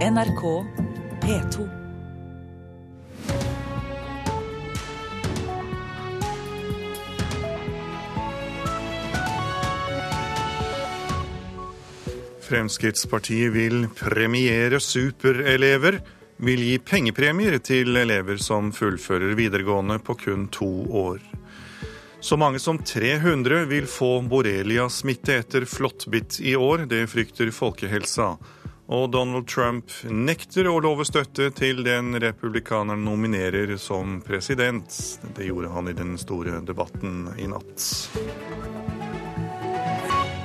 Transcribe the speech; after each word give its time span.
NRK 0.00 0.66
P2. 1.22 1.68
Fremskrittspartiet 12.40 13.52
vil 13.52 13.88
premiere 13.98 14.80
superelever. 14.80 16.00
Vil 16.36 16.62
gi 16.64 16.78
pengepremier 16.78 17.58
til 17.60 17.92
elever 18.00 18.40
som 18.40 18.70
fullfører 18.72 19.34
videregående 19.36 19.98
på 20.00 20.16
kun 20.22 20.46
to 20.48 20.70
år. 21.02 21.20
Så 22.24 22.38
mange 22.40 22.58
som 22.58 22.80
300 22.80 23.66
vil 23.68 23.84
få 23.84 24.22
borrelia-smitte 24.24 25.36
etter 25.42 25.68
flåttbitt 25.68 26.40
i 26.40 26.56
år. 26.56 26.86
Det 26.88 27.04
frykter 27.12 27.52
folkehelsa. 27.52 28.30
Og 28.90 29.06
Donald 29.14 29.46
Trump 29.46 29.92
nekter 30.10 30.66
å 30.66 30.80
love 30.82 31.04
støtte 31.06 31.46
til 31.54 31.84
den 31.86 32.16
republikaneren 32.18 33.04
nominerer 33.06 33.76
som 33.78 34.16
president. 34.26 34.90
Det 35.36 35.46
gjorde 35.46 35.70
han 35.70 35.92
i 35.92 35.94
den 35.94 36.16
store 36.18 36.58
debatten 36.66 37.28
i 37.38 37.46
natt. 37.52 37.86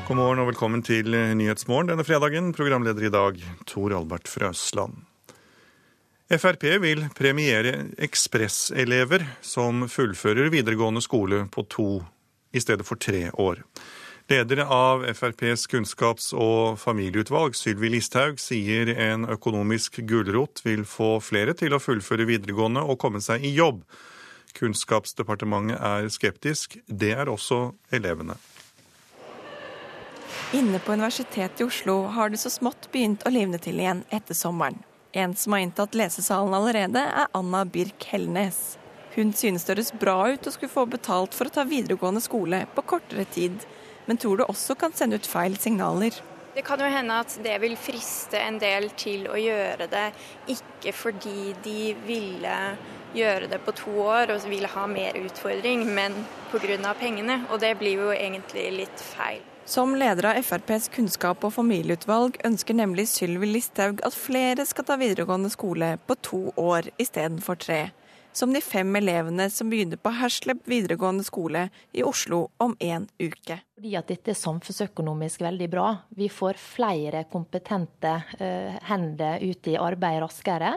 God 0.05 0.19
morgen 0.19 0.43
og 0.43 0.51
velkommen 0.51 0.85
til 0.85 1.09
Nyhetsmorgen 1.09 1.89
denne 1.89 2.05
fredagen. 2.05 2.53
Programleder 2.53 3.07
i 3.07 3.13
dag, 3.17 3.41
Tor 3.65 3.97
Albert 3.97 4.29
Frøsland. 4.29 5.01
Frp 6.29 6.67
vil 6.85 7.07
premiere 7.17 7.87
ekspresselever 7.97 9.25
som 9.41 9.87
fullfører 9.89 10.53
videregående 10.53 11.01
skole 11.01 11.47
på 11.49 11.65
to 11.65 11.89
i 12.53 12.61
stedet 12.61 12.85
for 12.85 13.01
tre 13.01 13.31
år. 13.33 13.65
Leder 14.27 14.57
av 14.57 15.03
FrPs 15.05 15.67
kunnskaps- 15.67 16.31
og 16.33 16.79
familieutvalg, 16.81 17.53
Sylvi 17.53 17.91
Listhaug, 17.93 18.39
sier 18.41 18.89
en 18.89 19.27
økonomisk 19.29 19.99
gulrot 20.09 20.63
vil 20.65 20.81
få 20.89 21.19
flere 21.21 21.53
til 21.53 21.75
å 21.75 21.79
fullføre 21.79 22.25
videregående 22.25 22.81
og 22.81 22.97
komme 23.03 23.21
seg 23.21 23.45
i 23.45 23.51
jobb. 23.53 23.83
Kunnskapsdepartementet 24.57 25.77
er 25.77 26.09
skeptisk. 26.09 26.79
Det 26.87 27.11
er 27.13 27.29
også 27.29 27.75
elevene. 27.93 28.39
Inne 30.57 30.81
på 30.81 30.97
Universitetet 30.97 31.61
i 31.61 31.69
Oslo 31.69 31.99
har 32.17 32.33
det 32.33 32.41
så 32.41 32.49
smått 32.49 32.89
begynt 32.89 33.27
å 33.29 33.33
livne 33.35 33.61
til 33.61 33.77
igjen 33.77 34.01
etter 34.09 34.33
sommeren. 34.33 34.81
En 35.13 35.37
som 35.37 35.53
har 35.53 35.67
inntatt 35.67 35.93
lesesalen 35.93 36.57
allerede, 36.57 37.05
er 37.05 37.29
Anna 37.37 37.61
Birk 37.69 38.09
Hellnes. 38.09 38.79
Hun 39.13 39.37
synes 39.37 39.63
det 39.63 39.75
høres 39.75 39.93
bra 39.93 40.17
ut 40.33 40.49
å 40.49 40.57
skulle 40.57 40.73
få 40.73 40.89
betalt 40.89 41.37
for 41.37 41.45
å 41.45 41.59
ta 41.59 41.69
videregående 41.69 42.25
skole 42.25 42.65
på 42.73 42.89
kortere 42.89 43.29
tid, 43.29 43.61
men 44.05 44.17
tror 44.17 44.41
det 44.41 44.49
også 44.51 44.75
kan 44.79 44.93
sende 44.93 45.19
ut 45.19 45.27
feil 45.29 45.57
signaler. 45.57 46.15
Det 46.55 46.63
kan 46.63 46.79
jo 46.79 46.87
hende 46.87 47.17
at 47.19 47.33
det 47.43 47.55
vil 47.59 47.75
friste 47.75 48.39
en 48.39 48.59
del 48.61 48.87
til 48.95 49.25
å 49.27 49.35
gjøre 49.35 49.89
det, 49.91 50.05
ikke 50.53 50.93
fordi 50.95 51.51
de 51.65 51.89
ville 52.07 52.59
gjøre 53.15 53.49
det 53.51 53.59
på 53.65 53.73
to 53.75 53.95
år 54.05 54.31
og 54.31 54.47
ville 54.47 54.69
ha 54.71 54.85
mer 54.87 55.17
utfordring, 55.19 55.83
men 55.97 56.15
pga. 56.51 56.93
pengene. 56.99 57.41
Og 57.51 57.59
det 57.59 57.75
blir 57.79 57.99
jo 57.99 58.11
egentlig 58.11 58.71
litt 58.71 59.03
feil. 59.03 59.43
Som 59.65 59.95
leder 59.95 60.29
av 60.29 60.37
FrPs 60.45 60.89
kunnskap- 60.93 61.43
og 61.43 61.53
familieutvalg 61.53 62.37
ønsker 62.45 62.77
nemlig 62.77 63.07
Sylvi 63.09 63.47
Listhaug 63.49 63.99
at 64.05 64.13
flere 64.13 64.65
skal 64.65 64.85
ta 64.85 64.95
videregående 64.95 65.49
skole 65.49 65.97
på 66.07 66.15
to 66.21 66.41
år 66.55 66.91
istedenfor 67.01 67.57
tre 67.57 67.79
som 68.37 68.53
de 68.53 68.61
fem 68.61 68.95
elevene 68.95 69.47
som 69.49 69.69
begynner 69.71 69.99
på 70.01 70.11
Hersleb 70.19 70.65
videregående 70.67 71.23
skole 71.23 71.69
i 71.95 72.03
Oslo 72.03 72.49
om 72.57 72.75
en 72.79 73.07
uke. 73.19 73.59
Fordi 73.77 73.95
at 73.95 74.11
dette 74.11 74.33
er 74.33 74.39
samfunnsøkonomisk 74.39 75.43
veldig 75.45 75.69
bra. 75.71 75.87
Vi 76.15 76.27
får 76.31 76.59
flere 76.59 77.25
kompetente 77.31 78.17
uh, 78.39 78.75
hender 78.89 79.43
ut 79.43 79.71
i 79.71 79.77
arbeid 79.79 80.21
raskere. 80.23 80.75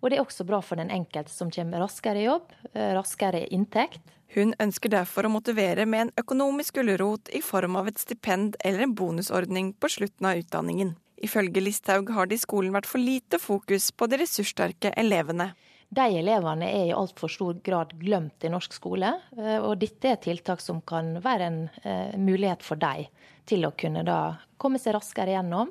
Og 0.00 0.10
det 0.10 0.18
er 0.18 0.24
også 0.24 0.46
bra 0.48 0.60
for 0.64 0.80
den 0.80 0.92
enkelte 0.92 1.32
som 1.32 1.52
kommer 1.52 1.84
raskere 1.84 2.22
i 2.22 2.28
jobb, 2.28 2.52
uh, 2.72 2.92
raskere 2.96 3.44
inntekt. 3.52 4.02
Hun 4.34 4.56
ønsker 4.60 4.90
derfor 4.92 5.28
å 5.28 5.32
motivere 5.32 5.86
med 5.86 6.08
en 6.08 6.14
økonomisk 6.24 6.80
gulrot 6.80 7.30
i 7.36 7.44
form 7.44 7.76
av 7.78 7.92
et 7.92 8.00
stipend 8.00 8.56
eller 8.64 8.84
en 8.84 8.96
bonusordning 8.96 9.74
på 9.78 9.92
slutten 9.92 10.32
av 10.32 10.40
utdanningen. 10.40 10.96
Ifølge 11.16 11.62
Listhaug 11.62 12.10
har 12.12 12.28
det 12.28 12.36
i 12.36 12.42
skolen 12.42 12.74
vært 12.74 12.88
for 12.88 13.00
lite 13.00 13.38
fokus 13.40 13.88
på 13.92 14.08
de 14.10 14.18
ressurssterke 14.20 14.92
elevene. 15.00 15.52
De 15.88 16.06
elevene 16.18 16.66
er 16.66 16.88
i 16.88 16.94
altfor 16.94 17.30
stor 17.30 17.58
grad 17.64 17.94
glemt 18.00 18.44
i 18.44 18.50
norsk 18.50 18.74
skole. 18.74 19.12
Eh, 19.38 19.58
og 19.60 19.78
dette 19.80 20.10
er 20.10 20.22
tiltak 20.22 20.62
som 20.64 20.82
kan 20.82 21.16
være 21.22 21.46
en 21.46 21.60
uh, 21.84 22.16
mulighet 22.18 22.64
for 22.66 22.80
dem 22.80 23.06
til 23.46 23.68
å 23.68 23.74
kunne 23.78 24.02
da 24.06 24.36
komme 24.58 24.80
seg 24.82 24.96
raskere 24.96 25.36
gjennom, 25.36 25.70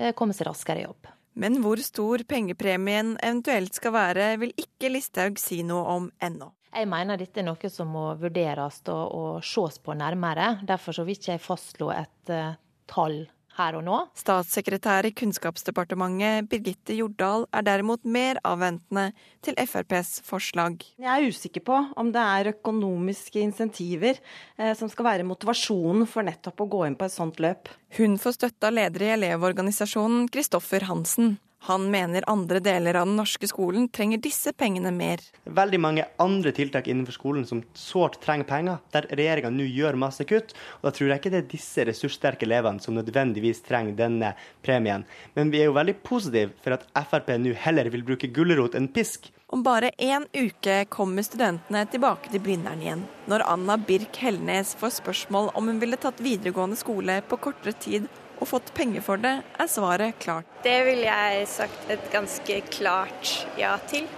uh, 0.00 0.10
komme 0.18 0.34
seg 0.34 0.50
raskere 0.50 0.82
i 0.82 0.86
jobb. 0.88 1.12
Men 1.38 1.62
hvor 1.64 1.80
stor 1.80 2.24
pengepremien 2.28 3.14
eventuelt 3.22 3.78
skal 3.78 3.94
være, 3.94 4.26
vil 4.42 4.52
ikke 4.58 4.90
Listhaug 4.92 5.38
si 5.40 5.62
noe 5.64 5.86
om 5.94 6.10
ennå. 6.20 6.50
Jeg 6.72 6.88
mener 6.88 7.20
dette 7.20 7.40
er 7.40 7.46
noe 7.46 7.70
som 7.72 7.88
må 7.92 8.10
vurderes 8.20 8.80
og, 8.88 9.04
og 9.12 9.46
ses 9.46 9.78
på 9.84 9.94
nærmere. 9.96 10.56
Derfor 10.64 11.04
vil 11.04 11.16
ikke 11.16 11.36
jeg 11.36 11.44
fastslå 11.44 11.92
et 11.94 12.32
uh, 12.34 12.58
tall 12.90 13.22
her 13.58 13.76
og 13.78 13.84
nå. 13.86 13.98
Statssekretær 14.18 15.08
i 15.08 15.12
Kunnskapsdepartementet 15.16 16.48
Birgitte 16.50 16.96
Jordal 16.96 17.46
er 17.52 17.66
derimot 17.66 18.04
mer 18.04 18.40
avventende 18.48 19.10
til 19.44 19.58
FrPs 19.60 20.20
forslag. 20.26 20.80
Jeg 21.02 21.10
er 21.12 21.28
usikker 21.28 21.64
på 21.66 21.78
om 22.00 22.12
det 22.14 22.22
er 22.22 22.52
økonomiske 22.54 23.42
insentiver 23.42 24.18
eh, 24.18 24.74
som 24.78 24.90
skal 24.92 25.08
være 25.10 25.28
motivasjonen 25.28 26.08
for 26.10 26.26
nettopp 26.26 26.64
å 26.64 26.70
gå 26.76 26.84
inn 26.88 26.98
på 26.98 27.08
et 27.08 27.16
sånt 27.16 27.40
løp. 27.42 27.70
Hun 27.98 28.18
får 28.20 28.38
støtte 28.38 28.68
av 28.70 28.76
leder 28.78 29.06
i 29.06 29.14
Elevorganisasjonen, 29.18 30.28
Kristoffer 30.32 30.88
Hansen. 30.88 31.36
Han 31.68 31.90
mener 31.90 32.24
andre 32.26 32.58
deler 32.58 32.96
av 32.98 33.06
den 33.06 33.14
norske 33.16 33.46
skolen 33.46 33.84
trenger 33.88 34.18
disse 34.18 34.50
pengene 34.58 34.90
mer. 34.90 35.20
Veldig 35.46 35.78
mange 35.78 36.06
andre 36.22 36.50
tiltak 36.56 36.88
innenfor 36.90 37.14
skolen 37.14 37.44
som 37.46 37.60
sårt 37.78 38.16
trenger 38.24 38.48
penger, 38.48 38.80
der 38.90 39.06
regjeringa 39.12 39.52
nå 39.54 39.68
gjør 39.70 39.98
masse 40.02 40.26
kutt. 40.26 40.56
og 40.80 40.88
Da 40.88 40.92
tror 40.96 41.12
jeg 41.12 41.22
ikke 41.22 41.32
det 41.34 41.40
er 41.42 41.52
disse 41.52 41.84
ressurssterke 41.86 42.48
elevene 42.48 42.82
som 42.82 42.96
nødvendigvis 42.98 43.62
trenger 43.68 43.94
denne 44.00 44.32
premien. 44.66 45.06
Men 45.38 45.52
vi 45.54 45.60
er 45.62 45.70
jo 45.70 45.76
veldig 45.76 46.00
positive 46.02 46.50
for 46.64 46.74
at 46.74 46.88
Frp 47.12 47.30
nå 47.38 47.54
heller 47.54 47.92
vil 47.94 48.02
bruke 48.10 48.32
gulrot 48.34 48.74
enn 48.74 48.90
pisk. 48.90 49.30
Om 49.52 49.62
bare 49.62 49.92
én 50.00 50.26
uke 50.32 50.80
kommer 50.90 51.22
studentene 51.22 51.84
tilbake 51.92 52.32
til 52.32 52.42
Blindern 52.42 52.82
igjen. 52.82 53.06
Når 53.30 53.46
Anna 53.52 53.76
Birk 53.78 54.18
Hellnes 54.18 54.74
får 54.80 54.96
spørsmål 54.98 55.52
om 55.54 55.70
hun 55.70 55.78
ville 55.78 56.00
tatt 56.00 56.24
videregående 56.24 56.80
skole 56.80 57.20
på 57.28 57.38
kortere 57.46 57.76
tid 57.78 58.10
og 58.40 58.48
fått 58.50 58.72
penger 58.76 59.04
for 59.04 59.20
det, 59.22 59.38
er 59.42 59.70
svaret 59.70 60.18
klart. 60.22 60.48
Det 60.64 60.78
ville 60.88 61.06
jeg 61.06 61.46
sagt 61.50 61.92
et 61.92 62.10
ganske 62.14 62.58
klart 62.72 63.36
ja 63.60 63.76
til. 63.90 64.08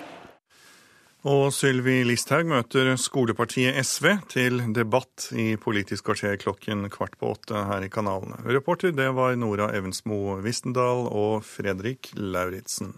Og 1.24 1.46
Sylvi 1.56 2.02
Listhaug 2.04 2.50
møter 2.50 2.90
skolepartiet 3.00 3.78
SV 3.80 4.10
til 4.28 4.60
debatt 4.76 5.30
i 5.32 5.54
Politisk 5.56 6.10
kvarter 6.10 6.36
klokken 6.36 6.84
kvart 6.92 7.16
på 7.16 7.30
åtte 7.32 7.62
her 7.70 7.86
i 7.86 7.88
kanalene. 7.88 8.42
Reporter 8.44 8.92
det 8.92 9.08
var 9.16 9.32
Nora 9.40 9.70
Evensmo 9.72 10.36
Vistendal 10.44 11.06
og 11.08 11.40
Fredrik 11.48 12.12
Lauritzen. 12.20 12.92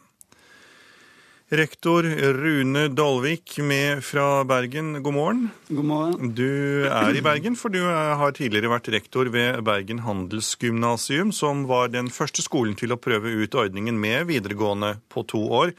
Rektor 1.48 2.02
Rune 2.32 2.88
Dalvik 2.88 3.58
med 3.58 4.04
fra 4.04 4.44
Bergen, 4.44 5.02
god 5.02 5.14
morgen. 5.14 5.50
God 5.68 5.84
morgen. 5.84 6.32
Du 6.34 6.82
er 6.90 7.14
i 7.14 7.22
Bergen, 7.22 7.54
for 7.54 7.70
du 7.70 7.84
har 7.86 8.34
tidligere 8.34 8.72
vært 8.72 8.90
rektor 8.90 9.30
ved 9.30 9.60
Bergen 9.62 10.02
handelsgymnasium, 10.02 11.30
som 11.30 11.62
var 11.70 11.94
den 11.94 12.10
første 12.10 12.42
skolen 12.42 12.74
til 12.74 12.90
å 12.90 12.98
prøve 12.98 13.30
ut 13.30 13.54
ordningen 13.54 13.94
med 13.94 14.26
videregående 14.26 14.96
på 15.06 15.22
to 15.30 15.44
år. 15.46 15.70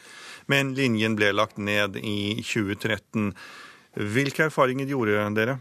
Men 0.48 0.72
linjen 0.72 1.20
ble 1.20 1.34
lagt 1.36 1.60
ned 1.60 2.00
i 2.00 2.40
2013. 2.48 3.34
Hvilke 4.16 4.48
erfaringer 4.48 4.88
gjorde 4.88 5.28
dere? 5.36 5.60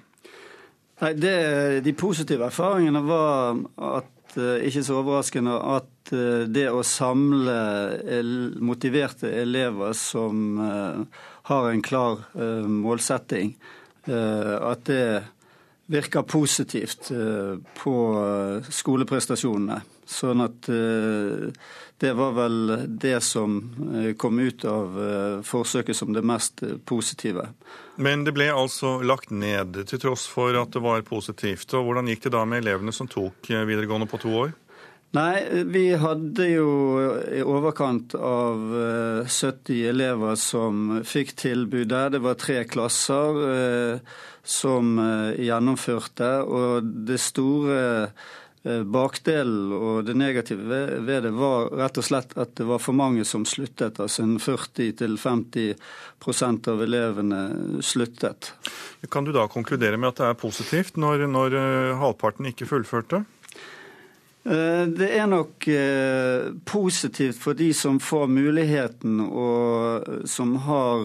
Nei, 1.03 1.17
det, 1.19 1.39
De 1.83 1.99
positive 1.99 2.47
erfaringene 2.47 3.03
var 3.11 3.59
at 3.75 4.13
Eh, 4.16 4.16
ikke 4.39 4.83
så 4.85 4.99
overraskende 5.01 5.55
at 5.77 6.13
eh, 6.15 6.45
det 6.51 6.67
å 6.73 6.83
samle 6.87 7.57
motiverte 8.65 9.31
elever 9.43 9.95
som 9.97 10.61
eh, 10.63 11.23
har 11.51 11.71
en 11.71 11.83
klar 11.83 12.25
målsetting, 12.67 13.53
at 14.07 14.81
det 14.87 15.05
virker 15.87 16.25
positivt 16.27 17.13
på 17.79 17.95
skoleprestasjonene. 18.75 19.77
Sånn 20.11 20.43
at 20.43 20.67
det 20.67 22.13
var 22.19 22.35
vel 22.35 22.59
det 22.99 23.21
som 23.23 23.61
kom 24.19 24.43
ut 24.43 24.67
av 24.67 24.99
forsøket 25.47 25.99
som 25.99 26.11
det 26.19 26.27
mest 26.27 26.67
positive. 26.83 27.47
Men 27.97 28.27
det 28.27 28.35
ble 28.37 28.51
altså 28.53 28.99
lagt 29.07 29.33
ned, 29.33 29.79
til 29.89 30.01
tross 30.01 30.27
for 30.29 30.57
at 30.61 30.75
det 30.75 30.83
var 30.85 31.05
positivt. 31.07 31.73
Og 31.75 31.89
Hvordan 31.89 32.13
gikk 32.13 32.27
det 32.27 32.37
da 32.37 32.45
med 32.49 32.65
elevene 32.65 32.93
som 32.95 33.09
tok 33.09 33.51
eh, 33.51 33.65
videregående 33.69 34.09
på 34.11 34.21
to 34.21 34.35
år? 34.45 34.55
Nei, 35.17 35.65
vi 35.73 35.87
hadde 35.97 36.49
jo 36.51 36.71
i 37.33 37.41
overkant 37.41 38.17
av 38.19 38.65
70 39.25 39.73
eh, 39.73 39.91
elever 39.95 40.37
som 40.41 40.99
fikk 41.09 41.33
tilbud 41.41 41.89
der. 41.95 42.13
Det 42.13 42.21
var 42.25 42.41
tre 42.41 42.63
klasser 42.69 43.41
eh, 43.49 44.17
som 44.47 44.99
gjennomførte. 45.41 46.33
Og 46.45 46.91
det 47.09 47.23
store 47.23 47.81
bakdelen 48.67 49.73
og 49.73 50.05
det 50.07 50.15
negative 50.19 50.81
ved 51.07 51.23
det 51.27 51.31
var 51.37 51.69
rett 51.79 51.99
og 52.01 52.05
slett 52.07 52.39
at 52.39 52.57
det 52.59 52.65
var 52.67 52.79
for 52.83 52.93
mange 52.99 53.25
som 53.29 53.45
sluttet. 53.47 54.01
Altså 54.03 54.23
40-50% 54.27 56.69
av 56.73 56.83
elevene 56.83 57.41
sluttet. 57.85 58.53
Kan 59.11 59.25
du 59.25 59.33
da 59.35 59.49
konkludere 59.51 59.97
med 60.01 60.09
at 60.11 60.17
det 60.23 60.27
er 60.31 60.35
positivt 60.41 60.97
når, 60.99 61.27
når 61.31 61.51
eh, 61.61 61.99
halvparten 62.01 62.47
ikke 62.51 62.67
fullførte? 62.67 63.17
Eh, 64.47 64.85
det 64.99 65.11
er 65.15 65.27
nok 65.31 65.69
positivt 66.67 67.39
for 67.43 67.53
de 67.59 67.75
som 67.75 68.01
får 68.03 68.27
muligheten 68.31 69.21
og 69.27 70.05
som 70.27 70.57
har 70.67 70.99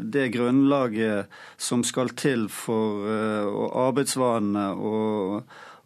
det 0.00 0.28
grunnlaget 0.34 1.26
som 1.56 1.84
skal 1.86 2.08
til 2.18 2.48
for 2.50 3.06
arbeidsvanene 3.86 4.66
og 4.74 5.42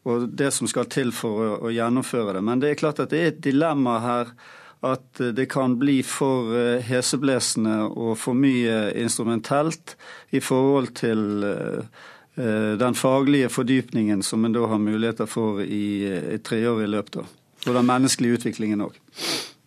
og 0.08 0.30
det 0.32 0.50
som 0.56 0.68
skal 0.70 0.88
til 0.90 1.12
for 1.12 1.42
å, 1.44 1.50
å, 1.66 1.74
gjennomføre 1.74 2.38
det. 2.38 2.44
Men 2.44 2.62
det 2.62 2.72
er 2.72 2.80
klart 2.80 3.02
at 3.02 3.12
det 3.12 3.20
er 3.20 3.32
et 3.34 3.42
dilemma 3.44 3.98
her 4.04 4.32
at 4.80 5.20
det 5.36 5.44
kan 5.52 5.74
bli 5.76 5.98
for 6.06 6.54
eh, 6.56 6.80
heseblesende 6.86 7.82
og 7.90 8.14
for 8.16 8.36
mye 8.38 8.94
instrumentelt 8.96 9.92
i 10.32 10.40
forhold 10.40 10.94
til 10.96 11.44
eh, 11.44 12.00
eh, 12.40 12.72
den 12.80 12.96
faglige 12.96 13.50
fordypningen 13.52 14.24
som 14.24 14.46
en 14.48 14.56
da 14.56 14.64
har 14.70 14.80
muligheter 14.80 15.28
for 15.28 15.60
i 15.60 16.08
et 16.08 16.46
treårig 16.48 16.88
løp. 16.88 17.12
da. 17.18 17.26
Og 17.68 17.76
den 17.76 17.90
menneskelige 17.90 18.40
utviklingen 18.40 18.86
òg. 18.86 18.96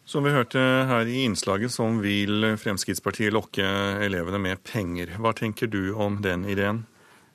Som 0.09 0.25
vi 0.25 0.33
hørte 0.33 0.61
her 0.89 1.09
i 1.09 1.23
innslaget, 1.27 1.71
som 1.73 2.01
vil 2.01 2.55
Fremskrittspartiet 2.61 3.33
lokke 3.33 3.65
elevene 4.01 4.41
med 4.41 4.65
penger. 4.65 5.13
Hva 5.21 5.33
tenker 5.37 5.69
du 5.69 5.93
om 5.93 6.19
den 6.25 6.45
ideen? 6.49 6.83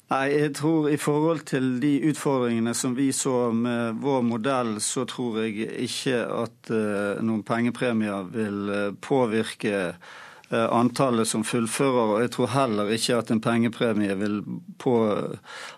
Nei, 0.09 0.29
jeg 0.33 0.55
tror 0.57 0.89
I 0.89 0.97
forhold 0.97 1.43
til 1.51 1.67
de 1.83 1.99
utfordringene 2.09 2.73
som 2.75 2.95
vi 2.97 3.11
så 3.13 3.51
med 3.53 3.99
vår 4.01 4.23
modell, 4.25 4.79
så 4.81 5.05
tror 5.05 5.43
jeg 5.43 5.69
ikke 5.85 6.23
at 6.25 6.71
uh, 6.73 7.21
noen 7.21 7.43
pengepremier 7.45 8.31
vil 8.33 8.71
uh, 8.73 8.95
påvirke 9.05 9.75
uh, 9.93 10.69
antallet 10.73 11.29
som 11.29 11.45
fullfører. 11.45 12.15
Og 12.15 12.23
jeg 12.25 12.33
tror 12.39 12.55
heller 12.55 12.95
ikke 12.97 13.19
at 13.21 13.35
en 13.35 13.45
pengepremie 13.45 14.17
vil 14.17 14.41
på, 14.81 14.95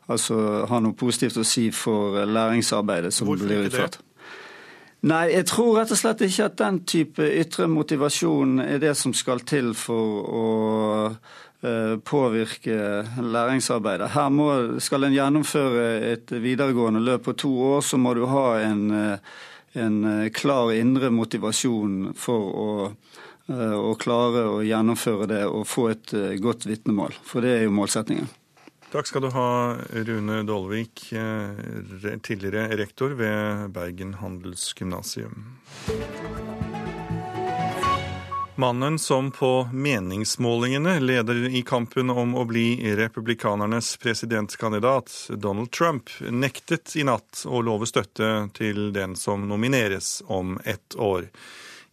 altså, 0.07 0.39
ha 0.71 0.79
noe 0.79 0.95
positivt 0.95 1.43
å 1.43 1.47
si 1.47 1.73
for 1.75 2.23
læringsarbeidet 2.23 3.11
som 3.15 3.27
Hvorfor 3.27 3.51
blir 3.51 3.67
utført. 3.67 3.99
Nei, 5.11 5.31
jeg 5.33 5.47
tror 5.49 5.79
rett 5.81 5.91
og 5.91 5.99
slett 5.99 6.23
ikke 6.23 6.47
at 6.53 6.59
den 6.61 6.83
type 6.85 7.25
ytre 7.25 7.67
motivasjon 7.73 8.61
er 8.63 8.79
det 8.79 8.93
som 9.01 9.15
skal 9.17 9.41
til 9.49 9.73
for 9.75 10.27
å 10.29 10.49
Eh, 11.11 11.17
påvirke 12.05 13.05
læringsarbeidet. 13.21 14.11
Her 14.15 14.29
må, 14.33 14.49
skal 14.81 15.05
en 15.05 15.13
gjennomføre 15.17 15.87
et 16.13 16.33
videregående 16.33 17.03
løp 17.05 17.27
på 17.29 17.37
to 17.45 17.51
år, 17.75 17.81
så 17.85 18.01
må 18.01 18.15
du 18.17 18.25
ha 18.31 18.47
en, 18.65 18.91
eh, 18.97 19.19
en 19.77 19.99
eh, 20.09 20.31
klar 20.33 20.73
indre 20.73 21.11
motivasjon 21.13 22.15
for 22.17 22.49
å, 22.65 22.71
å, 23.51 23.95
klare 24.01 24.47
å 24.49 24.61
gjennomføre 24.65 25.29
det 25.29 25.45
og 25.49 25.67
få 25.69 25.89
et 25.93 26.15
godt 26.41 26.69
vitnemål. 26.71 27.17
For 27.27 27.45
det 27.45 27.59
er 27.59 27.67
jo 27.67 27.75
målsettingen. 27.77 28.31
Takk 28.91 29.07
skal 29.07 29.23
du 29.23 29.31
ha, 29.35 29.51
Rune 30.07 30.41
Dolvik, 30.49 31.05
tidligere 32.27 32.65
rektor 32.81 33.15
ved 33.19 33.69
Bergen 33.75 34.17
handelsgymnasium. 34.19 35.45
Mannen 38.61 38.99
som 38.99 39.31
på 39.31 39.69
meningsmålingene 39.73 41.01
leder 41.01 41.49
i 41.49 41.63
kampen 41.63 42.11
om 42.11 42.35
å 42.37 42.43
bli 42.45 42.93
republikanernes 42.97 43.95
presidentkandidat, 43.97 45.31
Donald 45.41 45.71
Trump, 45.73 46.13
nektet 46.29 46.93
i 47.01 47.07
natt 47.09 47.47
å 47.49 47.63
love 47.65 47.89
støtte 47.89 48.51
til 48.53 48.91
den 48.93 49.17
som 49.17 49.49
nomineres 49.49 50.19
om 50.27 50.59
ett 50.69 50.93
år. 51.01 51.31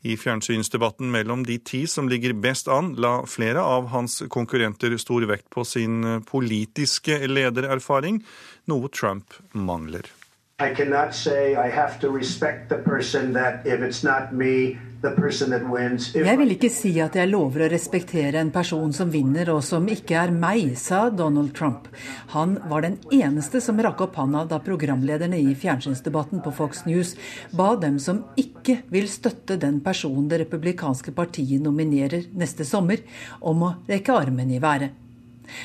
I 0.04 0.18
fjernsynsdebatten 0.20 1.08
mellom 1.12 1.48
de 1.48 1.56
ti 1.64 1.86
som 1.88 2.12
ligger 2.12 2.36
best 2.36 2.68
an, 2.68 2.98
la 3.00 3.22
flere 3.24 3.64
av 3.64 3.88
hans 3.96 4.20
konkurrenter 4.28 5.00
stor 5.00 5.24
vekt 5.32 5.48
på 5.56 5.64
sin 5.64 6.04
politiske 6.28 7.22
ledererfaring, 7.32 8.26
noe 8.68 8.92
Trump 8.92 9.40
mangler. 9.56 10.17
I 10.60 10.74
cannot 10.74 11.14
say 11.14 11.56
I 11.56 11.70
have 11.70 12.00
to 12.00 12.10
respect 12.10 12.70
the 12.70 12.78
person 12.78 13.34
that 13.34 13.66
if 13.68 13.80
it's 13.80 14.04
not 14.04 14.34
me, 14.34 14.80
jeg 15.04 16.38
vil 16.40 16.54
ikke 16.56 16.70
si 16.74 16.90
at 17.04 17.14
jeg 17.20 17.30
lover 17.30 17.68
å 17.68 17.70
respektere 17.70 18.42
en 18.42 18.50
person 18.50 18.90
som 18.98 19.12
vinner 19.14 19.52
og 19.54 19.62
som 19.62 19.86
ikke 19.94 20.18
er 20.18 20.34
meg, 20.34 20.74
sa 20.74 21.12
Donald 21.14 21.54
Trump. 21.54 21.86
Han 22.34 22.58
var 22.66 22.82
den 22.82 22.98
eneste 23.14 23.62
som 23.62 23.78
rakk 23.78 24.02
opp 24.08 24.18
handa 24.18 24.42
da 24.50 24.58
programlederne 24.58 25.38
i 25.38 25.54
fjernsynsdebatten 25.54 26.42
på 26.42 26.56
Fox 26.58 26.88
News 26.90 27.14
ba 27.54 27.76
dem 27.78 28.02
som 28.02 28.26
ikke 28.42 28.80
vil 28.90 29.06
støtte 29.06 29.62
den 29.62 29.84
personen 29.86 30.26
det 30.32 30.42
republikanske 30.48 31.14
partiet 31.14 31.62
nominerer 31.62 32.32
neste 32.34 32.66
sommer, 32.66 33.06
om 33.38 33.68
å 33.70 33.76
rekke 33.86 34.18
armen 34.18 34.50
i 34.50 34.64
været. 34.64 35.07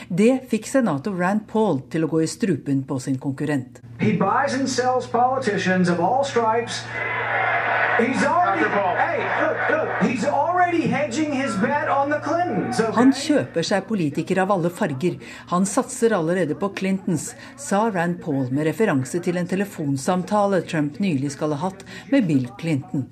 Det 0.08 0.42
fikk 0.50 0.68
senator 0.70 1.16
Rand 1.18 1.46
Paul 1.50 1.82
til 1.92 2.06
å 2.06 2.10
gå 2.12 2.22
i 2.22 2.30
strupen 2.30 2.84
på 2.88 2.98
sin 3.02 3.18
konkurrent. 3.18 3.80
He 4.00 4.12
buys 4.18 4.54
and 4.58 4.68
sells 4.68 5.06
politicians 5.06 5.88
of 5.88 6.00
all 6.00 6.24
stripes. 6.24 6.82
Han 12.96 13.12
kjøper 13.12 13.66
seg 13.68 13.84
politikere 13.88 14.46
av 14.46 14.54
alle 14.54 14.70
farger. 14.72 15.18
Han 15.52 15.68
satser 15.68 16.14
allerede 16.16 16.56
på 16.56 16.72
Clintons, 16.78 17.34
sa 17.60 17.84
Rand 17.92 18.22
Paul 18.24 18.48
med 18.48 18.66
referanse 18.70 19.20
til 19.20 19.36
en 19.36 19.50
telefonsamtale 19.50 20.62
Trump 20.64 20.98
nylig 21.04 21.34
skal 21.36 21.52
ha 21.52 21.68
hatt 21.68 21.84
med 22.10 22.26
Bill 22.30 22.48
Clinton. 22.58 23.10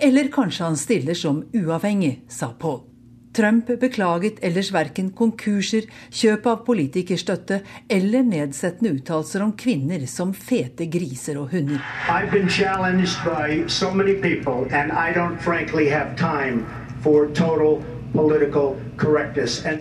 Eller 0.00 0.32
kanskje 0.32 0.70
han 0.70 0.80
stiller 0.80 1.14
som 1.14 1.44
uavhengig, 1.52 2.22
sa 2.32 2.54
Paul. 2.58 2.86
Trump 3.32 3.70
beklaget 3.80 4.38
ellers 4.42 4.70
verken 4.74 5.10
konkurser, 5.16 5.86
kjøp 6.10 6.46
av 6.50 6.62
politikerstøtte 6.66 7.60
eller 7.88 8.24
nedsettende 8.26 8.94
uttalelser 8.98 9.44
om 9.44 9.52
kvinner 9.58 10.06
som 10.10 10.32
fete 10.34 10.88
griser 10.90 11.38
og 11.40 11.52
hunder. 11.52 11.82
So 13.68 13.90
people, 14.22 14.66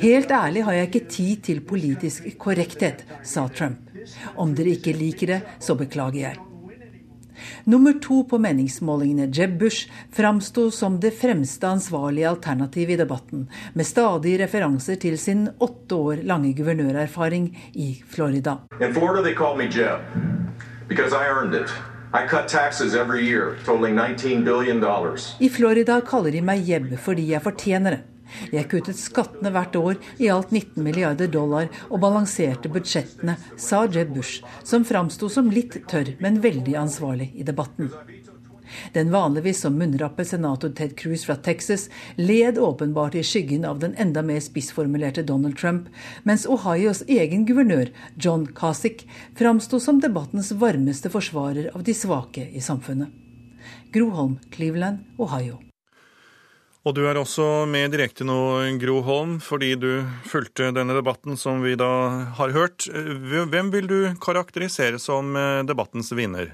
Helt 0.02 0.32
ærlig 0.32 0.64
har 0.64 0.74
jeg 0.74 0.88
ikke 0.88 1.06
tid 1.10 1.36
til 1.48 1.62
politisk 1.62 2.28
korrekthet, 2.38 3.06
sa 3.24 3.48
Trump. 3.48 3.80
Om 4.36 4.54
dere 4.56 4.76
ikke 4.76 4.96
liker 4.96 5.34
det, 5.36 5.42
så 5.60 5.76
beklager 5.80 6.22
jeg. 6.28 6.47
Nummer 7.68 7.94
to 8.00 8.24
på 8.24 8.38
meningsmålingene, 8.40 9.25
Jeb 9.28 9.60
Bush, 9.60 9.90
framsto 10.12 10.69
som 10.72 11.00
det 11.04 11.12
fremste 11.12 11.68
ansvarlige 11.68 12.30
alternativet 12.30 12.94
i 12.94 12.98
debatten, 13.02 13.41
med 13.74 13.86
stadig 13.86 14.38
referanser 14.39 14.96
til 14.96 15.18
sin 15.20 15.50
åtte 15.60 15.96
år 15.96 16.22
lange 16.24 16.53
guvernørerfaring 16.56 17.50
i 17.74 17.89
Florida. 18.08 18.58
In 18.80 18.94
Florida 18.94 19.22
they 19.22 19.36
call 19.36 19.58
me 19.58 19.68
Jeb, 19.68 20.00
because 20.88 21.12
I 21.12 21.27
earned 21.27 21.60
it. 21.60 21.68
I 25.39 25.50
Florida 25.50 26.01
kaller 26.01 26.32
de 26.32 26.41
meg 26.41 26.70
Jeb 26.70 26.94
fordi 27.03 27.32
jeg 27.34 27.44
fortjener 27.44 27.91
det. 27.91 28.16
Jeg 28.51 28.69
kuttet 28.72 29.00
skattene 29.00 29.51
hvert 29.55 29.75
år 29.79 29.98
i 30.22 30.29
alt 30.34 30.51
19 30.51 30.84
milliarder 30.84 31.31
dollar 31.31 31.69
og 31.89 32.01
balanserte 32.03 32.72
budsjettene, 32.72 33.38
sa 33.57 33.86
Jeb 33.86 34.15
Bush, 34.15 34.43
som 34.63 34.86
framsto 34.88 35.29
som 35.31 35.51
litt 35.53 35.79
tørr, 35.91 36.15
men 36.24 36.41
veldig 36.43 36.77
ansvarlig 36.86 37.31
i 37.36 37.48
debatten. 37.48 37.91
Den 38.93 39.12
vanligvis 39.12 39.62
som 39.62 39.77
munnrappe 39.79 40.25
senator 40.25 40.69
Ted 40.69 40.98
Cruz 41.00 41.25
fra 41.25 41.36
Texas 41.36 41.89
led 42.15 42.57
åpenbart 42.57 43.15
i 43.15 43.24
skyggen 43.24 43.65
av 43.65 43.79
den 43.79 43.96
enda 43.96 44.22
mer 44.22 44.39
spissformulerte 44.43 45.24
Donald 45.24 45.57
Trump, 45.57 45.88
mens 46.24 46.48
Ohios 46.48 47.03
egen 47.07 47.46
guvernør, 47.48 47.93
John 48.15 48.48
Casick, 48.55 49.07
framsto 49.36 49.79
som 49.79 50.01
debattens 50.03 50.51
varmeste 50.51 51.12
forsvarer 51.13 51.72
av 51.74 51.88
de 51.88 51.96
svake 51.96 52.50
i 52.51 52.63
samfunnet. 52.63 53.07
Groholm, 53.91 54.38
Cleveland, 54.51 55.07
Ohio. 55.17 55.66
Og 56.88 56.94
du 56.96 57.01
er 57.03 57.17
også 57.20 57.65
med 57.67 57.91
direkte 57.91 58.24
nå, 58.24 58.38
Gro 58.79 59.01
Holm, 59.03 59.34
fordi 59.44 59.74
du 59.75 59.89
fulgte 60.32 60.70
denne 60.72 60.96
debatten 60.96 61.36
som 61.36 61.60
vi 61.60 61.74
da 61.75 61.89
har 62.38 62.53
hørt. 62.56 62.88
Hvem 62.88 63.74
vil 63.74 63.89
du 63.91 63.98
karakterisere 64.24 65.01
som 65.01 65.36
eh, 65.36 65.65
debattens 65.67 66.13
vinner? 66.15 66.53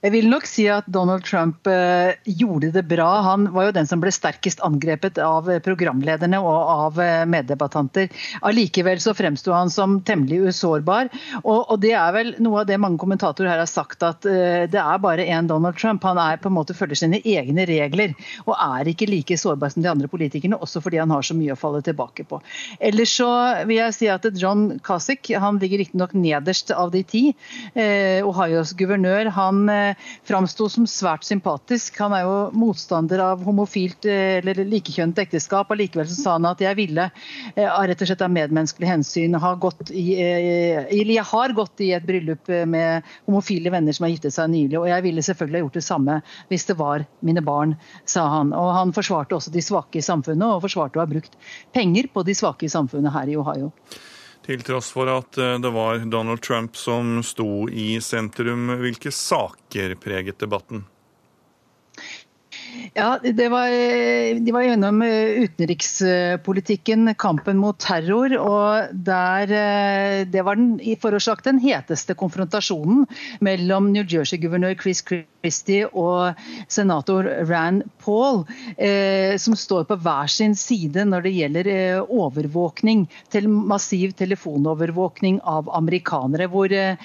Jeg 0.00 0.14
vil 0.14 0.30
nok 0.32 0.46
si 0.48 0.64
at 0.72 0.86
Donald 0.88 1.26
Trump 1.28 1.68
eh, 1.68 2.16
gjorde 2.24 2.70
det 2.72 2.86
bra. 2.88 3.08
Han 3.26 3.50
var 3.52 3.66
jo 3.66 3.74
den 3.76 3.88
som 3.88 4.00
ble 4.00 4.08
sterkest 4.14 4.62
angrepet 4.64 5.18
av 5.20 5.50
programlederne 5.60 6.38
og 6.40 6.56
av 6.56 7.00
eh, 7.04 7.26
meddebattanter. 7.28 8.08
Allikevel 8.48 9.02
så 9.04 9.12
fremsto 9.16 9.52
han 9.52 9.68
som 9.68 9.98
temmelig 10.08 10.54
usårbar. 10.54 11.10
Og, 11.42 11.74
det 11.82 11.92
er 12.00 12.14
vel 12.16 12.32
noe 12.40 12.62
av 12.62 12.70
det 12.70 12.78
mange 12.80 12.96
kommentatorer 13.02 13.52
her 13.52 13.60
har 13.60 13.68
sagt, 13.68 14.00
at 14.06 14.24
eh, 14.24 14.64
det 14.72 14.80
er 14.80 15.02
bare 15.04 15.26
én 15.28 15.50
Donald 15.50 15.76
Trump. 15.76 16.06
Han 16.08 16.20
er 16.22 16.40
på 16.40 16.48
en 16.48 16.56
måte 16.56 16.76
følger 16.76 17.02
sine 17.02 17.20
egne 17.20 17.68
regler 17.68 18.16
og 18.46 18.54
er 18.56 18.88
ikke 18.88 19.10
like 19.10 19.36
sårbar 19.36 19.74
som 19.74 19.84
de 19.84 19.92
andre 19.92 20.08
politikerne, 20.08 20.56
også 20.64 20.80
fordi 20.80 21.02
han 21.02 21.12
har 21.12 21.28
så 21.28 21.36
mye 21.36 21.52
å 21.52 21.60
falle 21.60 21.82
tilbake 21.84 22.24
på. 22.30 22.40
Ellers 22.80 23.12
så 23.20 23.28
vil 23.68 23.82
jeg 23.82 23.98
si 23.98 24.08
at 24.08 24.24
John 24.32 24.80
Kasich 24.80 25.28
han 25.36 25.60
ligger 25.60 25.84
riktignok 25.84 26.16
nederst 26.16 26.72
av 26.72 26.96
de 26.96 27.04
ti. 27.04 27.24
Eh, 27.76 28.24
Ohios 28.24 28.72
guvernør. 28.80 29.28
han 29.36 29.68
eh, 29.68 29.89
framsto 30.26 30.68
som 30.72 30.86
svært 30.88 31.26
sympatisk. 31.26 31.98
Han 32.02 32.14
er 32.16 32.24
jo 32.26 32.34
motstander 32.56 33.22
av 33.24 33.44
homofilt 33.46 34.06
eh, 34.08 34.38
eller 34.40 34.62
likekjønnet 34.68 35.22
ekteskap. 35.24 35.70
Allikevel 35.72 36.08
så 36.10 36.18
sa 36.18 36.36
han 36.36 36.48
at 36.50 36.62
jeg 36.64 36.78
ville 36.78 37.08
eh, 37.54 37.66
rett 37.66 38.04
og 38.04 38.10
slett 38.10 38.24
av 38.26 38.32
medmenneskelig 38.34 38.90
hensyn 38.90 39.38
ha 39.40 39.54
gått 39.60 39.90
i 39.90 40.06
eh, 40.20 40.84
Eller 40.90 41.14
jeg 41.16 41.26
har 41.32 41.56
gått 41.56 41.82
i 41.84 41.90
et 41.96 42.06
bryllup 42.06 42.48
med 42.70 43.06
homofile 43.26 43.72
venner 43.72 43.96
som 43.96 44.06
har 44.06 44.14
giftet 44.14 44.34
seg 44.34 44.50
nylig, 44.52 44.78
og 44.78 44.88
jeg 44.90 45.04
ville 45.06 45.24
selvfølgelig 45.24 45.60
ha 45.60 45.64
gjort 45.66 45.78
det 45.80 45.86
samme 45.86 46.20
hvis 46.50 46.66
det 46.68 46.78
var 46.78 47.04
mine 47.26 47.42
barn, 47.44 47.74
sa 48.08 48.26
han. 48.36 48.54
Og 48.56 48.70
han 48.76 48.94
forsvarte 48.96 49.36
også 49.36 49.52
de 49.54 49.64
svake 49.64 50.00
i 50.00 50.04
samfunnet, 50.04 50.46
og 50.46 50.64
forsvarte 50.64 51.00
å 51.00 51.04
ha 51.04 51.10
brukt 51.10 51.36
penger 51.74 52.10
på 52.12 52.24
de 52.26 52.36
svake 52.36 52.66
i 52.66 52.72
samfunnet 52.72 53.14
her 53.14 53.30
i 53.30 53.38
Ohio. 53.40 53.70
Til 54.50 54.64
tross 54.66 54.88
for 54.90 55.06
at 55.06 55.36
eh, 55.38 55.58
det 55.62 55.70
var 55.70 56.00
Donald 56.10 56.40
Trump 56.42 56.74
som 56.74 57.20
sto 57.22 57.68
i 57.70 58.00
sentrum, 58.02 58.72
hvilke 58.80 59.12
saker 59.14 59.94
preget 60.02 60.40
debatten? 60.42 60.82
Ja, 62.94 63.18
var, 63.22 63.70
De 64.42 64.52
var 64.54 64.64
gjennom 64.66 65.02
eh, 65.06 65.44
utenrikspolitikken, 65.46 67.14
kampen 67.14 67.62
mot 67.62 67.78
terror. 67.78 68.34
og 68.42 68.90
der, 68.90 69.54
eh, 69.54 70.26
Det 70.26 70.42
var 70.42 70.58
den 70.58 70.80
forårsaket 70.98 71.44
den 71.52 71.62
heteste 71.62 72.18
konfrontasjonen 72.18 73.06
mellom 73.40 73.92
New 73.94 74.02
Jersey-guvernør 74.02 74.74
Chris 74.82 75.04
Christie 75.06 75.30
og 75.40 76.34
senator 76.68 77.24
Rand 77.48 77.82
Paul, 78.04 78.44
eh, 78.76 79.36
som 79.40 79.56
står 79.56 79.84
på 79.88 79.96
hver 79.96 80.28
sin 80.28 80.54
side 80.54 81.04
når 81.08 81.22
det 81.24 81.32
gjelder 81.32 81.70
eh, 81.72 82.00
overvåkning, 82.02 83.06
til 83.32 83.48
massiv 83.48 84.12
telefonovervåkning 84.18 85.40
av 85.44 85.70
amerikanere. 85.72 86.48
Hvor 86.52 86.72
eh, 86.72 86.96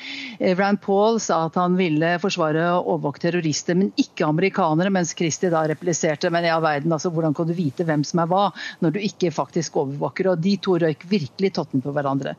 Rand 0.57 0.81
Paul 0.81 1.19
sa 1.19 1.45
at 1.45 1.55
han 1.55 1.77
ville 1.79 2.17
forsvare 2.19 2.67
og 2.75 2.91
overvåke 2.95 3.23
terrorister, 3.23 3.75
men 3.75 3.93
ikke 3.95 4.27
amerikanere. 4.27 4.89
mens 4.91 5.15
Christie 5.15 5.49
da 5.49 5.65
repliserte 5.67 6.29
men 6.29 6.45
ja, 6.45 6.59
verden, 6.59 6.91
altså, 6.91 7.09
hvordan 7.09 7.33
kan 7.33 7.47
du 7.47 7.55
vite 7.55 7.85
hvem 7.87 8.03
som 8.03 8.19
er 8.19 8.27
hva, 8.31 8.49
når 8.81 8.95
du 8.95 8.99
ikke 8.99 9.31
faktisk 9.31 9.77
overvåker? 9.77 10.33
Og 10.33 10.43
De 10.43 10.57
to 10.57 10.77
røyk 10.81 11.07
virkelig 11.07 11.53
totten 11.55 11.81
på 11.81 11.95
hverandre. 11.95 12.35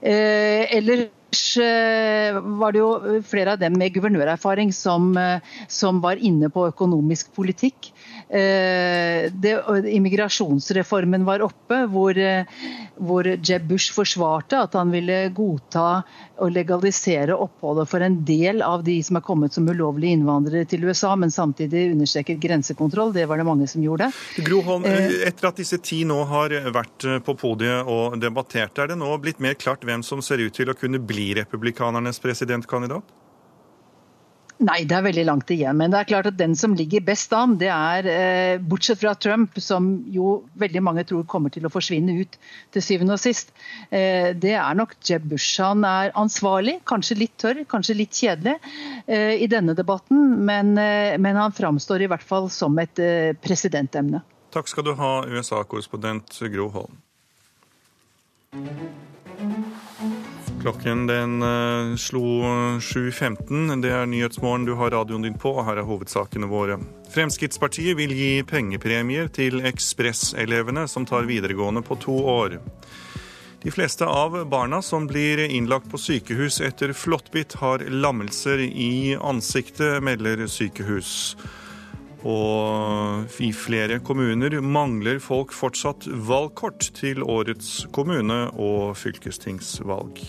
Eh, 0.00 0.64
ellers 0.76 1.06
eh, 1.06 1.15
var 1.32 2.72
det 2.72 2.78
jo 2.78 3.20
flere 3.26 3.52
av 3.52 3.58
dem 3.58 3.74
med 3.78 3.92
guvernørerfaring 3.94 4.72
som, 4.72 5.16
eh, 5.16 5.40
som 5.68 6.00
var 6.00 6.16
inne 6.16 6.48
på 6.48 6.68
økonomisk 6.68 7.32
politikk. 7.34 7.92
Eh, 8.28 9.30
det, 9.32 9.52
immigrasjonsreformen 9.86 11.24
var 11.24 11.44
oppe, 11.46 11.78
hvor, 11.86 12.18
hvor, 12.98 13.28
Jeb 13.38 13.68
Bush 13.70 13.94
forsvarte 13.94 14.58
at 14.66 14.74
han 14.74 14.90
ville 14.90 15.28
godta 15.34 16.02
og 16.42 16.50
legalisere 16.50 17.36
oppholdet 17.38 17.86
for 17.88 18.02
en 18.02 18.18
del 18.26 18.64
av 18.66 18.82
de 18.86 18.96
som 19.06 19.20
er 19.20 19.24
kommet 19.26 19.54
som 19.54 19.68
ulovlige 19.68 20.18
innvandrere 20.18 20.66
til 20.66 20.88
USA, 20.88 21.14
men 21.16 21.30
samtidig 21.30 21.92
understreket 21.92 22.42
grensekontroll. 22.42 23.14
Det 23.14 23.28
var 23.30 23.38
det 23.38 23.46
mange 23.46 23.68
som 23.70 23.84
gjorde. 23.84 24.10
Groholm, 24.46 24.88
etter 24.90 25.50
at 25.50 25.62
disse 25.62 25.78
ti 25.78 26.02
nå 26.08 26.18
har 26.26 26.56
vært 26.74 27.06
på 27.24 27.36
podiet 27.38 27.86
og 27.86 28.18
debattert, 28.20 28.82
er 28.82 28.90
det 28.90 28.98
nå 28.98 29.12
blitt 29.22 29.38
mer 29.42 29.54
klart 29.54 29.86
hvem 29.86 30.02
som 30.06 30.24
ser 30.24 30.42
ut 30.42 30.56
til 30.56 30.72
å 30.72 30.76
kunne 30.78 30.98
bli 30.98 31.30
republikanernes 31.38 32.20
presidentkandidat? 32.22 33.06
Nei, 34.56 34.86
det 34.88 34.94
er 34.96 35.04
veldig 35.04 35.24
langt 35.28 35.50
igjen. 35.52 35.76
Men 35.76 35.92
det 35.92 35.98
er 35.98 36.08
klart 36.08 36.28
at 36.30 36.38
den 36.38 36.54
som 36.56 36.72
ligger 36.76 37.02
best 37.04 37.32
an, 37.36 37.58
det 37.60 37.68
er, 37.68 38.06
eh, 38.08 38.58
bortsett 38.58 39.02
fra 39.02 39.12
Trump, 39.14 39.58
som 39.60 40.04
jo 40.08 40.44
veldig 40.56 40.80
mange 40.80 41.04
tror 41.04 41.26
kommer 41.28 41.52
til 41.52 41.66
å 41.68 41.72
forsvinne 41.72 42.14
ut 42.22 42.38
til 42.72 42.82
syvende 42.82 43.12
og 43.12 43.20
sist, 43.20 43.52
eh, 43.90 44.32
det 44.32 44.54
er 44.56 44.74
nok 44.74 44.96
Jeb 45.04 45.28
Bush. 45.28 45.60
Han 45.60 45.84
er 45.84 46.14
ansvarlig, 46.16 46.80
kanskje 46.88 47.18
litt 47.18 47.36
tørr, 47.36 47.64
kanskje 47.68 47.98
litt 47.98 48.16
kjedelig 48.16 48.56
eh, 49.06 49.36
i 49.44 49.46
denne 49.46 49.76
debatten, 49.76 50.44
men, 50.46 50.72
men 50.74 51.36
han 51.36 51.52
framstår 51.52 52.02
i 52.02 52.08
hvert 52.08 52.24
fall 52.24 52.48
som 52.48 52.78
et 52.78 52.96
presidentemne. 53.42 54.22
Takk 54.52 54.68
skal 54.68 54.84
du 54.84 54.94
ha, 54.96 55.26
USA-korrespondent 55.28 56.40
Gro 56.48 56.70
Holm. 56.72 56.96
Klokken 60.66 61.06
den 61.06 61.42
uh, 61.42 61.96
slo 61.96 62.42
7.15. 62.82 63.82
Det 63.82 63.90
er 63.94 64.08
Nyhetsmorgen, 64.10 64.64
du 64.66 64.72
har 64.74 64.90
radioen 64.90 65.22
din 65.22 65.36
på, 65.38 65.52
og 65.54 65.62
her 65.68 65.78
er 65.78 65.84
hovedsakene 65.86 66.48
våre. 66.50 66.80
Fremskrittspartiet 67.14 67.94
vil 67.94 68.10
gi 68.10 68.30
pengepremier 68.42 69.28
til 69.30 69.60
ekspresselevene 69.62 70.88
som 70.90 71.04
tar 71.06 71.28
videregående 71.28 71.84
på 71.86 71.94
to 72.02 72.16
år. 72.32 72.56
De 73.62 73.70
fleste 73.70 74.08
av 74.10 74.34
barna 74.50 74.80
som 74.82 75.06
blir 75.06 75.44
innlagt 75.44 75.86
på 75.92 76.00
sykehus 76.02 76.58
etter 76.66 76.90
flåttbitt, 76.98 77.54
har 77.62 77.84
lammelser 77.86 78.64
i 78.66 79.14
ansiktet, 79.14 80.00
melder 80.02 80.48
sykehus. 80.50 81.36
Og 82.26 83.38
i 83.38 83.52
flere 83.54 84.00
kommuner 84.02 84.58
mangler 84.66 85.22
folk 85.22 85.54
fortsatt 85.54 86.10
valgkort 86.10 86.90
til 86.98 87.22
årets 87.22 87.84
kommune- 87.94 88.48
og 88.58 88.98
fylkestingsvalg. 88.98 90.24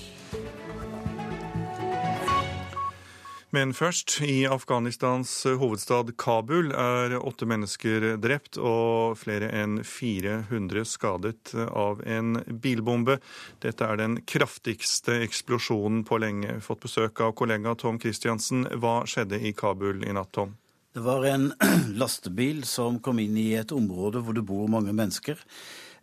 Men 3.57 3.71
først. 3.73 4.19
I 4.21 4.45
Afghanistans 4.45 5.31
hovedstad 5.57 6.11
Kabul 6.21 6.67
er 6.77 7.15
åtte 7.17 7.47
mennesker 7.49 8.03
drept 8.21 8.59
og 8.61 9.15
flere 9.17 9.47
enn 9.49 9.79
400 9.81 10.83
skadet 10.85 11.55
av 11.65 12.03
en 12.05 12.37
bilbombe. 12.61 13.15
Dette 13.63 13.87
er 13.87 13.97
den 13.97 14.19
kraftigste 14.29 15.15
eksplosjonen 15.25 16.03
på 16.05 16.21
lenge. 16.21 16.59
Fått 16.61 16.85
besøk 16.85 17.23
av 17.25 17.33
kollega 17.39 17.73
Tom 17.81 17.97
Christiansen. 18.03 18.67
Hva 18.77 18.99
skjedde 19.09 19.41
i 19.41 19.55
Kabul 19.57 20.05
i 20.05 20.13
natt, 20.13 20.35
Tom? 20.37 20.53
Det 20.93 21.01
var 21.07 21.25
en 21.25 21.49
lastebil 21.97 22.61
som 22.69 23.01
kom 23.01 23.25
inn 23.25 23.41
i 23.41 23.49
et 23.57 23.73
område 23.73 24.21
hvor 24.21 24.37
det 24.37 24.45
bor 24.45 24.69
mange 24.69 24.93
mennesker. 24.93 25.41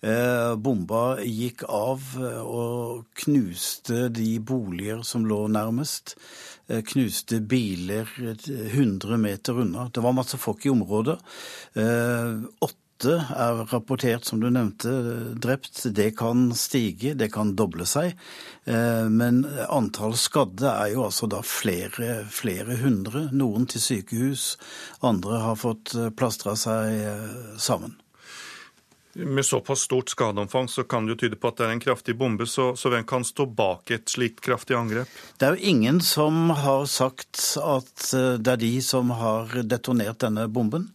Eh, 0.05 0.53
bomba 0.61 1.17
gikk 1.25 1.63
av 1.71 2.03
eh, 2.21 2.41
og 2.45 3.07
knuste 3.23 4.11
de 4.13 4.35
boliger 4.37 5.01
som 5.07 5.25
lå 5.25 5.47
nærmest. 5.49 6.19
Eh, 6.69 6.81
knuste 6.83 7.41
biler 7.41 8.09
100 8.73 9.17
meter 9.17 9.61
unna. 9.61 9.91
Det 9.95 10.01
var 10.01 10.17
masse 10.17 10.39
folk 10.41 10.67
i 10.67 10.73
området. 10.73 11.19
Åtte 12.65 13.15
er 13.37 13.59
rapportert, 13.69 14.25
som 14.25 14.41
du 14.41 14.47
nevnte, 14.49 14.91
drept. 15.37 15.83
Det 15.93 16.15
kan 16.17 16.47
stige, 16.57 17.13
det 17.19 17.29
kan 17.35 17.53
doble 17.59 17.85
seg. 17.91 18.15
Men 18.65 19.43
antall 19.67 20.15
skadde 20.17 20.71
er 20.71 20.95
jo 20.95 21.03
altså 21.09 21.29
da 21.29 21.43
flere, 21.45 22.23
flere 22.33 22.79
hundre. 22.81 23.27
Noen 23.35 23.67
til 23.69 23.83
sykehus, 23.85 24.47
andre 25.05 25.43
har 25.43 25.61
fått 25.61 25.93
plastra 26.17 26.57
seg 26.57 27.59
sammen. 27.61 27.99
Med 29.15 29.47
såpass 29.47 29.81
stort 29.81 30.09
skadeomfang 30.09 30.69
så 30.69 30.83
kan 30.85 31.07
det 31.07 31.15
jo 31.15 31.19
tyde 31.25 31.39
på 31.39 31.51
at 31.51 31.61
det 31.61 31.67
er 31.69 31.75
en 31.77 31.83
kraftig 31.83 32.17
bombe. 32.19 32.47
Så, 32.51 32.73
så, 32.77 32.91
hvem 32.91 33.07
kan 33.07 33.27
stå 33.27 33.47
bak 33.47 33.93
et 33.95 34.11
slikt 34.11 34.41
kraftig 34.43 34.75
angrep? 34.79 35.11
Det 35.39 35.47
er 35.47 35.55
jo 35.55 35.75
ingen 35.75 36.01
som 36.03 36.51
har 36.51 36.89
sagt 36.91 37.39
at 37.63 38.09
eh, 38.11 38.35
det 38.43 38.57
er 38.57 38.65
de 38.65 38.73
som 38.83 39.15
har 39.15 39.55
detonert 39.63 40.19
denne 40.25 40.49
bomben. 40.51 40.91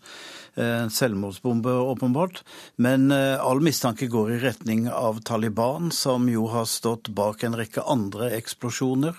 En 0.60 0.66
eh, 0.66 0.90
selvmordsbombe, 0.92 1.72
åpenbart. 1.72 2.44
Men 2.76 3.12
eh, 3.16 3.40
all 3.40 3.62
mistanke 3.64 4.10
går 4.12 4.32
i 4.36 4.40
retning 4.44 4.90
av 4.92 5.22
Taliban, 5.24 5.92
som 5.92 6.28
jo 6.30 6.50
har 6.52 6.68
stått 6.68 7.08
bak 7.16 7.44
en 7.48 7.56
rekke 7.56 7.86
andre 7.88 8.34
eksplosjoner. 8.36 9.16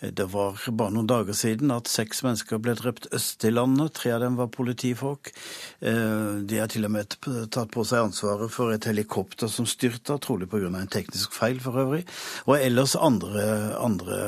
Eh, 0.00 0.10
det 0.16 0.26
var 0.32 0.58
bare 0.70 0.94
noen 0.94 1.08
dager 1.10 1.36
siden 1.36 1.72
at 1.74 1.90
seks 1.90 2.22
mennesker 2.26 2.60
ble 2.62 2.74
drept 2.78 3.08
øst 3.16 3.44
i 3.46 3.52
landet. 3.52 3.94
Tre 3.98 4.14
av 4.16 4.24
dem 4.24 4.38
var 4.38 4.50
politifolk. 4.54 5.32
De 5.80 6.58
har 6.58 6.68
til 6.70 6.84
og 6.86 6.92
med 6.92 7.14
tatt 7.52 7.70
på 7.72 7.84
seg 7.86 8.06
ansvaret 8.08 8.52
for 8.52 8.72
et 8.74 8.84
helikopter 8.88 9.48
som 9.48 9.66
styrta, 9.68 10.18
trolig 10.20 10.48
pga. 10.50 10.68
en 10.68 10.90
teknisk 10.90 11.32
feil 11.32 11.60
for 11.60 11.78
øvrig. 11.80 12.04
Og 12.46 12.56
ellers 12.58 12.96
andre, 12.96 13.74
andre 13.78 14.18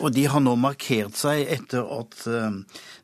Og 0.00 0.12
de 0.14 0.26
har 0.26 0.40
nå 0.40 0.54
markert 0.56 1.16
seg 1.16 1.46
etter 1.50 1.82
at 1.82 2.26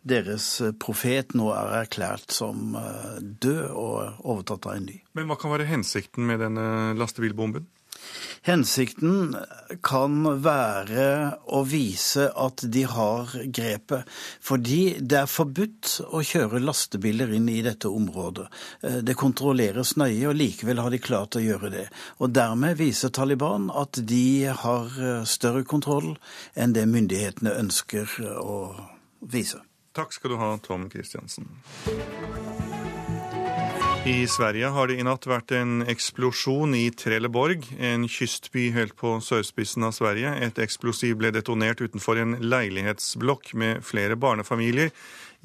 deres 0.02 0.46
profet 0.78 1.34
nå 1.34 1.50
er 1.54 1.82
erklært 1.82 2.30
som 2.32 2.76
død 3.20 3.70
og 3.70 4.24
overtatt 4.24 4.66
av 4.66 4.76
en 4.76 4.86
ny. 4.86 4.98
Men 5.14 5.28
hva 5.28 5.38
kan 5.40 5.52
være 5.52 5.68
hensikten 5.70 6.26
med 6.26 6.40
denne 6.40 6.94
lastebilbomben? 6.98 7.66
Hensikten 8.46 9.36
kan 9.84 10.24
være 10.42 11.06
å 11.46 11.62
vise 11.68 12.28
at 12.30 12.64
de 12.74 12.84
har 12.90 13.32
grepet. 13.44 14.08
Fordi 14.42 14.98
det 15.00 15.20
er 15.22 15.30
forbudt 15.30 15.98
å 16.10 16.22
kjøre 16.26 16.62
lastebiler 16.62 17.32
inn 17.36 17.48
i 17.52 17.60
dette 17.64 17.90
området. 17.90 18.48
Eh, 18.82 19.00
det 19.06 19.18
kontrolleres 19.18 19.94
nøye, 20.00 20.26
og 20.30 20.38
likevel 20.38 20.82
har 20.82 20.92
de 20.92 21.02
klart 21.02 21.38
å 21.38 21.44
gjøre 21.44 21.72
det. 21.74 21.86
Og 22.20 22.34
dermed 22.34 22.78
viser 22.80 23.14
Taliban 23.14 23.70
at 23.70 24.00
de 24.08 24.48
har 24.64 24.96
eh, 24.98 25.24
større 25.28 25.64
kontroll 25.68 26.14
enn 26.54 26.74
det 26.76 26.88
myndighetene 26.90 27.56
ønsker 27.62 28.18
å 28.42 28.58
vise. 29.32 29.62
Takk 29.92 30.14
skal 30.16 30.32
du 30.32 30.40
ha, 30.40 30.54
Tom 30.64 30.88
Christiansen. 30.90 31.50
I 34.06 34.26
Sverige 34.26 34.66
har 34.66 34.88
det 34.90 34.96
i 34.98 35.04
natt 35.06 35.28
vært 35.30 35.52
en 35.54 35.84
eksplosjon 35.86 36.72
i 36.74 36.88
Trelleborg, 36.98 37.68
en 37.78 38.08
kystby 38.10 38.64
helt 38.74 38.96
på 38.98 39.12
sørspissen 39.22 39.86
av 39.86 39.94
Sverige. 39.94 40.32
Et 40.42 40.58
eksplosiv 40.58 41.20
ble 41.20 41.30
detonert 41.30 41.78
utenfor 41.78 42.18
en 42.18 42.34
leilighetsblokk 42.42 43.52
med 43.54 43.86
flere 43.86 44.18
barnefamilier. 44.18 44.90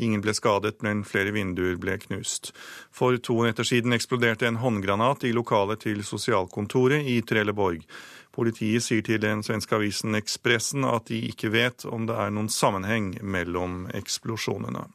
Ingen 0.01 0.25
ble 0.25 0.33
skadet, 0.33 0.81
men 0.81 1.05
flere 1.05 1.35
vinduer 1.37 1.77
ble 1.77 1.99
knust. 2.01 2.49
For 2.89 3.21
to 3.21 3.37
netter 3.45 3.67
siden 3.67 3.93
eksploderte 3.93 4.49
en 4.49 4.57
håndgranat 4.63 5.29
i 5.29 5.35
lokalet 5.37 5.85
til 5.85 6.01
sosialkontoret 6.01 7.05
i 7.05 7.19
Trelleborg. 7.21 7.85
Politiet 8.33 8.89
sier 8.89 9.05
til 9.05 9.21
den 9.21 9.45
svenske 9.45 9.77
avisen 9.77 10.17
Ekspressen 10.17 10.81
at 10.89 11.13
de 11.13 11.27
ikke 11.29 11.53
vet 11.53 11.85
om 11.85 12.09
det 12.09 12.17
er 12.17 12.33
noen 12.33 12.49
sammenheng 12.49 13.19
mellom 13.21 13.83
eksplosjonene. 13.93 14.89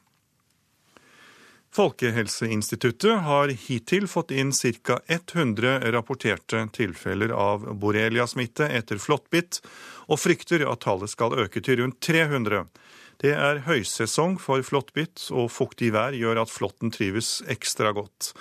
Folkehelseinstituttet 1.73 3.21
har 3.25 3.47
hittil 3.47 4.07
fått 4.07 4.31
inn 4.31 4.51
ca. 4.83 4.99
100 5.07 5.91
rapporterte 5.91 6.67
tilfeller 6.73 7.29
av 7.29 7.63
borreliasmitte 7.81 8.67
etter 8.69 8.99
flåttbitt, 9.01 9.57
og 10.05 10.19
frykter 10.21 10.67
at 10.69 10.83
tallet 10.85 11.09
skal 11.09 11.33
øke 11.33 11.63
til 11.65 11.79
rundt 11.81 11.97
300. 12.05 12.67
Det 13.17 13.31
er 13.33 13.63
høysesong 13.65 14.35
for 14.37 14.61
flåttbitt, 14.61 15.31
og 15.33 15.49
fuktig 15.49 15.89
vær 15.95 16.13
gjør 16.13 16.43
at 16.43 16.53
flåtten 16.53 16.93
trives 16.93 17.39
ekstra 17.49 17.89
godt. 17.97 18.35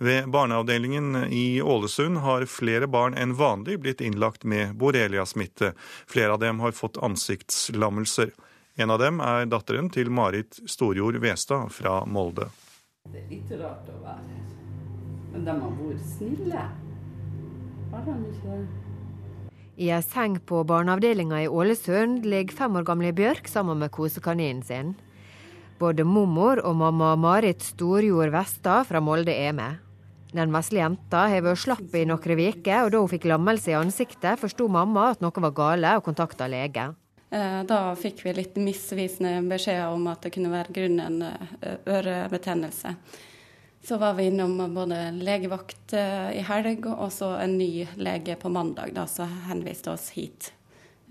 Ved 0.00 0.30
barneavdelingen 0.32 1.26
i 1.28 1.60
Ålesund 1.60 2.22
har 2.24 2.46
flere 2.48 2.88
barn 2.88 3.18
enn 3.18 3.34
vanlig 3.36 3.82
blitt 3.82 4.00
innlagt 4.00 4.46
med 4.48 4.78
borreliasmitte. 4.80 5.74
Flere 6.08 6.38
av 6.38 6.40
dem 6.40 6.64
har 6.64 6.72
fått 6.72 6.96
ansiktslammelser. 6.96 8.32
En 8.80 8.96
av 8.96 9.02
dem 9.02 9.20
er 9.20 9.44
datteren 9.44 9.92
til 9.92 10.08
Marit 10.08 10.62
Storjord 10.64 11.20
Westad 11.20 11.68
fra 11.74 11.98
Molde. 12.06 12.48
Det 13.08 13.22
er 13.22 13.30
litt 13.32 13.52
rart 13.56 13.86
å 13.88 13.94
være 14.02 14.20
her. 14.28 14.48
Men 15.32 15.44
de 15.46 15.52
har 15.62 15.70
vært 15.78 16.02
snille. 16.10 16.64
Har 17.88 18.02
de 18.04 18.16
ikke 18.28 18.56
det? 18.58 19.54
I 19.78 19.88
ei 19.94 20.00
seng 20.04 20.36
på 20.44 20.60
barneavdelinga 20.68 21.40
i 21.44 21.48
Ålesund 21.48 22.26
ligger 22.28 22.58
fem 22.58 22.76
år 22.76 22.84
gamle 22.84 23.14
Bjørk 23.16 23.48
sammen 23.48 23.80
med 23.80 23.94
kosekaninen 23.94 24.60
sin. 24.66 24.92
Både 25.80 26.04
mormor 26.04 26.60
og 26.66 26.76
mamma 26.82 27.14
Marit 27.16 27.64
Storjord 27.64 28.34
Vestad 28.34 28.84
fra 28.90 29.00
Molde 29.00 29.32
er 29.32 29.56
med. 29.56 29.80
Den 30.34 30.52
vesle 30.52 30.82
jenta 30.82 31.24
har 31.32 31.46
vært 31.46 31.64
slapp 31.64 31.94
i 31.96 32.04
noen 32.04 32.20
uker, 32.20 32.84
og 32.84 32.92
da 32.92 33.00
hun 33.00 33.12
fikk 33.14 33.24
lammelse 33.30 33.72
i 33.72 33.78
ansiktet, 33.78 34.36
forsto 34.42 34.68
mamma 34.68 35.14
at 35.14 35.24
noe 35.24 35.46
var 35.48 35.56
gale 35.56 35.96
og 35.96 36.04
kontakta 36.10 36.50
lege. 36.50 36.90
Eh, 37.30 37.62
da 37.68 37.80
fikk 37.96 38.24
vi 38.24 38.34
litt 38.38 38.56
misvisende 38.56 39.38
beskjeder 39.50 39.92
om 39.92 40.06
at 40.08 40.24
det 40.24 40.32
kunne 40.36 40.52
være 40.52 40.74
grunnen 40.76 41.22
eh, 41.26 41.74
ørebetennelse. 41.86 42.94
Så 43.84 43.96
var 44.00 44.16
vi 44.18 44.28
innom 44.28 44.56
både 44.74 45.10
legevakt 45.16 45.92
eh, 45.96 46.38
i 46.40 46.44
helg 46.48 46.88
og 46.92 47.10
så 47.12 47.34
en 47.42 47.58
ny 47.60 47.86
lege 48.00 48.36
på 48.40 48.52
mandag, 48.52 48.94
da, 48.96 49.06
som 49.06 49.32
henviste 49.48 49.92
oss 49.92 50.10
hit 50.16 50.52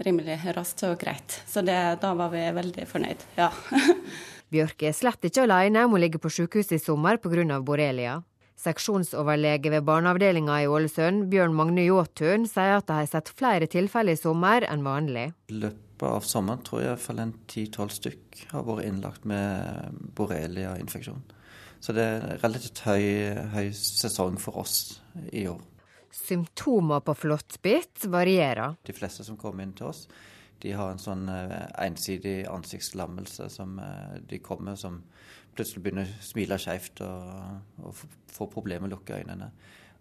rimelig 0.06 0.40
raskt 0.56 0.84
og 0.86 0.98
greit. 1.02 1.40
Så 1.50 1.64
det, 1.66 1.78
da 2.02 2.14
var 2.18 2.30
vi 2.34 2.44
veldig 2.54 2.88
fornøyd, 2.90 3.24
ja. 3.38 3.52
Bjørk 4.54 4.86
er 4.88 4.96
slett 4.96 5.26
ikke 5.28 5.44
alene 5.44 5.88
om 5.88 5.98
å 5.98 6.02
ligge 6.02 6.22
på 6.24 6.32
sykehuset 6.32 6.78
i 6.78 6.82
sommer 6.84 7.18
pga. 7.20 7.60
borrelia. 7.60 8.22
Seksjonsoverlege 8.58 9.70
ved 9.70 9.84
barneavdelinga 9.86 10.62
i 10.64 10.70
Ålesund, 10.70 11.28
Bjørn 11.30 11.54
Magne 11.54 11.86
Jåtun, 11.90 12.48
sier 12.50 12.78
at 12.80 12.88
de 12.88 13.02
har 13.02 13.10
sett 13.10 13.30
flere 13.30 13.68
tilfeller 13.70 14.18
i 14.18 14.22
sommer 14.22 14.66
enn 14.66 14.86
vanlig. 14.86 15.32
Løp 15.50 15.87
løpet 15.98 16.14
av 16.14 16.26
sommeren 16.26 16.62
tror 16.62 16.82
jeg 16.82 16.92
iallfall 16.92 17.20
en 17.20 17.34
ti-tolv 17.50 17.90
stykk 17.90 18.52
har 18.52 18.66
vært 18.68 18.86
innlagt 18.86 19.26
med 19.26 19.96
borrelia-infeksjon. 20.16 21.24
Så 21.80 21.94
det 21.94 22.04
er 22.04 22.38
relativt 22.44 22.84
høy, 22.86 23.34
høy 23.54 23.72
sesong 23.74 24.38
for 24.38 24.58
oss 24.62 25.02
i 25.34 25.48
år. 25.48 25.60
Symptomer 26.14 27.02
på 27.02 27.16
flåttbitt 27.18 28.06
varierer. 28.10 28.78
De 28.86 28.94
fleste 28.94 29.26
som 29.26 29.38
kommer 29.38 29.64
inn 29.64 29.74
til 29.74 29.90
oss, 29.90 30.08
de 30.62 30.74
har 30.74 30.92
en 30.92 31.02
sånn 31.02 31.28
eh, 31.30 31.66
ensidig 31.86 32.48
ansiktslammelse 32.50 33.50
som 33.54 33.78
eh, 33.82 34.22
de 34.30 34.40
kommer 34.42 34.78
som 34.78 35.02
plutselig 35.58 35.84
begynner 35.84 36.10
å 36.10 36.22
smile 36.26 36.58
skeivt 36.62 37.02
og, 37.06 37.84
og 37.86 38.06
får 38.34 38.54
problemer 38.54 38.86
med 38.86 38.94
å 38.94 38.98
lukke 38.98 39.18
øynene. 39.22 39.52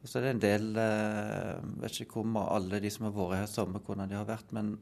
Og 0.07 0.11
så 0.11 0.21
er 0.21 0.23
det 0.23 0.33
en 0.37 0.43
del 0.45 0.67
Jeg 0.79 1.55
eh, 1.59 1.71
vet 1.83 2.01
ikke 2.05 2.23
hvor 2.23 2.53
alle 2.55 2.79
de 2.79 2.91
som 2.95 3.09
har 3.09 3.15
vært 3.17 3.41
her 3.41 3.49
i 3.49 3.51
sommer, 3.51 3.83
hvordan 3.83 4.13
de 4.13 4.15
har 4.15 4.29
vært, 4.29 4.53
men 4.55 4.77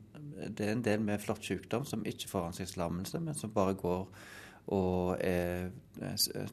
det 0.53 0.67
er 0.67 0.75
en 0.75 0.85
del 0.85 1.01
med 1.01 1.23
flott 1.23 1.47
sykdom 1.47 1.87
som 1.89 2.05
ikke 2.05 2.29
får 2.29 2.51
ansiktslammelse, 2.51 3.21
men 3.25 3.39
som 3.39 3.55
bare 3.55 3.77
går 3.81 4.03
og 4.75 5.15
er 5.25 5.71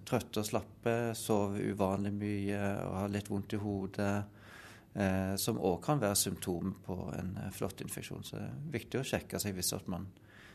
trøtte 0.08 0.39
og 0.39 0.48
slappe, 0.48 0.93
sover 1.15 1.67
uvanlig 1.72 2.12
mye 2.15 2.62
og 2.86 2.96
har 2.96 3.12
litt 3.12 3.32
vondt 3.32 3.56
i 3.56 3.60
hodet. 3.60 4.13
Eh, 4.93 5.36
som 5.39 5.60
òg 5.60 5.78
kan 5.86 6.02
være 6.02 6.17
symptom 6.19 6.74
på 6.84 6.98
en 7.15 7.36
eh, 7.39 7.52
flåttinfeksjon. 7.56 8.26
Så 8.28 8.39
det 8.39 8.48
er 8.48 8.74
viktig 8.74 9.00
å 9.00 9.08
sjekke 9.08 9.39
seg 9.39 9.56
hvis 9.56 9.76
man 9.91 10.10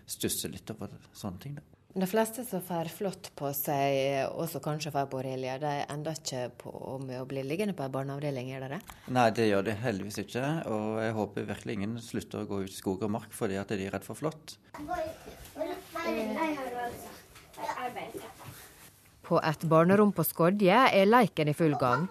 stusser 0.07 0.53
litt 0.53 0.73
over 0.75 0.93
sånne 1.17 1.41
ting. 1.43 1.57
Da. 1.57 1.76
De 1.97 2.07
fleste 2.07 2.43
som 2.45 2.61
får 2.61 2.91
flått 2.93 3.31
på 3.41 3.49
seg, 3.57 4.27
også 4.37 4.61
kanskje 4.61 4.91
får 4.93 5.07
borrelia, 5.09 5.55
de 5.57 5.71
ender 5.89 6.19
ikke 6.19 6.43
på 6.61 6.73
med 7.01 7.23
å 7.23 7.29
bli 7.29 7.41
liggende 7.41 7.73
på 7.73 7.87
en 7.87 7.95
barneavdeling, 7.95 8.51
gjør 8.53 8.67
de 8.67 8.69
det? 8.75 8.81
Nei, 9.17 9.25
det 9.39 9.47
gjør 9.49 9.65
de 9.65 9.77
heldigvis 9.81 10.21
ikke. 10.21 10.43
Og 10.69 10.99
jeg 11.01 11.15
håper 11.17 11.49
virkelig 11.55 11.79
ingen 11.79 11.95
slutter 12.05 12.43
å 12.43 12.51
gå 12.51 12.59
ut 12.67 12.75
i 12.75 12.77
skog 12.77 13.07
og 13.09 13.15
mark 13.17 13.33
fordi 13.33 13.57
at 13.57 13.73
de 13.73 13.89
er 13.89 13.97
redd 13.97 14.05
for 14.05 14.21
flått. 14.21 14.59
På 19.25 19.41
et 19.41 19.67
barnerom 19.73 20.13
på 20.13 20.29
Skodje 20.29 20.85
er 20.93 21.09
leiken 21.09 21.49
i 21.49 21.57
full 21.57 21.81
gang. 21.81 22.11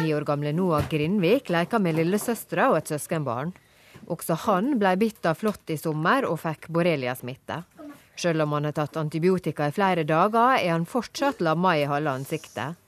Ni 0.00 0.16
år 0.16 0.24
gamle 0.24 0.56
Noah 0.56 0.88
Grindvik 0.88 1.52
leker 1.52 1.84
med 1.84 2.00
lillesøstera 2.00 2.70
og 2.72 2.80
et 2.80 2.96
søskenbarn. 2.96 3.52
Også 4.08 4.32
han 4.48 4.78
ble 4.80 4.96
bitt 4.96 5.28
av 5.28 5.36
flått 5.36 5.76
i 5.76 5.76
sommer 5.76 6.24
og 6.24 6.40
fikk 6.40 6.70
borreliasmitte. 6.72 7.66
Selv 8.16 8.46
om 8.46 8.52
han 8.56 8.64
har 8.64 8.72
tatt 8.76 8.96
antibiotika 8.96 9.68
i 9.68 9.74
flere 9.76 10.06
dager, 10.08 10.56
er 10.56 10.72
han 10.72 10.88
fortsatt 10.88 11.42
lamma 11.44 11.74
i 11.76 11.84
halve 11.88 12.14
ansiktet. 12.16 12.80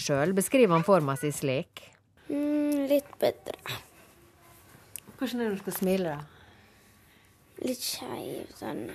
Sjøl 0.00 0.32
beskriver 0.36 0.76
han 0.76 0.84
forma 0.86 1.16
si 1.20 1.32
slik. 1.32 1.84
Mm, 2.28 2.86
litt 2.88 3.10
bedre. 3.20 3.56
Hvordan 5.18 5.40
er 5.40 5.50
det 5.50 5.58
du 5.58 5.62
skal 5.64 5.76
smile, 5.76 6.14
da? 6.16 6.20
Litt 7.60 7.84
skeiv 7.84 8.54
sånn. 8.56 8.86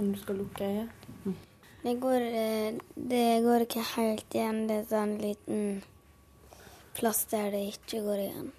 Om 0.00 0.10
du 0.14 0.18
skal 0.18 0.40
lukke 0.40 0.66
øyet? 0.66 1.08
Mm. 1.22 1.36
Det, 1.82 1.92
går, 2.02 2.24
eh, 2.40 2.78
det 3.12 3.26
går 3.44 3.66
ikke 3.66 3.84
helt 3.94 4.34
igjen. 4.34 4.64
Det 4.66 4.80
er 4.80 4.88
sånn 4.90 5.12
liten 5.20 5.60
plass 6.98 7.22
der 7.30 7.52
det 7.54 7.62
ikke 7.76 8.02
går 8.04 8.24
igjen. 8.24 8.50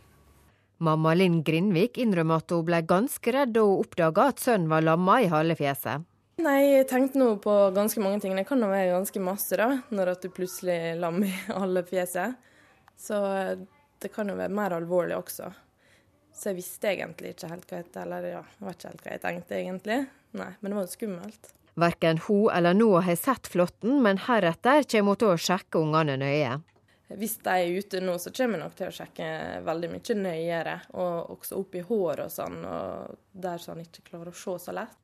Mamma 0.81 1.11
Linn 1.13 1.41
Grindvik 1.45 1.99
innrømmer 2.01 2.41
at 2.41 2.53
hun 2.55 2.63
ble 2.65 2.79
ganske 2.89 3.33
redd 3.35 3.51
da 3.53 3.65
hun 3.67 3.83
oppdaga 3.83 4.31
at 4.31 4.41
sønnen 4.41 4.71
var 4.71 4.85
lamma 4.85 5.19
i 5.21 5.29
halve 5.29 5.59
fjeset. 5.59 6.07
Nei, 6.41 6.61
jeg 6.71 6.87
tenkte 6.89 7.19
nå 7.21 7.35
på 7.43 7.53
ganske 7.75 8.01
mange 8.01 8.21
ting. 8.23 8.33
Det 8.37 8.47
kan 8.49 8.61
jo 8.63 8.69
være 8.71 8.95
ganske 8.95 9.21
masse, 9.21 9.57
da, 9.59 9.67
når 9.93 10.15
at 10.15 10.23
du 10.23 10.31
plutselig 10.33 10.95
lammer 10.97 11.29
lam 11.29 11.51
i 11.51 11.59
alle 11.61 11.83
fjeset. 11.85 12.39
Så 12.97 13.19
det 14.01 14.09
kan 14.13 14.29
jo 14.29 14.37
være 14.39 14.53
mer 14.53 14.73
alvorlig 14.77 15.19
også. 15.19 15.51
Så 16.33 16.49
jeg 16.49 16.61
visste 16.61 16.89
egentlig 16.89 17.35
ikke 17.35 17.51
helt 17.51 17.67
hva 17.69 17.81
jeg, 17.81 17.89
eller 18.01 18.27
ja, 18.29 18.43
jeg 18.57 18.67
vet 18.67 18.77
ikke 18.79 18.91
helt 18.91 19.03
hva 19.05 19.13
jeg 19.13 19.23
tenkte 19.25 19.57
egentlig. 19.59 19.99
Nei, 20.39 20.51
men 20.59 20.71
det 20.71 20.79
var 20.79 20.87
jo 20.87 20.95
skummelt. 20.95 21.51
Verken 21.81 22.21
hun 22.25 22.49
eller 22.51 22.75
Noah 22.75 23.05
har 23.05 23.19
sett 23.19 23.47
flåtten, 23.51 23.99
men 24.03 24.21
heretter 24.25 24.87
kommer 24.89 25.13
hun 25.13 25.21
til 25.21 25.33
å 25.33 25.39
sjekke 25.39 25.81
ungene 25.83 26.17
nøye. 26.19 26.57
Hvis 27.19 27.37
de 27.43 27.53
er 27.53 27.75
ute 27.75 27.99
nå, 28.01 28.15
så 28.23 28.31
kommer 28.31 28.57
jeg 28.57 28.63
nok 28.63 28.75
til 28.79 28.87
å 28.87 28.95
sjekke 28.95 29.27
veldig 29.67 29.91
mye 29.91 30.17
nøyere. 30.17 30.75
Og 30.95 31.35
også 31.35 31.59
opp 31.59 31.75
i 31.75 31.83
håret 31.85 32.25
og 32.25 32.33
sånn, 32.33 32.57
og 32.65 33.21
der 33.45 33.61
så 33.61 33.75
han 33.75 33.83
ikke 33.83 34.07
klarer 34.07 34.31
å 34.31 34.41
se 34.41 34.55
så 34.65 34.75
lett. 34.75 35.00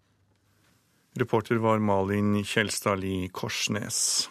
Reporter 1.19 1.59
var 1.61 1.79
Malin 1.79 2.43
Kjelstad-Li-Korsnes. 2.43 4.29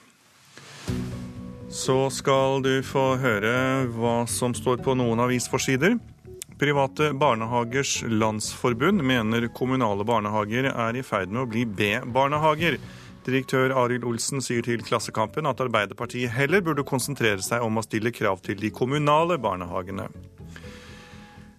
Så 1.70 1.96
skal 2.14 2.62
du 2.62 2.75
få 2.87 3.16
høre 3.20 3.55
hva 3.96 4.20
som 4.31 4.55
står 4.55 4.79
på 4.87 4.94
noen 4.99 5.20
avisforsider. 5.25 5.99
Private 6.57 7.11
barnehagers 7.12 7.99
landsforbund 8.09 9.03
mener 9.05 9.49
kommunale 9.53 10.07
barnehager 10.09 10.70
er 10.70 10.96
i 10.96 11.03
ferd 11.05 11.35
med 11.35 11.42
å 11.42 11.51
bli 11.51 11.66
B-barnehager. 11.68 12.79
Direktør 13.27 13.75
Arild 13.75 14.07
Olsen 14.07 14.40
sier 14.44 14.62
til 14.64 14.85
Klassekampen 14.87 15.49
at 15.51 15.61
Arbeiderpartiet 15.61 16.33
heller 16.33 16.62
burde 16.64 16.87
konsentrere 16.87 17.42
seg 17.44 17.64
om 17.66 17.77
å 17.77 17.85
stille 17.85 18.14
krav 18.14 18.40
til 18.46 18.57
de 18.62 18.70
kommunale 18.70 19.37
barnehagene. 19.42 20.07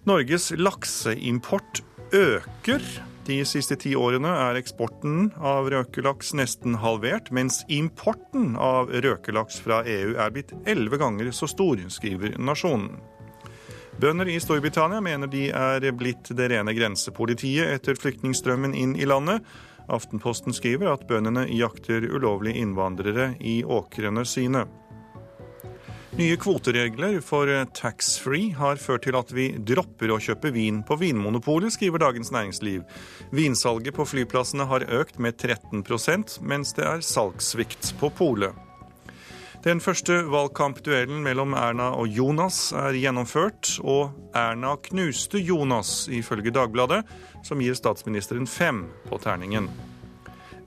Norges 0.08 0.50
lakseimport 0.56 1.82
øker. 2.16 2.88
De 3.28 3.42
siste 3.44 3.76
ti 3.76 3.90
årene 3.92 4.30
er 4.48 4.56
eksporten 4.56 5.26
av 5.44 5.66
røkelaks 5.68 6.30
nesten 6.38 6.78
halvert, 6.80 7.26
mens 7.28 7.58
importen 7.68 8.54
av 8.56 8.88
røkelaks 8.88 9.58
fra 9.60 9.82
EU 9.84 10.14
er 10.16 10.32
blitt 10.32 10.54
elleve 10.64 10.96
ganger 11.02 11.28
så 11.36 11.44
stor, 11.50 11.82
skriver 11.92 12.38
Nasjonen. 12.40 12.94
Bønder 14.00 14.30
i 14.32 14.38
Storbritannia 14.40 15.02
mener 15.04 15.28
de 15.28 15.50
er 15.52 15.84
blitt 15.92 16.30
det 16.38 16.48
rene 16.54 16.72
grensepolitiet 16.72 17.68
etter 17.74 18.00
flyktningstrømmen 18.00 18.72
inn 18.72 18.96
i 18.96 19.04
landet. 19.10 19.44
Aftenposten 19.92 20.56
skriver 20.56 20.94
at 20.94 21.04
bøndene 21.10 21.44
jakter 21.52 22.08
ulovlige 22.08 22.62
innvandrere 22.62 23.34
i 23.44 23.58
åkrene 23.60 24.24
sine. 24.24 24.64
Nye 26.16 26.36
kvoteregler 26.40 27.18
for 27.20 27.50
taxfree 27.76 28.54
har 28.56 28.78
ført 28.80 29.04
til 29.04 29.16
at 29.18 29.28
vi 29.36 29.50
dropper 29.60 30.08
å 30.14 30.16
kjøpe 30.22 30.48
vin 30.54 30.80
på 30.86 30.96
Vinmonopolet, 30.96 31.74
skriver 31.74 32.00
Dagens 32.00 32.32
Næringsliv. 32.32 32.86
Vinsalget 33.36 33.92
på 33.98 34.06
flyplassene 34.08 34.64
har 34.70 34.86
økt 34.88 35.20
med 35.20 35.36
13% 35.36 36.38
mens 36.40 36.72
det 36.78 36.86
er 36.88 37.04
salgssvikt 37.04 37.92
på 38.00 38.08
polet. 38.16 38.56
Den 39.66 39.82
første 39.84 40.22
valgkampduellen 40.32 41.20
mellom 41.20 41.52
Erna 41.58 41.90
og 41.98 42.08
Jonas 42.14 42.70
er 42.72 42.96
gjennomført, 42.96 43.74
og 43.82 44.14
Erna 44.38 44.76
knuste 44.88 45.42
Jonas, 45.42 46.06
ifølge 46.08 46.54
Dagbladet, 46.54 47.02
som 47.44 47.60
gir 47.60 47.76
statsministeren 47.76 48.48
fem 48.48 48.86
på 49.10 49.20
terningen. 49.20 49.68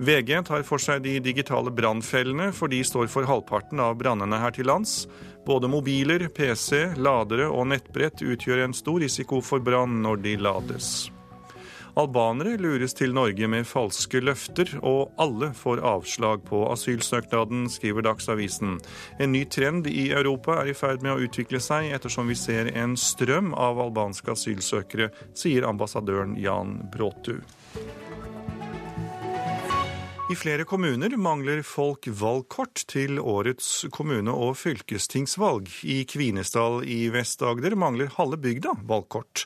VG 0.02 0.32
tar 0.48 0.64
for 0.66 0.82
seg 0.82 1.04
de 1.06 1.20
digitale 1.22 1.70
brannfellene, 1.78 2.50
for 2.58 2.72
de 2.72 2.80
står 2.82 3.06
for 3.14 3.28
halvparten 3.30 3.80
av 3.84 4.00
brannene 4.00 4.40
her 4.42 4.54
til 4.56 4.66
lands. 4.66 5.04
Både 5.46 5.68
mobiler, 5.68 6.28
PC, 6.28 6.94
ladere 7.02 7.48
og 7.50 7.72
nettbrett 7.72 8.22
utgjør 8.22 8.68
en 8.68 8.78
stor 8.78 9.02
risiko 9.02 9.42
for 9.42 9.64
brann 9.64 10.02
når 10.04 10.22
de 10.22 10.36
lades. 10.38 10.92
Albanere 12.00 12.56
lures 12.62 12.94
til 12.96 13.12
Norge 13.12 13.48
med 13.52 13.68
falske 13.68 14.22
løfter, 14.24 14.70
og 14.80 15.12
alle 15.20 15.50
får 15.58 15.82
avslag 15.84 16.46
på 16.48 16.62
asylsøknaden, 16.72 17.66
skriver 17.70 18.06
Dagsavisen. 18.06 18.78
En 19.20 19.34
ny 19.36 19.44
trend 19.52 19.90
i 19.92 20.08
Europa 20.16 20.62
er 20.62 20.72
i 20.72 20.78
ferd 20.78 21.04
med 21.04 21.18
å 21.18 21.26
utvikle 21.26 21.60
seg, 21.60 21.90
ettersom 21.92 22.32
vi 22.32 22.38
ser 22.40 22.72
en 22.80 22.96
strøm 22.96 23.52
av 23.52 23.82
albanske 23.84 24.32
asylsøkere, 24.32 25.10
sier 25.36 25.68
ambassadøren 25.68 26.38
Jan 26.40 26.78
Bråtu. 26.94 27.42
I 30.32 30.36
flere 30.36 30.64
kommuner 30.64 31.12
mangler 31.20 31.60
folk 31.68 32.08
valgkort 32.08 32.86
til 32.88 33.18
årets 33.20 33.84
kommune- 33.92 34.32
og 34.32 34.54
fylkestingsvalg. 34.56 35.68
I 35.84 36.06
Kvinesdal 36.08 36.86
i 36.88 37.10
Vest-Agder 37.12 37.76
mangler 37.76 38.14
halve 38.16 38.40
bygda 38.40 38.78
valgkort. 38.88 39.44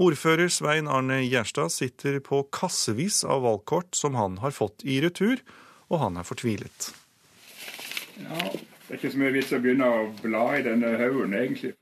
Ordfører 0.00 0.48
Svein 0.48 0.88
Arne 0.88 1.20
Gjerstad 1.26 1.68
sitter 1.74 2.16
på 2.24 2.46
kassevis 2.48 3.20
av 3.28 3.44
valgkort 3.44 3.92
som 3.98 4.16
han 4.16 4.40
har 4.40 4.56
fått 4.56 4.86
i 4.88 5.02
retur, 5.04 5.44
og 5.92 6.00
han 6.06 6.16
er 6.16 6.24
fortvilet. 6.24 6.88
Ja, 8.16 8.40
det 8.48 8.88
er 8.88 9.00
ikke 9.02 9.12
så 9.12 9.20
mye 9.20 9.36
vits 9.36 9.52
å 9.52 9.60
begynne 9.60 9.92
å 9.92 10.02
bla 10.24 10.46
i 10.56 10.64
denne 10.64 10.96
haugen, 10.96 11.36
egentlig. 11.36 11.76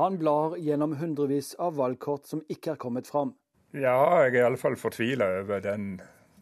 Han 0.00 0.18
blar 0.18 0.58
gjennom 0.58 0.98
hundrevis 0.98 1.54
av 1.54 1.78
valgkort 1.78 2.26
som 2.26 2.42
ikke 2.50 2.74
er 2.74 2.82
kommet 2.82 3.06
fram. 3.06 3.36
Ja, 3.70 4.24
jeg 4.24 4.40
er 4.40 4.48
iallfall 4.48 4.74
fortvila 4.74 5.36
over 5.44 5.62
den 5.62 6.00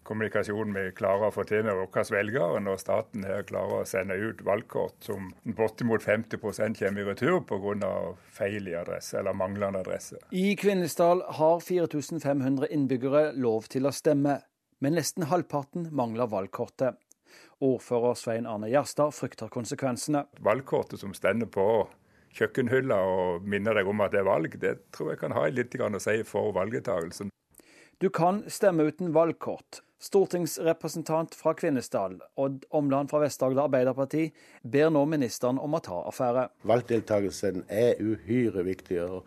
kommunikasjonen 0.08 0.74
vi 0.74 0.92
klarer 0.96 1.28
å 1.28 1.34
få 1.34 1.44
til 1.48 1.66
med 1.66 1.76
våre 1.76 2.04
velgere, 2.14 2.60
når 2.64 2.80
staten 2.80 3.26
her 3.28 3.44
klarer 3.48 3.82
å 3.82 3.88
sende 3.88 4.16
ut 4.16 4.40
valgkort 4.46 4.96
som 5.04 5.28
bortimot 5.58 6.04
50 6.04 6.40
kommer 6.40 7.02
i 7.02 7.06
retur 7.10 7.40
pga. 7.48 7.92
feil 8.32 8.68
i 8.68 8.74
adresse 8.78 9.18
eller 9.18 9.36
manglende 9.36 9.82
adresse. 9.84 10.16
I 10.30 10.56
Kvinesdal 10.56 11.22
har 11.40 11.60
4500 11.60 12.70
innbyggere 12.72 13.32
lov 13.36 13.68
til 13.68 13.86
å 13.86 13.92
stemme, 13.92 14.40
men 14.80 14.94
nesten 14.94 15.28
halvparten 15.28 15.88
mangler 15.92 16.30
valgkortet. 16.30 16.96
Ordfører 17.60 18.14
Svein 18.14 18.46
Arne 18.46 18.70
Gjerstad 18.70 19.12
frykter 19.12 19.50
konsekvensene. 19.50 20.24
Valgkortet 20.40 21.00
som 21.00 21.12
stender 21.14 21.50
på 21.50 21.88
kjøkkenhylla 22.38 22.98
og 23.02 23.48
minner 23.48 23.74
deg 23.74 23.88
om 23.90 24.04
at 24.04 24.14
det 24.14 24.22
er 24.22 24.28
valg, 24.28 24.54
det 24.62 24.76
tror 24.94 25.12
jeg 25.12 25.20
kan 25.24 25.34
ha 25.36 25.48
litt 25.50 25.74
å 25.74 26.00
si 26.00 26.22
for 26.28 26.54
valgdeltakelsen. 26.56 27.32
Du 27.98 28.10
kan 28.14 28.44
stemme 28.46 28.86
uten 28.86 29.10
valgkort, 29.10 29.82
Stortingsrepresentant 29.98 31.34
fra 31.34 31.54
Kvinesdal, 31.58 32.20
Odd 32.38 32.64
Omland 32.70 33.10
fra 33.10 33.18
Vest-Agder 33.24 33.64
Arbeiderparti, 33.64 34.28
ber 34.62 34.92
nå 34.94 35.02
ministeren 35.10 35.58
om 35.58 35.74
å 35.74 35.82
ta 35.82 36.04
affære. 36.06 36.48
Valgdeltakelsen 36.70 37.64
er 37.66 37.98
uhyre 37.98 38.62
viktig. 38.66 39.02
og 39.02 39.26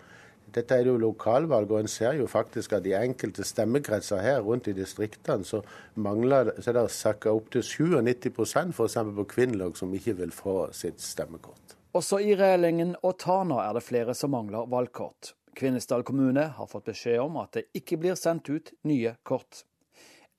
dette 0.52 0.76
er 0.76 0.88
jo 0.90 0.98
lokalvalg, 1.00 1.72
og 1.72 1.80
en 1.80 1.88
ser 1.92 2.18
jo 2.20 2.28
faktisk 2.28 2.74
at 2.76 2.88
i 2.88 2.96
enkelte 2.98 3.44
stemmekretser 3.48 4.20
her 4.20 4.42
rundt 4.44 4.68
i 4.68 4.76
distriktene 4.76 5.48
så 5.48 5.62
mangler 5.96 6.52
så 6.60 6.74
det 6.76 6.84
sakka 6.92 7.32
opptil 7.32 7.64
97 7.64 8.28
f.eks. 8.76 8.98
på 9.16 9.28
Kvinnlog 9.32 9.78
som 9.80 9.94
ikke 9.96 10.18
vil 10.20 10.34
få 10.36 10.56
sitt 10.76 11.00
stemmekort. 11.00 11.78
Også 11.96 12.20
i 12.24 12.36
Rælingen 12.36 12.96
og 13.04 13.18
Tana 13.20 13.62
er 13.66 13.76
det 13.76 13.84
flere 13.84 14.16
som 14.16 14.32
mangler 14.36 14.68
valgkort. 14.72 15.34
Kvinesdal 15.56 16.04
kommune 16.08 16.46
har 16.56 16.68
fått 16.72 16.88
beskjed 16.88 17.20
om 17.20 17.40
at 17.42 17.56
det 17.56 17.66
ikke 17.76 18.00
blir 18.00 18.20
sendt 18.20 18.48
ut 18.52 18.72
nye 18.88 19.16
kort. 19.28 19.66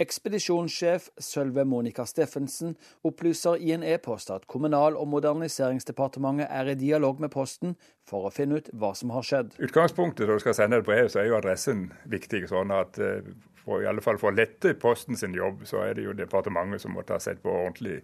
Ekspedisjonssjef 0.02 1.08
Sølve 1.22 1.64
Monica 1.68 2.04
Steffensen 2.08 2.74
opplyser 3.06 3.60
i 3.62 3.72
en 3.76 3.84
e-post 3.86 4.32
at 4.34 4.48
Kommunal- 4.50 4.96
og 4.98 5.06
moderniseringsdepartementet 5.12 6.48
er 6.50 6.72
i 6.72 6.74
dialog 6.78 7.20
med 7.22 7.30
Posten 7.30 7.76
for 8.08 8.26
å 8.26 8.32
finne 8.34 8.58
ut 8.58 8.70
hva 8.74 8.92
som 8.98 9.12
har 9.14 9.26
skjedd. 9.26 9.54
Utgangspunktet 9.62 10.26
når 10.26 10.40
du 10.40 10.44
skal 10.46 10.58
sende 10.58 10.80
et 10.82 10.88
brev, 10.88 11.06
så 11.12 11.22
er 11.22 11.30
jo 11.30 11.38
adressen 11.38 11.90
viktig. 12.10 12.48
sånn 12.50 12.74
at 12.74 12.98
eh, 12.98 13.22
for, 13.62 13.82
i 13.82 13.86
alle 13.86 14.02
fall 14.02 14.18
for 14.18 14.32
å 14.32 14.36
lette 14.36 14.74
Posten 14.74 15.18
sin 15.18 15.36
jobb, 15.38 15.62
så 15.70 15.84
er 15.86 15.94
det 15.94 16.08
jo 16.08 16.16
departementet 16.18 16.82
som 16.82 16.96
må 16.96 17.06
ta 17.06 17.20
seg 17.22 17.42
på 17.44 17.52
ordentlig 17.52 18.00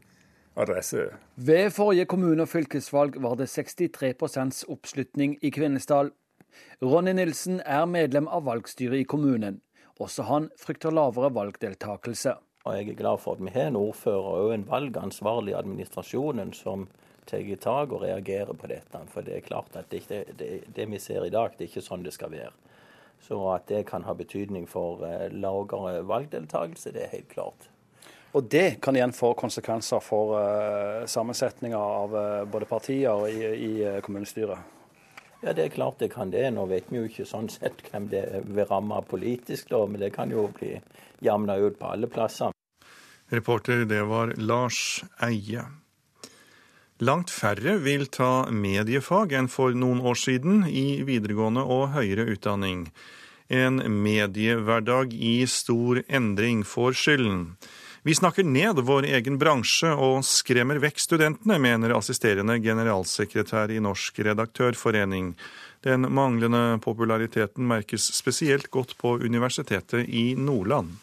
adresse. 0.59 1.11
Ved 1.35 1.71
forrige 1.75 2.07
kommune- 2.07 2.43
og 2.43 2.49
fylkesvalg 2.53 3.19
var 3.23 3.37
det 3.37 3.51
63% 3.51 4.65
oppslutning 4.69 5.39
i 5.43 5.51
Kvinesdal. 5.51 6.13
Ronny 6.83 7.13
Nilsen 7.13 7.61
er 7.67 7.87
medlem 7.87 8.29
av 8.29 8.47
valgstyret 8.47 9.03
i 9.03 9.09
kommunen. 9.09 9.61
Også 9.99 10.23
han 10.29 10.47
frykter 10.59 10.95
lavere 10.95 11.33
valgdeltakelse. 11.35 12.37
Og 12.65 12.77
jeg 12.77 12.89
er 12.89 12.99
glad 12.99 13.19
for 13.23 13.35
at 13.35 13.43
vi 13.43 13.51
har 13.55 13.71
en 13.71 13.79
ordfører 13.81 14.43
og 14.45 14.55
en 14.55 14.67
valgansvarlig 14.69 15.55
i 15.55 15.59
administrasjonen 15.59 16.53
som 16.55 16.87
tar 17.29 17.45
tak 17.61 17.93
og 17.93 18.03
reagerer 18.03 18.55
på 18.55 18.71
dette. 18.71 19.01
For 19.13 19.27
det 19.27 19.37
er 19.37 19.47
klart 19.47 19.77
at 19.77 19.91
det, 19.91 20.03
det, 20.39 20.51
det, 20.77 20.87
vi 20.91 20.99
ser 20.99 21.25
i 21.25 21.33
dag, 21.33 21.57
det 21.57 21.67
er 21.67 21.73
ikke 21.73 21.85
sånn 21.85 22.07
det 22.07 22.15
skal 22.15 22.33
være. 22.33 22.53
Så 23.21 23.41
at 23.51 23.67
det 23.67 23.87
kan 23.89 24.07
ha 24.07 24.15
betydning 24.15 24.69
for 24.71 25.03
uh, 25.03 25.27
lavere 25.35 26.05
valgdeltakelse, 26.07 26.95
det 26.95 27.05
er 27.05 27.15
helt 27.17 27.29
klart. 27.33 27.69
Og 28.37 28.45
det 28.45 28.79
kan 28.85 28.97
igjen 28.97 29.17
få 29.17 29.33
konsekvenser 29.35 30.01
for 30.05 30.37
uh, 30.39 31.07
sammensetninga 31.11 31.79
av 31.79 32.15
uh, 32.15 32.45
både 32.47 32.69
partier 32.71 33.27
i, 33.27 33.39
i 33.57 33.73
kommunestyret? 34.05 34.78
Ja, 35.41 35.53
det 35.55 35.65
er 35.65 35.75
klart 35.75 36.01
det 36.03 36.11
kan 36.11 36.33
det. 36.35 36.49
Nå 36.51 36.67
vet 36.67 36.89
vi 36.91 36.99
jo 36.99 37.09
ikke 37.09 37.27
sånn 37.29 37.49
sett 37.53 37.85
hvem 37.87 38.09
det 38.11 38.25
vil 38.43 38.67
ramme 38.67 38.99
politisk, 39.07 39.69
da, 39.71 39.85
men 39.87 40.03
det 40.03 40.11
kan 40.17 40.33
jo 40.35 40.49
bli 40.57 40.75
jamna 41.25 41.59
ut 41.63 41.79
på 41.79 41.93
alle 41.95 42.11
plasser. 42.11 42.55
Reporter, 43.31 43.85
det 43.85 44.03
var 44.09 44.35
Lars 44.41 45.05
Eie. 45.23 45.63
Langt 46.99 47.31
færre 47.31 47.77
vil 47.79 48.09
ta 48.11 48.49
mediefag 48.51 49.37
enn 49.39 49.47
for 49.53 49.77
noen 49.77 50.01
år 50.03 50.17
siden 50.19 50.65
i 50.67 51.05
videregående 51.07 51.63
og 51.63 51.93
høyere 51.95 52.25
utdanning. 52.33 52.89
En 53.49 53.79
mediehverdag 54.03 55.15
i 55.15 55.47
stor 55.47 56.03
endring 56.09 56.65
får 56.67 56.99
skylden. 56.99 57.45
Vi 58.03 58.15
snakker 58.15 58.45
ned 58.45 58.79
vår 58.87 59.05
egen 59.05 59.39
bransje 59.39 59.91
og 59.91 60.23
skremmer 60.27 60.79
vekk 60.83 61.01
studentene, 61.03 61.59
mener 61.59 61.97
assisterende 61.97 62.59
generalsekretær 62.63 63.73
i 63.75 63.81
Norsk 63.83 64.21
redaktørforening. 64.29 65.33
Den 65.87 66.07
manglende 66.15 66.79
populariteten 66.83 67.67
merkes 67.67 68.07
spesielt 68.15 68.71
godt 68.71 68.97
på 68.99 69.17
Universitetet 69.19 70.09
i 70.09 70.35
Nordland. 70.39 70.95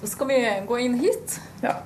Så 0.00 0.06
skal 0.06 0.28
vi 0.30 0.42
gå 0.66 0.78
inn 0.82 0.98
hit. 0.98 1.40
Ja. 1.62 1.80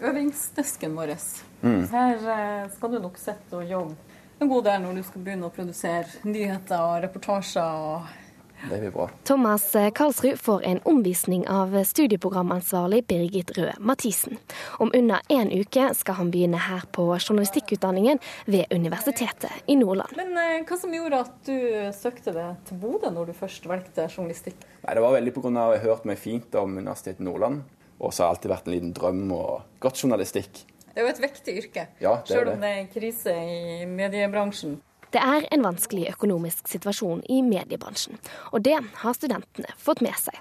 Øvingsdesken 0.00 0.96
vår. 0.96 1.14
Mm. 1.62 1.86
Her 1.88 2.28
eh, 2.32 2.68
skal 2.76 2.92
du 2.92 3.00
nok 3.00 3.16
sitte 3.20 3.60
og 3.60 3.64
jobbe 3.64 3.96
en 4.38 4.48
god 4.48 4.66
del 4.68 4.82
når 4.84 4.98
du 4.98 5.02
skal 5.06 5.22
begynne 5.24 5.48
å 5.48 5.54
produsere 5.54 6.28
nyheter 6.28 6.80
og 6.80 7.02
reportasjer. 7.06 7.62
og 7.64 8.25
det 8.70 8.80
blir 8.80 8.90
bra. 8.90 9.08
Thomas 9.24 9.66
Karlsrud 9.94 10.38
får 10.40 10.64
en 10.64 10.80
omvisning 10.84 11.46
av 11.48 11.74
studieprogramansvarlig 11.84 13.04
Birgit 13.06 13.52
Røe 13.58 13.74
Mathisen. 13.78 14.38
Om 14.78 14.90
under 14.94 15.20
én 15.28 15.52
uke 15.52 15.90
skal 15.94 16.18
han 16.20 16.30
begynne 16.34 16.60
her 16.68 16.86
på 16.92 17.08
journalistikkutdanningen 17.18 18.18
ved 18.46 18.66
Universitetet 18.70 19.52
i 19.66 19.76
Nordland. 19.76 20.16
Men 20.16 20.36
eh, 20.40 20.64
hva 20.66 20.78
som 20.80 20.94
gjorde 20.94 21.22
at 21.26 21.36
du 21.46 21.56
søkte 21.96 22.34
deg 22.36 22.62
til 22.68 22.80
Bodø 22.82 23.12
når 23.12 23.30
du 23.30 23.36
først 23.36 23.68
valgte 23.68 24.08
journalistikk? 24.08 24.58
Nei, 24.82 24.94
Det 24.94 25.02
var 25.02 25.16
veldig 25.18 25.34
pga. 25.34 25.48
at 25.48 25.56
jeg 25.56 25.80
har 25.80 25.88
hørt 25.90 26.08
meg 26.08 26.18
fint 26.18 26.54
om 26.54 26.78
Universitetet 26.78 27.20
i 27.20 27.28
Nordland. 27.28 27.62
Og 27.98 28.12
så 28.12 28.22
har 28.22 28.32
det 28.32 28.36
alltid 28.36 28.50
vært 28.52 28.66
en 28.66 28.74
liten 28.74 28.96
drøm 28.96 29.22
og 29.32 29.78
godt 29.80 30.02
journalistikk. 30.02 30.64
Det 30.96 31.02
er 31.02 31.06
jo 31.06 31.12
et 31.12 31.20
viktig 31.20 31.54
yrke, 31.60 31.82
ja, 32.00 32.12
selv 32.24 32.54
om 32.54 32.62
det 32.62 32.68
er 32.72 32.86
krise 32.88 33.32
i 33.36 33.84
mediebransjen. 33.84 34.78
Det 35.14 35.22
er 35.22 35.46
en 35.54 35.62
vanskelig 35.62 36.08
økonomisk 36.10 36.66
situasjon 36.68 37.22
i 37.30 37.38
mediebransjen, 37.46 38.18
og 38.50 38.64
det 38.66 38.76
har 39.02 39.14
studentene 39.16 39.70
fått 39.78 40.02
med 40.04 40.16
seg. 40.18 40.34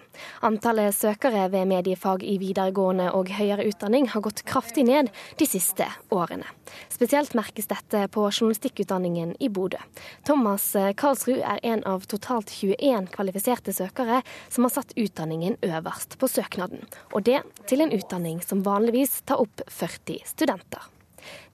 Antallet 0.45 0.95
søkere 0.95 1.45
ved 1.53 1.67
mediefag 1.69 2.23
i 2.25 2.37
videregående 2.41 3.11
og 3.13 3.29
høyere 3.35 3.67
utdanning 3.69 4.09
har 4.13 4.23
gått 4.25 4.41
kraftig 4.47 4.87
ned 4.87 5.11
de 5.39 5.47
siste 5.49 5.87
årene. 6.09 6.47
Spesielt 6.91 7.35
merkes 7.37 7.69
dette 7.69 8.07
på 8.11 8.25
journalistikkutdanningen 8.31 9.35
i 9.39 9.51
Bodø. 9.53 9.79
Thomas 10.25 10.71
Karlsrud 10.97 11.43
er 11.43 11.61
en 11.63 11.85
av 11.87 12.07
totalt 12.09 12.51
21 12.57 13.11
kvalifiserte 13.13 13.75
søkere 13.75 14.23
som 14.49 14.65
har 14.65 14.75
satt 14.79 14.97
utdanningen 14.97 15.59
øverst 15.61 16.17
på 16.19 16.31
søknaden, 16.31 16.81
og 17.13 17.27
det 17.29 17.43
til 17.69 17.85
en 17.85 17.93
utdanning 17.95 18.41
som 18.41 18.65
vanligvis 18.65 19.21
tar 19.29 19.45
opp 19.45 19.61
40 19.69 20.25
studenter. 20.33 20.94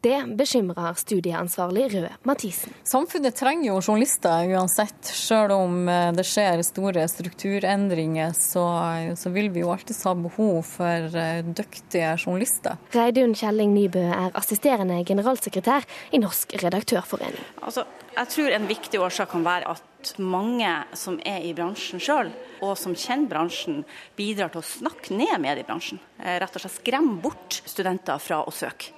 Det 0.02 0.18
bekymrer 0.38 0.96
studieansvarlig 0.98 1.84
Røe 1.94 2.10
Mathisen. 2.26 2.74
Samfunnet 2.90 3.36
trenger 3.38 3.68
jo 3.68 3.76
journalister 3.78 4.50
uansett. 4.50 4.98
Selv 5.06 5.54
om 5.54 5.84
eh, 5.92 6.10
det 6.18 6.26
skjer 6.26 6.64
store 6.66 7.04
strukturendringer, 7.12 8.34
så, 8.34 8.66
så 9.14 9.30
vil 9.34 9.52
vi 9.54 9.62
jo 9.62 9.70
alltid 9.70 10.00
ha 10.08 10.16
behov 10.24 10.64
for 10.66 11.20
eh, 11.22 11.44
dyktige 11.46 12.16
journalister. 12.18 12.80
Reidun 12.96 13.36
Kjelling 13.38 13.76
Nybø 13.78 14.08
er 14.10 14.34
assisterende 14.42 14.98
generalsekretær 15.06 15.86
i 16.10 16.22
Norsk 16.24 16.58
redaktørforening. 16.64 17.46
Altså, 17.62 17.86
jeg 18.16 18.34
tror 18.34 18.56
en 18.58 18.68
viktig 18.68 19.00
årsak 19.06 19.30
kan 19.36 19.46
være 19.46 19.76
at 19.76 20.14
mange 20.18 20.72
som 20.98 21.20
er 21.30 21.46
i 21.46 21.54
bransjen 21.54 22.02
sjøl, 22.02 22.32
og 22.66 22.74
som 22.80 22.98
kjenner 22.98 23.30
bransjen, 23.30 23.84
bidrar 24.18 24.50
til 24.50 24.64
å 24.64 24.66
snakke 24.66 25.14
ned 25.14 25.38
mediebransjen. 25.46 26.02
Eh, 26.18 26.40
rett 26.42 26.58
og 26.58 26.66
slett 26.66 26.80
skremme 26.80 27.20
bort 27.22 27.62
studenter 27.70 28.18
fra 28.18 28.42
å 28.42 28.56
søke. 28.56 28.98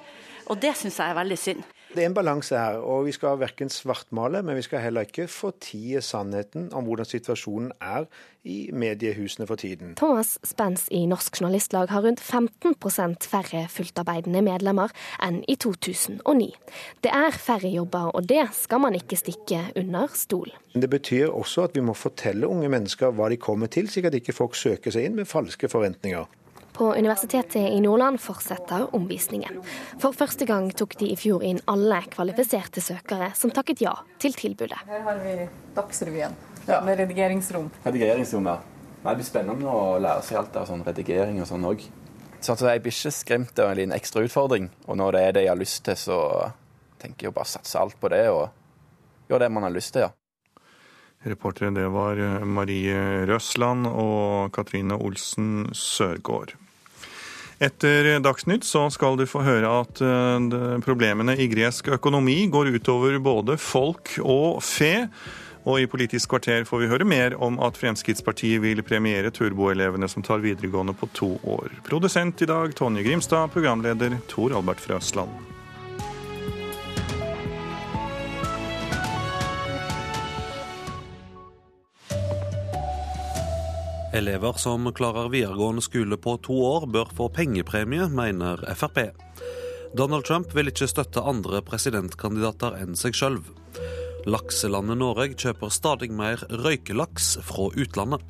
Og 0.51 0.59
det 0.61 0.75
syns 0.79 0.99
jeg 0.99 1.13
er 1.13 1.17
veldig 1.17 1.39
synd. 1.39 1.63
Det 1.93 2.01
er 2.01 2.09
en 2.09 2.15
balanse 2.17 2.57
her, 2.57 2.79
og 2.81 3.05
vi 3.05 3.11
skal 3.13 3.37
verken 3.37 3.69
svartmale, 3.69 4.41
men 4.41 4.57
vi 4.57 4.63
skal 4.65 4.81
heller 4.81 5.05
ikke 5.05 5.27
fortie 5.29 6.01
sannheten 6.01 6.71
om 6.73 6.87
hvordan 6.87 7.05
situasjonen 7.05 7.69
er 7.77 8.07
i 8.49 8.71
mediehusene 8.73 9.45
for 9.47 9.61
tiden. 9.61 9.93
Thomas 9.95 10.39
Spence 10.43 10.89
i 10.89 11.05
Norsk 11.05 11.37
Journalistlag 11.37 11.93
har 11.93 12.01
rundt 12.01 12.19
15% 12.19 13.29
færre 13.29 13.67
fulltarbeidende 13.69 14.41
medlemmer 14.41 14.89
enn 15.21 15.43
i 15.47 15.55
2009. 15.55 16.49
Det 17.05 17.13
er 17.13 17.37
færre 17.37 17.69
jobber, 17.69 18.09
og 18.17 18.25
det 18.29 18.47
skal 18.57 18.81
man 18.81 18.97
ikke 18.97 19.19
stikke 19.21 19.61
under 19.77 20.09
stol. 20.17 20.49
Det 20.73 20.89
betyr 20.89 21.29
også 21.29 21.69
at 21.69 21.77
vi 21.77 21.85
må 21.85 21.93
fortelle 21.93 22.49
unge 22.49 22.73
mennesker 22.73 23.13
hva 23.13 23.29
de 23.29 23.37
kommer 23.37 23.69
til, 23.69 23.85
slik 23.89 24.09
at 24.09 24.17
ikke 24.17 24.33
folk 24.33 24.57
søker 24.57 24.91
seg 24.91 25.05
inn 25.11 25.21
med 25.21 25.29
falske 25.29 25.69
forventninger. 25.69 26.25
På 26.73 26.93
Universitetet 26.93 27.55
i 27.55 27.81
Nordland 27.81 28.21
fortsetter 28.21 28.87
omvisningen. 28.95 29.59
For 30.01 30.15
første 30.17 30.47
gang 30.49 30.71
tok 30.73 30.95
de 30.97 31.11
i 31.13 31.17
fjor 31.19 31.43
inn 31.45 31.59
alle 31.69 31.99
kvalifiserte 32.09 32.81
søkere 32.81 33.29
som 33.37 33.53
takket 33.53 33.83
ja 33.85 33.93
til 34.21 34.33
tilbudet. 34.33 34.79
Her 34.89 35.03
har 35.05 35.19
vi 35.21 35.35
Dagsrevyen 35.75 36.33
ja. 36.65 36.79
med 36.81 36.97
redigeringsrom. 37.03 37.69
Redigeringsrom, 37.85 38.49
ja. 38.49 38.57
Det 39.03 39.13
blir 39.19 39.27
spennende 39.27 39.69
å 39.69 39.99
lære 40.01 40.23
seg 40.25 40.39
alt 40.39 40.57
av 40.57 40.65
sånn 40.69 40.81
redigering 40.87 41.41
og 41.43 41.49
sånn 41.49 41.69
òg. 41.69 41.85
Så 42.43 42.55
jeg 42.57 42.81
blir 42.83 42.95
ikke 42.95 43.13
skremt 43.15 43.59
av 43.61 43.69
en 43.69 43.77
liten 43.77 43.95
ekstra 43.95 44.23
utfordring. 44.25 44.71
Og 44.87 44.97
når 44.99 45.15
det 45.15 45.23
er 45.23 45.37
det 45.37 45.45
jeg 45.45 45.53
har 45.53 45.61
lyst 45.61 45.83
til, 45.85 45.99
så 45.99 46.17
tenker 47.03 47.27
jeg 47.27 47.35
å 47.35 47.37
bare 47.37 47.51
satse 47.53 47.79
alt 47.79 47.99
på 48.01 48.09
det 48.11 48.25
og 48.31 48.49
gjøre 49.29 49.45
det 49.45 49.53
man 49.53 49.67
har 49.67 49.75
lyst 49.75 49.93
til, 49.93 50.07
ja. 50.07 50.11
Reportere 51.23 51.71
det 51.71 51.85
var 51.87 52.19
Marie 52.43 53.23
Røsland 53.29 53.87
og 53.87 54.51
Katrine 54.55 54.97
Olsen 54.99 55.69
Sørgaard. 55.71 56.57
Etter 57.61 58.19
Dagsnytt 58.23 58.65
så 58.65 58.87
skal 58.93 59.17
du 59.19 59.25
få 59.29 59.43
høre 59.45 59.69
at 59.83 60.01
eh, 60.03 60.49
problemene 60.85 61.37
i 61.37 61.49
gresk 61.51 61.91
økonomi 61.97 62.45
går 62.53 62.73
utover 62.77 63.19
både 63.23 63.57
folk 63.61 64.15
og 64.23 64.61
fe. 64.65 65.07
Og 65.63 65.79
i 65.79 65.87
Politisk 65.87 66.33
kvarter 66.33 66.65
får 66.67 66.81
vi 66.81 66.89
høre 66.91 67.07
mer 67.07 67.37
om 67.39 67.55
at 67.63 67.77
Fremskrittspartiet 67.79 68.59
vil 68.65 68.83
premiere 68.83 69.31
turboelevene 69.31 70.09
som 70.11 70.25
tar 70.25 70.43
videregående 70.43 70.95
på 70.97 71.07
to 71.15 71.31
år. 71.39 71.71
Produsent 71.87 72.43
i 72.43 72.49
dag 72.49 72.75
Tonje 72.75 73.05
Grimstad, 73.05 73.53
programleder 73.55 74.19
Tor 74.27 74.57
Albert 74.59 74.83
Frøsland. 74.83 75.52
Elever 84.13 84.53
som 84.61 84.85
klarer 84.93 85.29
videregående 85.33 85.81
skole 85.81 86.17
på 86.21 86.35
to 86.45 86.53
år, 86.53 86.83
bør 86.85 87.09
få 87.17 87.31
pengepremie, 87.33 88.05
mener 88.13 88.61
Frp. 88.77 88.99
Donald 89.97 90.27
Trump 90.27 90.53
vil 90.53 90.69
ikke 90.69 90.85
støtte 90.91 91.23
andre 91.25 91.63
presidentkandidater 91.65 92.77
enn 92.77 92.93
seg 92.93 93.17
sjøl. 93.17 93.39
Lakselandet 94.29 95.01
Norge 95.01 95.33
kjøper 95.33 95.73
stadig 95.73 96.11
mer 96.13 96.45
røykelaks 96.45 97.39
fra 97.41 97.71
utlandet. 97.73 98.21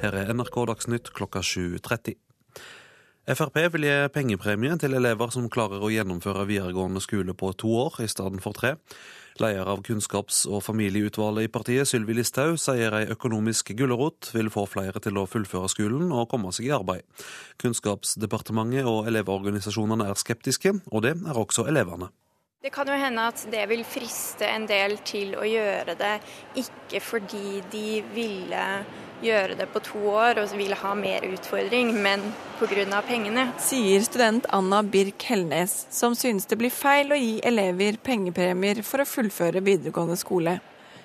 Her 0.00 0.16
er 0.16 0.32
NRK 0.32 0.56
Dagsnytt 0.72 1.12
klokka 1.12 1.44
7.30. 1.44 2.16
Frp 3.36 3.60
vil 3.76 3.84
gi 3.86 3.98
pengepremie 4.16 4.80
til 4.80 4.96
elever 4.96 5.28
som 5.30 5.52
klarer 5.52 5.84
å 5.84 5.92
gjennomføre 5.92 6.48
videregående 6.48 7.04
skole 7.04 7.36
på 7.36 7.52
to 7.60 7.76
år 7.84 8.00
i 8.00 8.08
stedet 8.08 8.40
for 8.40 8.56
tre. 8.56 8.78
Leder 9.40 9.68
av 9.72 9.80
kunnskaps- 9.86 10.44
og 10.50 10.60
familieutvalget 10.66 11.48
i 11.48 11.52
partiet, 11.52 11.88
Sylvi 11.88 12.16
Listhaug, 12.18 12.58
sier 12.60 12.92
ei 12.98 13.06
økonomisk 13.14 13.72
gulrot 13.78 14.32
vil 14.34 14.50
få 14.52 14.66
flere 14.68 15.00
til 15.00 15.16
å 15.16 15.28
fullføre 15.30 15.70
skolen 15.72 16.12
og 16.12 16.28
komme 16.32 16.52
seg 16.52 16.68
i 16.68 16.74
arbeid. 16.76 17.06
Kunnskapsdepartementet 17.62 18.88
og 18.88 19.08
elevorganisasjonene 19.08 20.10
er 20.10 20.20
skeptiske, 20.20 20.74
og 20.92 21.06
det 21.06 21.16
er 21.16 21.40
også 21.40 21.64
elevene. 21.70 22.10
Det 22.62 22.70
kan 22.70 22.86
jo 22.86 22.94
hende 22.94 23.24
at 23.26 23.40
det 23.50 23.64
vil 23.72 23.80
friste 23.82 24.46
en 24.46 24.68
del 24.70 25.00
til 25.02 25.32
å 25.34 25.42
gjøre 25.48 25.96
det, 25.98 26.12
ikke 26.62 27.00
fordi 27.02 27.62
de 27.72 27.86
ville 28.14 28.66
gjøre 29.22 29.56
det 29.58 29.68
på 29.72 29.82
to 29.84 30.00
år 30.12 30.40
og 30.42 30.54
ville 30.58 30.76
ha 30.78 30.94
mer 30.98 31.24
utfordring, 31.26 31.92
men 32.02 32.24
pga. 32.58 33.02
pengene. 33.06 33.48
Sier 33.58 34.02
student 34.02 34.46
Anna 34.50 34.82
Birk 34.82 35.22
Hellnes, 35.22 35.86
som 35.90 36.14
synes 36.18 36.46
det 36.46 36.58
blir 36.58 36.70
feil 36.70 37.12
å 37.12 37.18
gi 37.18 37.40
elever 37.44 37.98
pengepremier 38.02 38.82
for 38.82 39.02
å 39.02 39.08
fullføre 39.08 39.62
videregående 39.62 40.16
skole. 40.16 40.58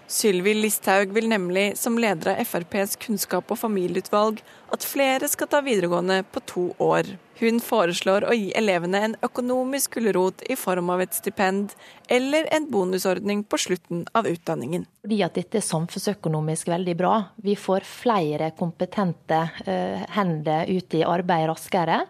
Sylvi 0.08 0.54
Listhaug 0.56 1.12
vil 1.12 1.28
nemlig, 1.28 1.74
som 1.78 1.98
leder 2.00 2.32
av 2.32 2.46
FrPs 2.48 2.96
kunnskap- 2.96 3.52
og 3.52 3.60
familieutvalg, 3.60 4.40
at 4.72 4.86
flere 4.88 5.28
skal 5.28 5.50
ta 5.52 5.60
videregående 5.62 6.22
på 6.32 6.44
to 6.48 6.70
år. 6.80 7.18
Hun 7.38 7.60
foreslår 7.62 8.26
å 8.26 8.34
gi 8.34 8.50
elevene 8.58 9.02
en 9.06 9.16
økonomisk 9.26 10.00
gulrot 10.00 10.42
i 10.50 10.56
form 10.58 10.90
av 10.90 11.04
et 11.04 11.14
stipend 11.14 11.76
eller 12.10 12.48
en 12.56 12.66
bonusordning 12.72 13.44
på 13.46 13.60
slutten 13.62 14.08
av 14.18 14.26
utdanningen. 14.30 14.88
Fordi 15.06 15.20
at 15.26 15.38
dette 15.38 15.60
er 15.60 15.68
samfunnsøkonomisk 15.68 16.72
veldig 16.74 16.98
bra. 16.98 17.14
Vi 17.46 17.54
får 17.60 17.86
flere 17.86 18.50
kompetente 18.58 19.44
uh, 19.68 20.02
hender 20.18 20.72
ut 20.72 20.98
i 20.98 21.06
arbeid 21.06 21.46
raskere. 21.52 22.02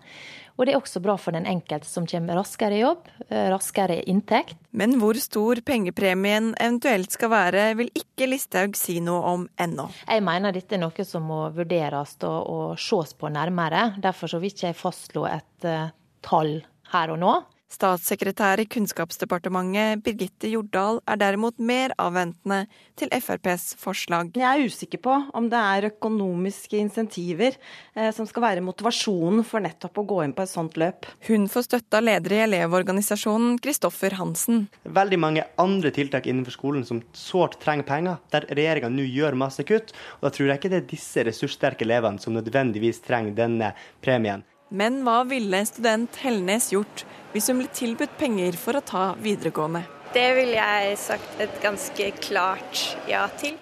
Og 0.57 0.65
det 0.65 0.73
er 0.73 0.79
også 0.79 1.01
bra 1.05 1.13
for 1.21 1.37
den 1.37 1.45
enkelte 1.49 1.87
som 1.87 2.07
kommer 2.09 2.39
raskere 2.39 2.77
i 2.77 2.81
jobb, 2.81 3.09
eh, 3.29 3.47
raskere 3.53 3.99
inntekt. 4.09 4.57
Men 4.71 4.97
hvor 5.01 5.17
stor 5.21 5.61
pengepremien 5.65 6.53
eventuelt 6.57 7.13
skal 7.13 7.31
være, 7.33 7.67
vil 7.77 7.91
ikke 7.93 8.29
Listhaug 8.31 8.77
si 8.77 8.97
noe 8.99 9.21
om 9.35 9.45
ennå. 9.61 9.87
Jeg 10.07 10.25
mener 10.25 10.55
dette 10.55 10.75
er 10.77 10.81
noe 10.81 11.05
som 11.05 11.29
må 11.29 11.43
vurderes 11.53 12.17
og, 12.25 12.39
og 12.49 12.81
ses 12.81 13.13
på 13.13 13.29
nærmere. 13.29 13.91
Derfor 14.01 14.39
vil 14.39 14.49
ikke 14.49 14.71
jeg 14.71 14.79
fastslå 14.81 15.27
et 15.29 15.69
uh, 15.69 15.93
tall 16.25 16.57
her 16.93 17.13
og 17.13 17.21
nå. 17.21 17.35
Statssekretær 17.67 18.61
i 18.63 18.65
Kunnskapsdepartementet 18.71 19.99
Birgitte 20.05 20.47
Jordal 20.47 21.01
er 21.03 21.19
derimot 21.19 21.57
mer 21.59 21.91
avventende 21.99 22.61
til 22.95 23.11
FrPs 23.11 23.73
forslag. 23.81 24.31
Jeg 24.39 24.47
er 24.47 24.71
usikker 24.71 25.01
på 25.03 25.15
om 25.35 25.49
det 25.51 25.59
er 25.59 25.89
økonomiske 25.89 26.79
insentiver 26.79 27.57
eh, 27.57 28.09
som 28.15 28.29
skal 28.29 28.45
være 28.45 28.63
motivasjonen 28.63 29.43
for 29.47 29.63
nettopp 29.63 29.99
å 29.99 30.07
gå 30.07 30.21
inn 30.23 30.35
på 30.37 30.47
et 30.47 30.53
sånt 30.53 30.79
løp. 30.79 31.09
Hun 31.27 31.49
får 31.51 31.67
støtte 31.67 31.99
av 31.99 32.07
leder 32.07 32.37
i 32.37 32.41
Elevorganisasjonen, 32.47 33.59
Kristoffer 33.59 34.15
Hansen. 34.15 34.69
Veldig 34.87 35.19
mange 35.19 35.47
andre 35.59 35.91
tiltak 35.91 36.31
innenfor 36.31 36.55
skolen 36.55 36.87
som 36.87 37.03
sårt 37.11 37.59
trenger 37.63 37.87
penger, 37.91 38.21
der 38.31 38.47
regjeringa 38.47 38.95
nå 38.95 39.11
gjør 39.11 39.35
masse 39.43 39.67
kutt. 39.67 39.91
Og 40.21 40.29
da 40.29 40.31
tror 40.31 40.53
jeg 40.53 40.61
ikke 40.61 40.71
det 40.71 40.85
er 40.85 40.91
disse 40.95 41.27
ressurssterke 41.27 41.83
elevene 41.83 42.23
som 42.23 42.37
nødvendigvis 42.37 43.03
trenger 43.03 43.35
denne 43.43 43.75
premien. 43.99 44.47
Men 44.69 44.99
hva 45.05 45.21
ville 45.27 45.61
student 45.67 46.17
Hellnes 46.19 46.73
gjort 46.73 47.05
hvis 47.31 47.47
hun 47.47 47.61
ble 47.61 47.69
tilbudt 47.71 48.17
penger 48.19 48.57
for 48.59 48.75
å 48.75 48.83
ta 48.83 49.03
videregående? 49.21 49.85
Det 50.11 50.27
ville 50.35 50.57
jeg 50.57 50.97
sagt 50.99 51.39
et 51.43 51.55
ganske 51.63 52.09
klart 52.19 52.83
ja 53.07 53.25
til. 53.39 53.55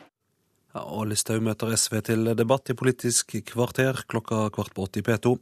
Ja, 0.76 0.82
og 0.82 1.08
Listhaug 1.12 1.44
møter 1.46 1.72
SV 1.78 2.00
til 2.10 2.32
debatt 2.36 2.72
i 2.74 2.76
Politisk 2.78 3.38
kvarter 3.48 4.02
klokka 4.12 4.50
kvart 4.56 4.74
på 4.76 4.88
åtte 4.88 5.00
i 5.00 5.06
P2. 5.06 5.36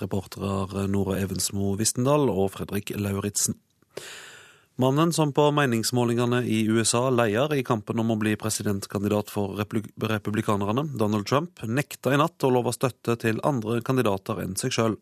Reportere 0.00 0.86
Nora 0.88 1.18
Evensmo 1.20 1.74
Vistendal 1.80 2.30
og 2.32 2.54
Fredrik 2.54 2.94
Lauritzen. 2.96 3.58
Mannen 4.80 5.10
som 5.12 5.32
på 5.36 5.44
meningsmålingene 5.52 6.38
i 6.48 6.62
USA 6.72 7.02
leier 7.12 7.52
i 7.52 7.64
kampen 7.66 7.98
om 8.00 8.14
å 8.14 8.16
bli 8.16 8.30
presidentkandidat 8.40 9.28
for 9.28 9.58
republikanerne, 9.60 10.86
Donald 10.96 11.26
Trump, 11.28 11.60
nekta 11.68 12.14
i 12.14 12.20
natt 12.20 12.46
å 12.46 12.52
love 12.54 12.72
støtte 12.72 13.18
til 13.20 13.42
andre 13.44 13.82
kandidater 13.84 14.40
enn 14.40 14.54
seg 14.56 14.72
sjøl. 14.72 14.96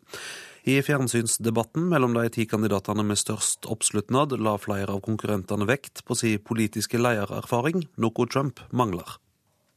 I 0.66 0.80
fjernsynsdebatten 0.82 1.86
mellom 1.92 2.16
de 2.18 2.26
ti 2.34 2.48
kandidatene 2.50 3.06
med 3.06 3.22
størst 3.22 3.70
oppslutnad 3.70 4.34
la 4.42 4.56
flere 4.58 4.96
av 4.96 5.04
konkurrentene 5.06 5.70
vekt 5.70 6.02
på 6.08 6.18
sin 6.18 6.42
politiske 6.42 6.98
ledererfaring, 6.98 7.86
noe 8.02 8.30
Trump 8.34 8.64
mangler. 8.74 9.20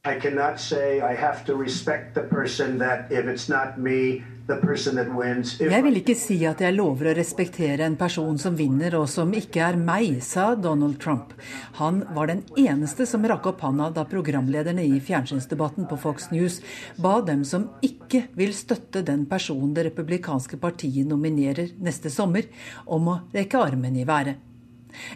I 0.04 0.18
cannot 0.18 0.58
say 0.58 1.00
I 1.00 1.14
have 1.14 1.44
to 1.44 1.54
respect 1.54 2.14
the 2.14 2.22
person 2.22 2.78
that 2.78 3.12
if 3.12 3.24
it's 3.26 3.48
not 3.48 3.78
me, 3.78 4.24
the 4.48 4.56
person 4.56 4.96
that 4.96 5.06
wins. 5.14 5.60
If 5.60 5.70
Jeg 5.70 5.84
vil 5.84 6.00
ikke 6.00 6.16
si 6.18 6.40
at 6.42 6.58
jeg 6.58 6.74
lover 6.74 7.12
å 7.12 7.14
respektere 7.14 7.86
en 7.86 7.94
person 7.94 8.34
som 8.34 8.58
vinner 8.58 8.96
og 8.98 9.06
som 9.06 9.30
ikke 9.30 9.62
er 9.62 9.78
meg, 9.78 10.18
sa 10.26 10.56
Donald 10.58 10.98
Trump. 10.98 11.36
Han 11.78 12.02
var 12.18 12.32
den 12.32 12.42
eneste 12.58 13.06
som 13.06 13.22
rakk 13.30 13.46
opp 13.52 13.62
handa 13.62 13.92
da 13.94 14.02
programlederne 14.02 14.82
i 14.82 14.98
fjernsynsdebatten 14.98 15.86
på 15.86 16.02
Fox 16.02 16.32
News 16.34 16.58
ba 16.98 17.20
dem 17.22 17.46
som 17.46 17.70
ikke 17.86 18.26
vil 18.34 18.58
støtte 18.58 19.06
den 19.06 19.28
personen 19.30 19.70
det 19.70 19.86
republikanske 19.92 20.58
partiet 20.58 21.06
nominerer 21.06 21.76
neste 21.78 22.10
sommer, 22.10 22.50
om 22.90 23.06
å 23.06 23.20
rekke 23.30 23.68
armen 23.70 23.94
i 23.94 24.08
været. 24.08 24.48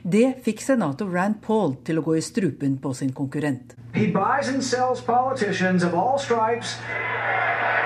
Det 0.03 0.43
fikk 0.45 0.61
senator 0.63 1.11
Rand 1.13 1.41
Paul 1.43 1.77
til 1.85 1.99
å 1.99 2.03
gå 2.03 2.17
i 2.17 2.25
strupen 2.25 2.79
på 2.79 2.95
sin 2.95 3.13
konkurrent. 3.13 3.75
he 3.95 4.07
buys 4.07 4.49
and 4.49 4.63
sells 4.63 5.01
politicians 5.01 5.83
of 5.83 5.95
all 5.95 6.19
stripes. 6.19 6.77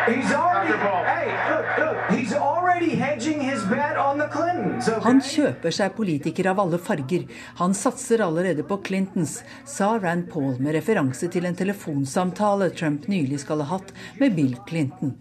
He's 0.09 0.33
already, 0.33 0.73
hey, 1.07 1.29
look, 1.51 1.67
look, 1.79 2.19
he's 2.19 2.33
already 2.33 2.97
hedging 2.97 3.41
his 3.41 3.63
bet 3.65 3.97
on 3.97 4.19
the 4.19 4.27
Clintons. 4.27 4.89
okay? 4.89 5.05
Han 5.05 5.21
kjøper 5.21 5.71
seg 5.77 5.95
politikere 5.95 6.51
av 6.51 6.63
alle 6.65 6.81
farger. 6.83 7.29
Han 7.61 7.77
satser 7.77 8.25
allerede 8.25 8.65
på 8.67 8.81
Clintons, 8.83 9.43
sa 9.69 9.93
Rand 10.03 10.31
Paul 10.33 10.57
med 10.59 10.75
referanse 10.75 11.29
til 11.31 11.47
en 11.47 11.55
telefonsamtale 11.55 12.73
Trump 12.75 13.07
nylig 13.13 13.45
skal 13.45 13.63
ha 13.63 13.77
hatt 13.77 13.93
med 14.19 14.35
Bill 14.35 14.57
Clinton. 14.67 15.15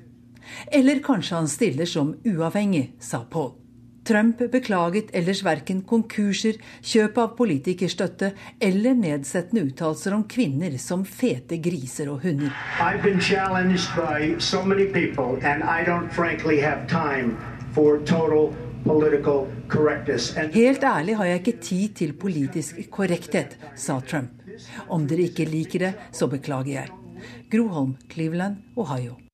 Eller 0.71 1.03
kanskje 1.05 1.35
han 1.35 1.51
stiller 1.51 1.85
som 1.85 2.15
uavhengig, 2.25 2.95
sa 3.03 3.25
Paul. 3.29 3.58
Trump 4.09 4.39
beklaget 4.51 5.11
ellers 5.13 5.43
verken 5.45 5.83
konkurser, 5.85 6.55
kjøp 6.81 7.19
av 7.21 7.35
politikerstøtte 7.37 8.31
eller 8.65 8.95
nedsettende 8.97 9.67
uttalelser 9.67 10.15
om 10.17 10.23
kvinner 10.25 10.79
som 10.81 11.03
fete 11.05 11.59
griser 11.61 12.09
og 12.09 12.25
hunder. 12.25 12.49
So 14.39 14.63
people, 14.93 15.37
frankly 16.09 16.57
Helt 20.53 20.83
ærlig 20.83 21.15
har 21.21 21.25
jeg 21.25 21.39
ikke 21.39 21.57
tid 21.61 21.95
til 22.01 22.13
politisk 22.17 22.81
korrekthet, 22.89 23.57
sa 23.75 24.01
Trump. 24.01 24.33
Om 24.89 25.05
dere 25.07 25.29
ikke 25.29 25.45
liker 25.45 25.85
det, 25.85 25.95
så 26.11 26.27
beklager 26.27 26.73
jeg. 26.81 26.89
Groholm, 27.51 27.97
Cleveland, 28.09 28.63
Ohio. 28.75 29.28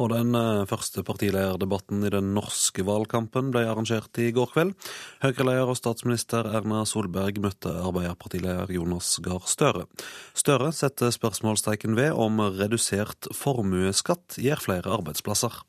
Og 0.00 0.08
den 0.14 0.32
eh, 0.38 0.64
første 0.70 1.04
partilederdebatten 1.04 2.04
i 2.08 2.12
den 2.12 2.32
norske 2.36 2.84
valgkampen 2.86 3.52
ble 3.52 3.66
arrangert 3.68 4.16
i 4.22 4.30
går 4.32 4.52
kveld. 4.54 4.74
Høyre-leder 5.20 5.68
og 5.68 5.76
statsminister 5.76 6.48
Erna 6.48 6.86
Solberg 6.88 7.40
møtte 7.44 7.74
Arbeiderpartileder 7.84 8.72
Jonas 8.72 9.12
Gahr 9.24 9.44
Støre. 9.50 9.84
Støre 10.32 10.72
setter 10.76 11.12
spørsmålstegn 11.12 11.98
ved 11.98 12.16
om 12.16 12.40
redusert 12.56 13.28
formuesskatt 13.36 14.40
gir 14.40 14.62
flere 14.64 14.96
arbeidsplasser. 14.96 15.60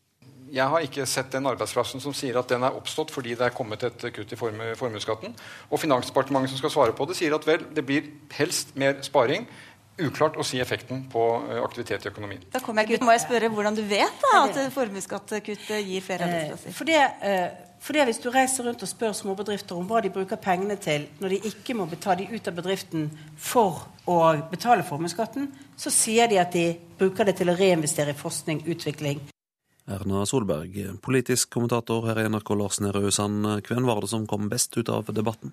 Jeg 0.52 0.67
har 0.67 0.84
ikke 0.84 1.06
sett 1.08 1.32
den 1.32 1.48
arbeidsplassen 1.48 2.02
som 2.04 2.12
sier 2.15 2.36
at 2.36 2.50
den 2.52 2.65
er 2.67 2.76
oppstått 2.76 3.12
fordi 3.13 3.38
det 3.39 3.46
er 3.46 3.54
kommet 3.56 3.86
et 3.88 4.04
kutt 4.12 4.34
i 4.36 4.39
formu- 4.39 4.74
formuesskatten. 4.76 5.32
Og 5.72 5.80
Finansdepartementet 5.80 6.52
som 6.52 6.60
skal 6.60 6.74
svare 6.74 6.96
på 6.96 7.08
det, 7.08 7.15
sier 7.15 7.36
at 7.38 7.48
vel, 7.48 7.63
det 7.72 7.86
blir 7.88 8.10
helst 8.36 8.76
mer 8.76 9.00
sparing. 9.06 9.48
Uklart 10.02 10.38
å 10.40 10.46
si 10.46 10.62
effekten 10.64 11.04
på 11.12 11.26
eh, 11.48 11.60
aktivitet 11.62 12.06
i 12.06 12.12
økonomien. 12.12 12.44
Da 12.54 12.62
kommer 12.64 12.84
jeg 12.84 12.92
ikke 12.92 13.02
ut. 13.02 13.08
Må 13.10 13.16
jeg 13.16 13.26
spørre 13.26 13.50
hvordan 13.54 13.78
du 13.78 13.84
vet 13.88 14.24
da, 14.24 14.46
at 14.46 14.62
formuesskattekuttet 14.76 15.84
gir 15.86 16.06
flere 16.06 16.28
arbeidsplasser? 16.28 16.76
For 16.78 16.90
det, 16.90 17.02
eh, 17.28 17.48
for 17.82 17.98
det 17.98 18.06
hvis 18.10 18.22
du 18.22 18.30
reiser 18.34 18.68
rundt 18.68 18.84
og 18.86 18.90
spør 18.92 19.16
småbedrifter 19.18 19.78
om 19.78 19.88
hva 19.90 20.04
de 20.06 20.14
bruker 20.14 20.38
pengene 20.42 20.78
til 20.82 21.08
når 21.22 21.36
de 21.36 21.42
ikke 21.50 21.76
må 21.78 21.88
ta 21.96 22.14
de 22.20 22.28
ut 22.30 22.52
av 22.52 22.58
bedriften 22.60 23.10
for 23.38 23.88
å 24.06 24.22
betale 24.52 24.86
formuesskatten, 24.86 25.50
så 25.78 25.94
sier 25.94 26.30
de 26.30 26.42
at 26.42 26.54
de 26.54 26.68
bruker 27.00 27.26
det 27.26 27.40
til 27.42 27.50
å 27.50 27.58
reinvestere 27.58 28.14
i 28.14 28.22
forskning, 28.22 28.66
utvikling. 28.70 29.22
Erna 29.92 30.24
Solberg, 30.26 30.76
politisk 31.04 31.52
kommentator 31.54 32.06
her 32.08 32.22
i 32.22 32.26
NRK 32.32 32.54
Lars 32.56 32.80
Nehru 32.84 33.10
Sand. 33.12 33.46
Hvem 33.68 33.88
var 33.90 34.02
det 34.02 34.10
som 34.12 34.26
kom 34.30 34.48
best 34.52 34.78
ut 34.78 34.90
av 34.90 35.12
debatten? 35.14 35.52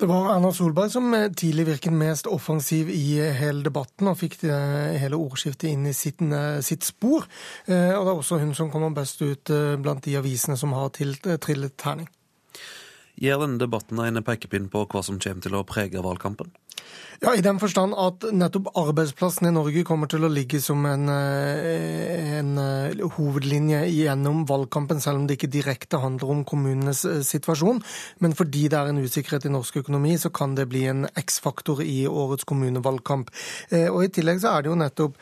Det 0.00 0.08
var 0.08 0.32
Erna 0.34 0.52
Solberg 0.56 0.90
som 0.94 1.12
eh, 1.14 1.28
tidlig 1.36 1.66
virket 1.68 1.92
mest 1.92 2.26
offensiv 2.30 2.90
i 2.92 3.18
eh, 3.20 3.36
hele 3.36 3.64
debatten 3.66 4.08
og 4.10 4.18
fikk 4.20 4.38
det 4.42 4.56
hele 5.02 5.20
ordskiftet 5.20 5.70
inn 5.70 5.86
i 5.88 5.94
sitt, 5.96 6.24
eh, 6.24 6.60
sitt 6.64 6.86
spor. 6.88 7.28
Eh, 7.66 7.92
Og 7.96 8.06
det 8.06 8.12
er 8.12 8.16
også 8.16 8.40
hun 8.40 8.54
som 8.56 8.72
kommer 8.72 8.94
best 8.96 9.20
ut 9.22 9.52
eh, 9.52 9.76
blant 9.76 10.04
de 10.04 10.16
avisene 10.18 10.56
som 10.56 10.72
har 10.76 10.90
trillet 10.96 11.76
terning. 11.76 12.08
Gir 13.16 13.40
denne 13.40 13.60
debatten 13.60 14.00
en 14.02 14.22
pekepinn 14.24 14.70
på 14.72 14.84
hva 14.92 15.02
som 15.04 15.20
kommer 15.22 15.44
til 15.44 15.56
å 15.56 15.66
prege 15.68 16.04
valgkampen? 16.04 16.52
Ja, 17.20 17.32
I 17.32 17.40
den 17.40 17.56
forstand 17.56 17.94
at 17.96 18.26
nettopp 18.36 18.66
arbeidsplassen 18.76 19.48
i 19.48 19.52
Norge 19.54 19.86
kommer 19.88 20.10
til 20.10 20.26
å 20.26 20.28
ligge 20.28 20.58
som 20.60 20.84
en, 20.84 21.08
eh, 21.08 22.36
en 22.36 22.58
eh, 22.60 23.00
hovedlinje 23.16 23.80
gjennom 23.88 24.42
valgkampen, 24.48 25.00
selv 25.00 25.22
om 25.22 25.26
det 25.26 25.38
ikke 25.38 25.50
direkte 25.54 26.02
handler 26.02 26.34
om 26.34 26.44
kommunenes 26.44 27.06
eh, 27.08 27.22
situasjon. 27.24 27.80
Men 28.20 28.36
fordi 28.36 28.66
det 28.68 28.76
er 28.76 28.92
en 28.92 29.00
usikkerhet 29.00 29.48
i 29.48 29.54
norsk 29.54 29.80
økonomi, 29.80 30.18
så 30.20 30.28
kan 30.28 30.58
det 30.60 30.68
bli 30.68 30.84
en 30.92 31.08
X-faktor 31.16 31.80
i 31.80 32.04
årets 32.06 32.44
kommunevalgkamp. 32.44 33.32
Og 33.72 34.00
I 34.04 34.12
tillegg 34.12 34.42
så 34.42 34.52
er 34.52 34.62
det 34.62 34.70
jo 34.70 34.78
nettopp 34.78 35.16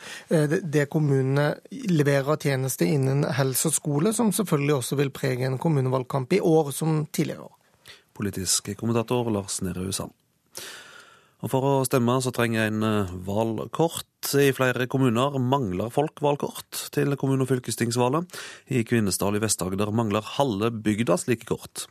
det 0.75 0.85
kommunene 0.91 1.47
leverer 1.87 2.35
av 2.35 2.43
tjenester 2.43 2.89
innen 2.89 3.23
helse 3.37 3.69
og 3.71 3.77
skole, 3.77 4.13
som 4.13 4.33
selvfølgelig 4.35 4.79
også 4.81 4.99
vil 4.99 5.13
prege 5.15 5.47
en 5.47 5.61
kommunevalgkamp 5.61 6.35
i 6.35 6.43
år 6.43 6.73
som 6.75 7.05
tidligere 7.07 7.47
år. 7.47 7.54
Politisk 8.15 8.71
kommentator 8.79 9.27
Lars 9.33 9.61
Nehru 9.65 9.91
Sand. 9.95 10.15
Og 11.43 11.51
For 11.51 11.65
å 11.67 11.71
stemme 11.85 12.15
så 12.23 12.31
trenger 12.33 12.69
en 12.69 12.83
eh, 12.85 13.11
valgkort. 13.27 14.07
I 14.41 14.49
flere 14.55 14.87
kommuner 14.89 15.35
mangler 15.37 15.91
folk 15.93 16.17
valgkort 16.23 16.87
til 16.95 17.13
kommune- 17.21 17.45
og 17.45 17.51
fylkestingsvalget. 17.51 18.31
I 18.73 18.81
Kvinesdal 18.87 19.37
i 19.37 19.41
Vest-Agder 19.43 19.91
mangler 19.93 20.25
halve 20.39 20.71
bygda 20.73 21.19
slike 21.21 21.45
kort. 21.51 21.85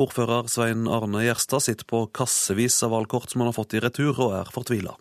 Ordfører 0.00 0.48
Svein 0.48 0.88
Arne 0.88 1.26
Gjerstad 1.26 1.66
sitter 1.66 1.90
på 1.90 2.06
kassevis 2.16 2.78
av 2.86 2.94
valgkort 2.94 3.28
som 3.34 3.44
han 3.44 3.52
har 3.52 3.58
fått 3.58 3.76
i 3.76 3.82
retur, 3.84 4.14
og 4.14 4.38
er 4.38 4.52
fortvila. 4.54 4.96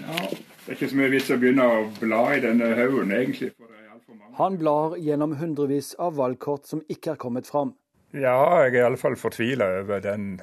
Ja, 0.00 0.16
det 0.30 0.70
er 0.70 0.78
ikke 0.78 0.92
så 0.94 1.00
mye 1.02 1.12
vits 1.12 1.32
å 1.32 1.40
begynne 1.42 1.66
å 1.66 1.82
bla 2.00 2.22
i 2.32 2.40
denne 2.46 2.72
haugen, 2.78 3.12
egentlig. 3.12 3.52
for 3.58 3.68
det 3.68 3.82
er 3.82 3.92
alt 3.92 4.06
for 4.06 4.16
mange. 4.16 4.32
Han 4.40 4.56
blar 4.62 4.96
gjennom 4.96 5.36
hundrevis 5.42 5.92
av 6.00 6.16
valgkort 6.16 6.70
som 6.72 6.80
ikke 6.88 7.18
er 7.18 7.20
kommet 7.20 7.50
fram. 7.52 7.76
Ja, 8.14 8.36
jeg 8.64 8.76
er 8.76 8.84
iallfall 8.84 9.16
fortvila 9.18 9.66
over 9.80 10.02
den 10.04 10.36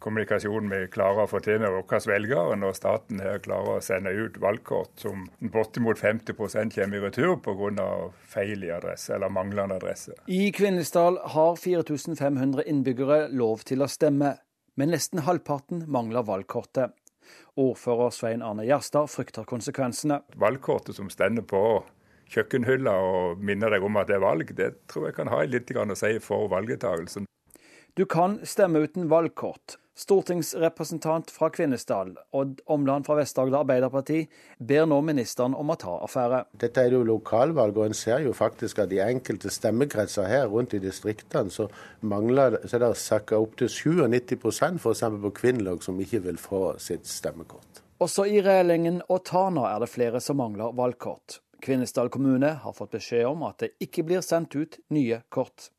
kommunikasjonen 0.00 0.70
vi 0.72 0.86
klarer 0.92 1.26
å 1.26 1.30
få 1.30 1.42
til 1.44 1.60
med 1.60 1.72
våre 1.74 2.00
velgere, 2.08 2.56
når 2.56 2.76
staten 2.78 3.20
her 3.20 3.42
klarer 3.44 3.76
å 3.76 3.84
sende 3.84 4.12
ut 4.16 4.38
valgkort 4.40 5.02
som 5.02 5.26
bortimot 5.52 6.00
50% 6.00 6.74
kommer 6.78 6.96
i 6.96 7.02
retur 7.04 7.36
pga. 7.44 7.88
feil 8.24 8.64
i 8.64 8.72
adresse 8.72 9.14
eller 9.14 9.28
manglende 9.28 9.76
adresse. 9.76 10.16
I 10.26 10.50
Kvinesdal 10.56 11.20
har 11.34 11.56
4500 11.56 12.64
innbyggere 12.66 13.28
lov 13.28 13.66
til 13.68 13.82
å 13.82 13.88
stemme, 13.88 14.38
men 14.76 14.90
nesten 14.90 15.26
halvparten 15.28 15.84
mangler 15.86 16.24
valgkortet. 16.24 16.96
Ordfører 17.60 18.10
Svein 18.10 18.42
Arne 18.42 18.64
Gjerstad 18.64 19.10
frykter 19.10 19.44
konsekvensene. 19.44 20.22
Valgkortet 20.40 20.96
som 20.96 21.10
stender 21.12 21.44
på 21.44 21.84
kjøkkenhylla 22.30 22.94
og 22.94 23.42
minner 23.42 23.74
deg 23.74 23.84
om 23.84 23.98
at 24.00 24.10
det 24.10 24.18
er 24.18 24.24
valg, 24.24 24.54
det 24.56 24.70
tror 24.90 25.10
jeg 25.10 25.18
kan 25.18 25.32
ha 25.32 25.42
litt 25.44 25.70
å 25.70 25.98
si 25.98 26.16
for 26.22 26.50
valgdeltakelsen. 26.52 27.26
Du 27.98 28.06
kan 28.06 28.38
stemme 28.46 28.84
uten 28.86 29.10
valgkort. 29.10 29.76
Stortingsrepresentant 30.00 31.28
fra 31.34 31.50
Kvinesdal, 31.52 32.14
Odd 32.32 32.62
Omland 32.72 33.04
fra 33.04 33.18
Vest-Agder 33.18 33.58
Arbeiderparti, 33.58 34.22
ber 34.56 34.86
nå 34.88 35.00
ministeren 35.04 35.52
om 35.58 35.74
å 35.74 35.76
ta 35.76 35.98
affære. 36.06 36.38
Dette 36.62 36.86
er 36.86 36.94
jo 36.94 37.02
lokalvalg, 37.04 37.76
og 37.76 37.90
en 37.90 37.98
ser 37.98 38.22
jo 38.24 38.32
faktisk 38.36 38.80
at 38.80 38.94
i 38.96 39.02
enkelte 39.04 39.52
stemmekretser 39.52 40.30
her 40.30 40.46
rundt 40.48 40.72
i 40.78 40.80
distriktene, 40.80 41.52
så 41.52 41.68
mangler 42.00 42.56
så 42.62 42.78
er 42.78 42.86
det 42.86 42.94
sakka 43.02 43.42
opp 43.42 43.58
til 43.60 43.68
97 43.68 44.38
f.eks. 44.38 45.04
på 45.26 45.34
Kvinnlog 45.42 45.84
som 45.84 46.00
ikke 46.00 46.22
vil 46.30 46.40
få 46.40 46.62
sitt 46.80 47.10
stemmekort. 47.10 47.84
Også 48.00 48.24
i 48.24 48.40
Rælingen 48.40 49.02
og 49.10 49.26
Tana 49.28 49.66
er 49.74 49.84
det 49.84 49.92
flere 49.92 50.24
som 50.24 50.40
mangler 50.40 50.72
valgkort. 50.72 51.42
Kvinesdal 51.62 52.10
kommune 52.12 52.54
har 52.62 52.72
fått 52.76 52.96
beskjed 52.96 53.28
om 53.28 53.44
at 53.48 53.60
det 53.62 53.74
ikke 53.84 54.06
blir 54.08 54.24
sendt 54.24 54.56
ut 54.56 54.80
nye 54.90 55.22
kort. 55.28 55.70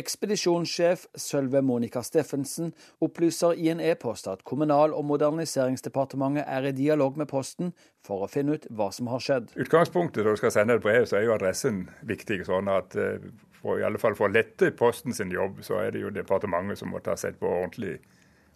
Ekspedisjonssjef 0.00 1.04
Sølve 1.20 1.60
Monica 1.60 2.00
Steffensen 2.02 2.70
opplyser 3.04 3.58
i 3.60 3.68
en 3.68 3.80
e-post 3.84 4.28
at 4.30 4.40
Kommunal- 4.48 4.94
og 4.96 5.04
moderniseringsdepartementet 5.04 6.46
er 6.48 6.64
i 6.64 6.72
dialog 6.72 7.18
med 7.20 7.28
Posten 7.28 7.74
for 8.00 8.24
å 8.24 8.28
finne 8.32 8.56
ut 8.56 8.64
hva 8.72 8.88
som 8.88 9.10
har 9.12 9.20
skjedd. 9.20 9.52
Utgangspunktet 9.60 10.24
når 10.24 10.38
du 10.38 10.40
skal 10.40 10.54
sende 10.54 10.78
et 10.78 10.84
brev, 10.84 11.04
så 11.04 11.18
er 11.20 11.26
jo 11.26 11.34
adressen 11.36 11.84
viktig. 12.08 12.40
sånn 12.48 12.72
at 12.72 12.96
eh, 12.96 13.20
for, 13.60 13.82
i 13.82 13.84
alle 13.84 14.00
fall 14.00 14.16
for 14.16 14.30
å 14.30 14.32
lette 14.32 14.72
Posten 14.72 15.12
sin 15.12 15.34
jobb, 15.34 15.60
så 15.60 15.82
er 15.84 15.92
det 15.92 16.06
jo 16.06 16.14
departementet 16.14 16.80
som 16.80 16.88
må 16.88 17.04
ta 17.04 17.18
sett 17.20 17.36
på 17.40 17.52
ordentlig 17.52 17.98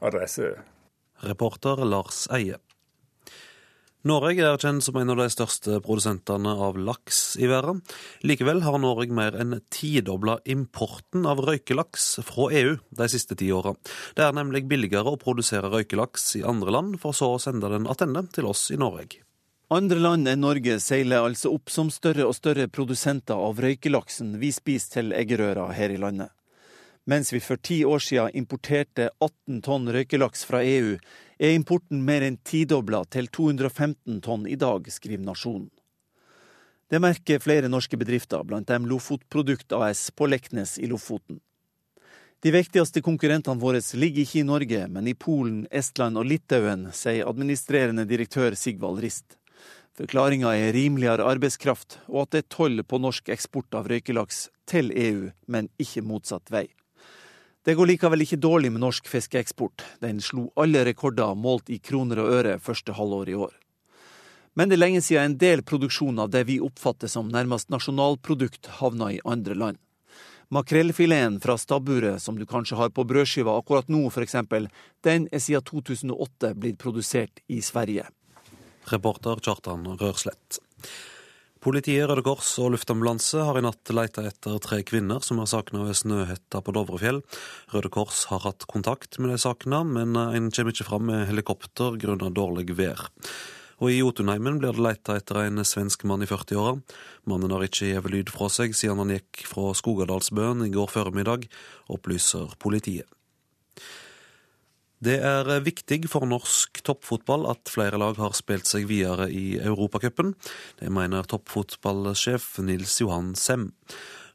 adresse. 0.01 0.55
Reporter 1.21 1.85
Lars 1.85 2.25
Eie. 2.33 2.57
Norge 4.07 4.39
er 4.39 4.61
kjent 4.63 4.85
som 4.87 4.95
en 5.01 5.11
av 5.11 5.19
de 5.19 5.25
største 5.33 5.81
produsentene 5.83 6.53
av 6.63 6.77
laks 6.79 7.35
i 7.43 7.49
verden. 7.51 7.81
Likevel 8.23 8.61
har 8.63 8.79
Norge 8.79 9.11
mer 9.11 9.35
enn 9.35 9.57
tidobla 9.73 10.37
importen 10.47 11.27
av 11.27 11.43
røykelaks 11.43 12.05
fra 12.29 12.47
EU 12.55 12.77
de 13.01 13.09
siste 13.11 13.35
ti 13.41 13.49
åra. 13.51 13.73
Det 14.15 14.23
er 14.23 14.37
nemlig 14.37 14.63
billigere 14.71 15.17
å 15.17 15.19
produsere 15.19 15.73
røykelaks 15.73 16.29
i 16.39 16.45
andre 16.47 16.77
land, 16.77 17.01
for 17.03 17.17
så 17.19 17.33
å 17.35 17.43
sende 17.43 17.73
den 17.73 17.89
tilbake 17.91 18.37
til 18.37 18.47
oss 18.53 18.69
i 18.71 18.79
Norge. 18.79 19.25
Andre 19.75 19.99
land 19.99 20.31
enn 20.31 20.45
Norge 20.45 20.79
seiler 20.79 21.27
altså 21.27 21.57
opp 21.57 21.73
som 21.75 21.91
større 21.91 22.29
og 22.29 22.39
større 22.39 22.69
produsenter 22.71 23.35
av 23.35 23.59
røykelaksen 23.59 24.37
vi 24.39 24.53
spiser 24.55 25.01
til 25.01 25.17
eggerøra 25.19 25.73
her 25.75 25.91
i 25.91 25.99
landet. 25.99 26.31
Mens 27.11 27.33
vi 27.35 27.43
for 27.43 27.59
ti 27.59 27.85
år 27.87 28.03
siden 28.03 28.39
importerte 28.39 29.11
18 29.19 29.63
tonn 29.67 29.91
røykelaks 29.95 30.47
fra 30.47 30.63
EU, 30.63 30.95
er 31.39 31.57
importen 31.57 32.05
mer 32.05 32.25
enn 32.25 32.39
tidobla 32.45 33.05
til 33.13 33.29
215 33.29 34.21
tonn 34.25 34.47
i 34.49 34.57
dag, 34.61 34.87
skriver 34.91 35.25
Nasjonen. 35.25 35.71
Det 36.89 37.01
merker 37.03 37.43
flere 37.43 37.69
norske 37.69 37.99
bedrifter, 37.99 38.45
blant 38.47 38.69
dem 38.71 38.87
Lofotprodukt 38.87 39.75
AS 39.75 40.09
på 40.15 40.29
Leknes 40.31 40.77
i 40.79 40.87
Lofoten. 40.87 41.41
De 42.45 42.53
viktigste 42.55 43.03
konkurrentene 43.03 43.59
våre 43.59 43.81
ligger 43.99 44.23
ikke 44.23 44.39
i 44.39 44.47
Norge, 44.47 44.85
men 44.93 45.09
i 45.09 45.17
Polen, 45.19 45.65
Estland 45.75 46.21
og 46.21 46.29
Litauen, 46.31 46.91
sier 46.95 47.27
administrerende 47.27 48.05
direktør 48.07 48.55
Sigvald 48.55 49.01
Rist. 49.03 49.39
Forklaringa 49.97 50.53
er 50.55 50.75
rimeligere 50.77 51.27
arbeidskraft, 51.27 51.99
og 52.07 52.27
at 52.27 52.35
det 52.35 52.45
er 52.45 52.51
toll 52.55 52.85
på 52.85 53.01
norsk 53.03 53.33
eksport 53.33 53.75
av 53.75 53.89
røykelaks 53.91 54.51
til 54.69 54.93
EU, 54.93 55.31
men 55.49 55.73
ikke 55.81 56.05
motsatt 56.05 56.53
vei. 56.53 56.69
Det 57.67 57.75
går 57.75 57.89
likevel 57.91 58.23
ikke 58.23 58.39
dårlig 58.39 58.69
med 58.71 58.85
norsk 58.85 59.09
fiskeeksport. 59.11 59.83
Den 59.99 60.21
slo 60.23 60.53
alle 60.55 60.85
rekorder 60.87 61.35
målt 61.35 61.71
i 61.75 61.81
kroner 61.83 62.21
og 62.23 62.29
øre 62.37 62.61
første 62.63 62.95
halvår 62.95 63.33
i 63.33 63.35
år. 63.43 63.57
Men 64.55 64.71
det 64.71 64.77
er 64.77 64.83
lenge 64.85 65.01
siden 65.03 65.33
en 65.33 65.41
del 65.41 65.65
produksjon 65.67 66.23
av 66.23 66.31
det 66.31 66.45
vi 66.47 66.61
oppfatter 66.63 67.11
som 67.11 67.27
nærmest 67.29 67.73
nasjonalprodukt, 67.75 68.71
havna 68.79 69.11
i 69.17 69.19
andre 69.27 69.59
land. 69.59 69.81
Makrellfileten 70.55 71.41
fra 71.43 71.59
stabburet 71.59 72.23
som 72.23 72.39
du 72.39 72.47
kanskje 72.47 72.79
har 72.79 72.95
på 72.95 73.03
brødskiva 73.03 73.59
akkurat 73.59 73.91
nå, 73.91 74.05
f.eks., 74.15 74.39
den 75.03 75.27
er 75.35 75.43
siden 75.43 75.67
2008 75.67 76.55
blitt 76.55 76.79
produsert 76.79 77.43
i 77.51 77.59
Sverige. 77.59 78.07
Reporter 78.95 79.43
Kjartan 79.43 79.91
Rørslett. 79.99 80.63
Politiet, 81.67 82.05
Røde 82.07 82.23
Kors 82.23 82.47
og 82.63 82.77
luftambulanse 82.77 83.41
har 83.43 83.57
i 83.59 83.63
natt 83.65 83.91
leita 83.91 84.23
etter 84.29 84.61
tre 84.63 84.77
kvinner 84.87 85.19
som 85.27 85.41
er 85.43 85.49
savna 85.51 85.81
ved 85.83 85.97
Snøhetta 85.99 86.61
på 86.63 86.71
Dovrefjell. 86.77 87.19
Røde 87.73 87.91
Kors 87.91 88.21
har 88.31 88.45
hatt 88.45 88.69
kontakt 88.71 89.19
med 89.19 89.33
de 89.33 89.39
savna, 89.43 89.81
men 89.83 90.15
en 90.15 90.53
kommer 90.55 90.71
ikke 90.71 90.87
fram 90.87 91.09
med 91.11 91.25
helikopter 91.27 91.99
grunnet 91.99 92.37
dårlig 92.39 92.71
vær. 92.79 93.03
Og 93.83 93.91
I 93.91 93.99
Jotunheimen 93.99 94.61
blir 94.63 94.79
det 94.79 94.85
leita 94.87 95.19
etter 95.19 95.43
en 95.43 95.59
svensk 95.67 96.07
mann 96.07 96.23
i 96.23 96.31
40-åra. 96.31 96.77
Mannen 97.27 97.57
har 97.57 97.67
ikke 97.67 97.91
gitt 97.91 98.11
lyd 98.15 98.31
fra 98.31 98.47
seg 98.47 98.79
siden 98.79 99.03
han 99.03 99.17
gikk 99.17 99.43
fra 99.51 99.75
Skogadalsbøen 99.75 100.69
i 100.69 100.71
går 100.71 100.95
formiddag, 100.95 101.51
opplyser 101.91 102.55
politiet. 102.63 103.11
Det 104.97 105.19
er 105.21 105.45
viktig 105.61 106.07
for 106.09 106.25
norsk 106.25 106.79
toppfotball 106.87 107.43
at 107.51 107.69
flere 107.69 107.99
lag 108.01 108.17
har 108.17 108.33
spilt 108.33 108.65
seg 108.65 108.87
videre 108.89 109.27
i 109.29 109.59
Europacupen. 109.61 110.33
Det 110.81 110.89
mener 110.89 111.29
toppfotballsjef 111.29 112.55
Nils 112.65 112.97
Johan 113.03 113.35
Sem. 113.37 113.69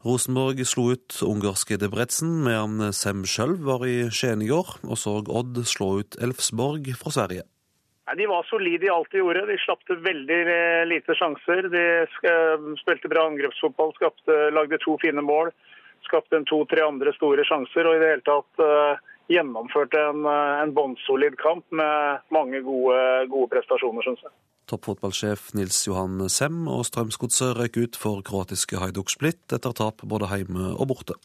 Rosenborg 0.06 0.62
slo 0.70 0.92
ut 0.94 1.18
ungarske 1.26 1.80
Debretzen, 1.82 2.44
medan 2.46 2.94
Sem 2.94 3.26
sjøl 3.26 3.58
var 3.66 3.88
i 3.90 4.06
Skien 4.14 4.46
i 4.46 4.52
går, 4.54 4.78
og 4.86 5.02
så 5.02 5.18
Odd 5.26 5.64
slå 5.66 5.96
ut 6.06 6.22
Elfsborg 6.22 6.94
fra 6.98 7.14
Sverige. 7.18 7.50
De 8.18 8.26
var 8.30 8.46
solide 8.46 8.86
i 8.86 8.94
alt 8.94 9.10
de 9.14 9.22
gjorde. 9.22 9.48
De 9.50 9.58
slapp 9.66 9.86
veldig 9.90 10.42
eh, 10.46 10.86
lite 10.86 11.16
sjanser. 11.18 11.70
De 11.74 11.86
spilte 12.82 13.10
bra 13.10 13.26
angrepsfotball, 13.30 13.94
skapte, 13.98 14.42
lagde 14.54 14.78
to 14.84 14.98
fine 15.02 15.26
mål. 15.26 15.54
Skapte 16.06 16.42
to-tre 16.50 16.84
andre 16.86 17.14
store 17.18 17.46
sjanser. 17.48 17.88
og 17.88 17.96
i 17.96 18.02
det 18.02 18.12
hele 18.12 18.30
tatt 18.30 19.08
gjennomførte 19.30 20.00
en, 20.10 20.26
eh, 20.26 20.62
en 20.64 20.74
bånnsolid 20.74 21.38
kamp 21.38 21.66
med 21.70 22.24
mange 22.32 22.62
gode, 22.62 23.28
gode 23.30 23.50
prestasjoner, 23.50 24.02
syns 24.02 24.24
jeg. 24.24 24.32
Toppfotballsjef 24.72 25.54
Nils 25.54 25.88
Johan 25.88 26.30
Sem 26.30 26.68
og 26.68 26.86
Strømsgodset 26.88 27.58
røyk 27.58 27.78
ut 27.78 27.96
for 28.00 28.22
kroatiske 28.22 28.80
Hajduk 28.80 29.10
Split 29.10 29.52
etter 29.52 29.74
tap 29.76 30.06
både 30.08 30.30
hjemme 30.32 30.74
og 30.78 30.88
borte. 30.88 31.18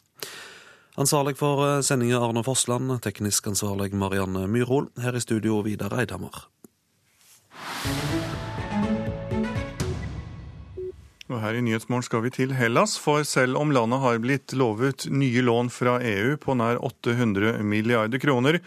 Ansvarlig 0.97 1.37
for 1.37 1.63
eh, 1.65 1.81
sendinga 1.85 2.19
Arne 2.19 2.43
Fossland, 2.43 3.01
teknisk 3.05 3.47
ansvarlig 3.47 3.93
Marianne 3.93 4.47
Myrhol. 4.47 4.89
Her 4.97 5.15
i 5.15 5.21
studio 5.23 5.61
Vidar 5.61 5.93
Eidhammer. 5.99 6.47
Og 11.27 11.41
her 11.43 11.57
i 11.59 11.61
Nyhetsmorgen 11.63 12.05
skal 12.07 12.21
vi 12.23 12.31
til 12.31 12.53
Hellas, 12.55 12.93
for 13.03 13.25
selv 13.27 13.57
om 13.59 13.73
landet 13.75 13.99
har 13.99 14.19
blitt 14.23 14.53
lovet 14.55 15.09
nye 15.11 15.41
lån 15.43 15.67
fra 15.75 15.97
EU 15.99 16.37
på 16.39 16.55
nær 16.55 16.79
800 16.87 17.57
milliarder 17.67 18.21
kroner, 18.23 18.61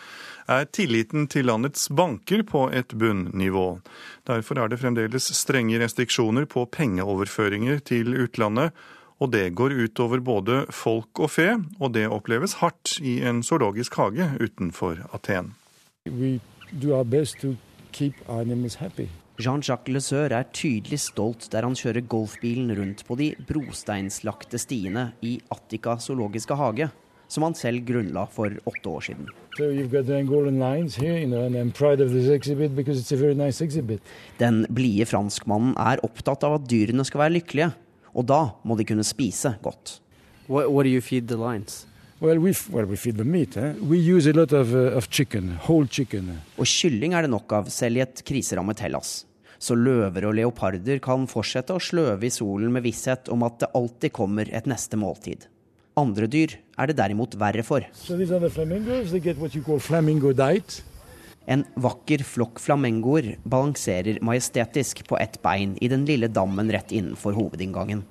er 0.50 0.66
tilliten 0.68 1.24
til 1.30 1.48
landets 1.48 1.88
banker 1.88 2.42
på 2.44 2.66
et 2.76 2.92
bunnivå. 3.00 3.80
Derfor 4.28 4.60
er 4.60 4.68
det 4.68 4.80
fremdeles 4.82 5.30
strenge 5.38 5.80
restriksjoner 5.80 6.44
på 6.52 6.66
pengeoverføringer 6.76 7.80
til 7.80 8.12
utlandet, 8.26 8.76
og 9.20 9.32
det 9.32 9.54
går 9.56 9.76
utover 9.86 10.20
både 10.20 10.60
folk 10.72 11.20
og 11.20 11.32
fe, 11.32 11.48
og 11.80 11.94
det 11.96 12.06
oppleves 12.12 12.58
hardt 12.60 12.98
i 13.00 13.22
en 13.24 13.40
zoologisk 13.44 13.96
hage 14.00 14.28
utenfor 14.40 15.00
Aten. 15.16 15.54
We 16.04 16.40
do 16.72 16.92
our 16.92 17.04
best 17.04 17.40
to 17.40 17.56
keep 17.92 18.20
animals 18.28 18.74
happy. 18.74 19.08
Jean-Jacques 19.40 19.88
Leseur 19.92 20.32
er 20.36 20.48
tydelig 20.52 20.98
stolt 21.00 21.46
der 21.52 21.64
han 21.64 21.76
kjører 21.78 22.04
golfbilen 22.10 22.72
rundt 22.76 23.04
på 23.08 23.16
de 23.16 23.30
brosteinslagte 23.48 24.60
stiene 24.60 25.10
i 25.24 25.38
Attica 25.54 25.96
zoologiske 26.00 26.56
hage, 26.60 26.90
som 27.30 27.46
han 27.46 27.56
selv 27.56 27.84
grunnla 27.88 28.26
for 28.32 28.52
åtte 28.68 28.90
år 28.90 29.06
siden. 29.08 29.28
So 29.56 29.64
here, 29.64 29.72
you 29.72 31.26
know, 31.26 31.48
nice 33.40 33.70
Den 34.38 34.66
blide 34.68 35.06
franskmannen 35.06 35.76
er 35.76 36.04
opptatt 36.04 36.44
av 36.44 36.58
at 36.58 36.68
dyrene 36.68 37.04
skal 37.04 37.24
være 37.24 37.36
lykkelige, 37.38 37.70
og 38.14 38.26
da 38.26 38.42
må 38.64 38.76
de 38.76 38.84
kunne 38.84 39.04
spise 39.06 39.54
godt. 39.62 40.00
What, 40.48 40.70
what 40.70 40.84
do 40.84 40.90
you 40.90 41.00
feed 41.00 41.28
the 41.28 41.36
lions? 41.36 41.86
Well, 42.20 42.38
we, 42.38 42.52
well, 42.70 42.84
we 42.84 42.96
feed 42.96 43.16
the 43.16 43.24
meat. 43.24 43.56
Eh? 43.56 43.72
We 43.80 43.96
use 43.98 44.26
a 44.26 44.32
lot 44.32 44.52
of, 44.52 44.74
uh, 44.74 44.96
of 44.96 45.08
chicken, 45.08 45.56
whole 45.64 45.86
chicken. 45.88 46.36
Og 46.58 46.66
kylling 46.68 47.14
er 47.14 47.24
det 47.24 47.30
nok 47.32 47.52
av 47.52 47.70
selv 47.72 47.96
i 47.96 48.04
et 48.04 48.20
kriserammet 48.26 48.82
Hellas 48.84 49.29
så 49.60 49.76
løver 49.76 50.24
og 50.26 50.36
leoparder 50.38 51.00
kan 51.04 51.26
fortsette 51.30 51.76
å 51.76 51.82
sløve 51.82 52.26
i 52.26 52.32
solen 52.32 52.72
med 52.72 52.86
visshet 52.86 53.28
om 53.32 53.44
at 53.44 53.60
det 53.60 53.72
alltid 53.76 54.14
kommer 54.16 54.48
et 54.48 54.68
neste 54.70 54.96
måltid. 55.00 55.44
Andre 56.00 56.28
dyr 56.30 56.54
er 56.78 56.88
det 56.88 56.96
derimot 56.96 57.36
verre 57.36 57.64
for. 57.66 57.84
En 61.50 61.64
vakker 61.82 62.22
flokk 62.24 62.60
flamengoer 62.62 63.34
balanserer 63.42 64.20
majestetisk 64.24 65.04
på 65.08 65.18
ett 65.20 65.40
bein 65.42 65.76
i 65.80 65.88
den 65.92 66.06
lille 66.08 66.28
dammen 66.28 66.70
rett 66.72 66.92
innenfor 66.92 67.36
hovedinngangen. 67.36 68.04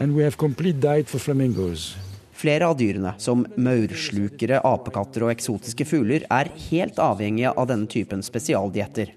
And 0.00 0.14
we 0.14 0.22
have 0.22 0.36
complete 0.36 0.80
diet 0.80 1.08
for 1.08 1.18
flamingos. 1.18 2.07
Flere 2.38 2.68
av 2.70 2.76
dyrene, 2.78 3.16
som 3.18 3.42
maurslukere, 3.58 4.60
apekatter 4.62 5.24
og 5.26 5.32
eksotiske 5.32 5.82
fugler, 5.88 6.22
er 6.30 6.52
helt 6.68 7.00
avhengige 7.02 7.50
av 7.50 7.66
denne 7.66 7.90
typen 7.90 8.22
spesialdietter. 8.22 9.10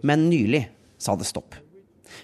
Men 0.00 0.30
nylig 0.30 0.62
sa 0.96 1.16
det 1.20 1.28
stopp. 1.28 1.58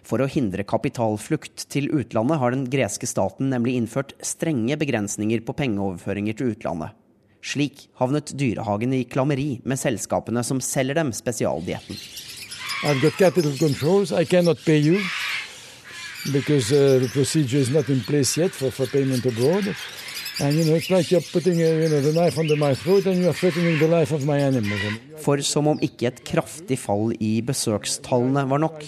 For 0.09 0.23
å 0.25 0.31
hindre 0.31 0.65
kapitalflukt 0.65 1.67
til 1.73 1.91
utlandet 1.93 2.41
har 2.41 2.55
den 2.55 2.65
greske 2.73 3.09
staten 3.11 3.53
nemlig 3.53 3.77
innført 3.77 4.15
strenge 4.25 4.79
begrensninger 4.81 5.45
på 5.45 5.57
pengeoverføringer 5.59 6.39
til 6.39 6.55
utlandet. 6.55 6.97
Slik 7.43 7.89
havnet 7.99 8.33
dyrehagen 8.39 8.95
i 8.97 9.03
klammeri 9.05 9.59
med 9.69 9.81
selskapene 9.81 10.45
som 10.47 10.63
selger 10.65 10.97
dem 10.97 11.13
spesialdietten. 11.13 11.99
I've 12.87 13.03
got 13.03 13.19
capital 13.19 13.53
controls. 13.59 14.13
I 14.13 14.25
cannot 14.25 14.65
pay 14.65 14.79
you 14.79 15.03
because 16.31 16.73
uh, 16.73 17.01
the 17.03 17.09
procedure 17.09 17.59
is 17.59 17.71
not 17.71 17.89
in 17.89 18.01
place 18.01 18.37
yet 18.37 18.51
for, 18.51 18.71
for 18.71 18.87
payment 18.87 19.27
abroad. 19.27 19.75
And 20.41 20.57
you 20.57 20.65
know, 20.65 20.75
it's 20.75 20.89
like 20.89 21.11
you're 21.11 21.21
putting 21.21 21.61
a, 21.61 21.83
you 21.83 21.89
know, 21.89 22.01
the 22.01 22.13
knife 22.13 22.39
under 22.39 22.57
my 22.57 22.75
throat 22.75 23.07
and 23.07 23.21
you're 23.23 23.35
threatening 23.35 23.79
the 23.79 23.89
life 23.89 24.13
of 24.13 24.25
my 24.25 24.39
animals. 24.39 24.81
For 25.23 25.43
som 25.45 25.69
om 25.69 25.83
ikke 25.83 26.09
et 26.09 26.23
kraftig 26.25 26.79
fall 26.81 27.13
i 27.21 27.43
besøkstallene 27.45 28.47
var 28.49 28.63
nok. 28.63 28.81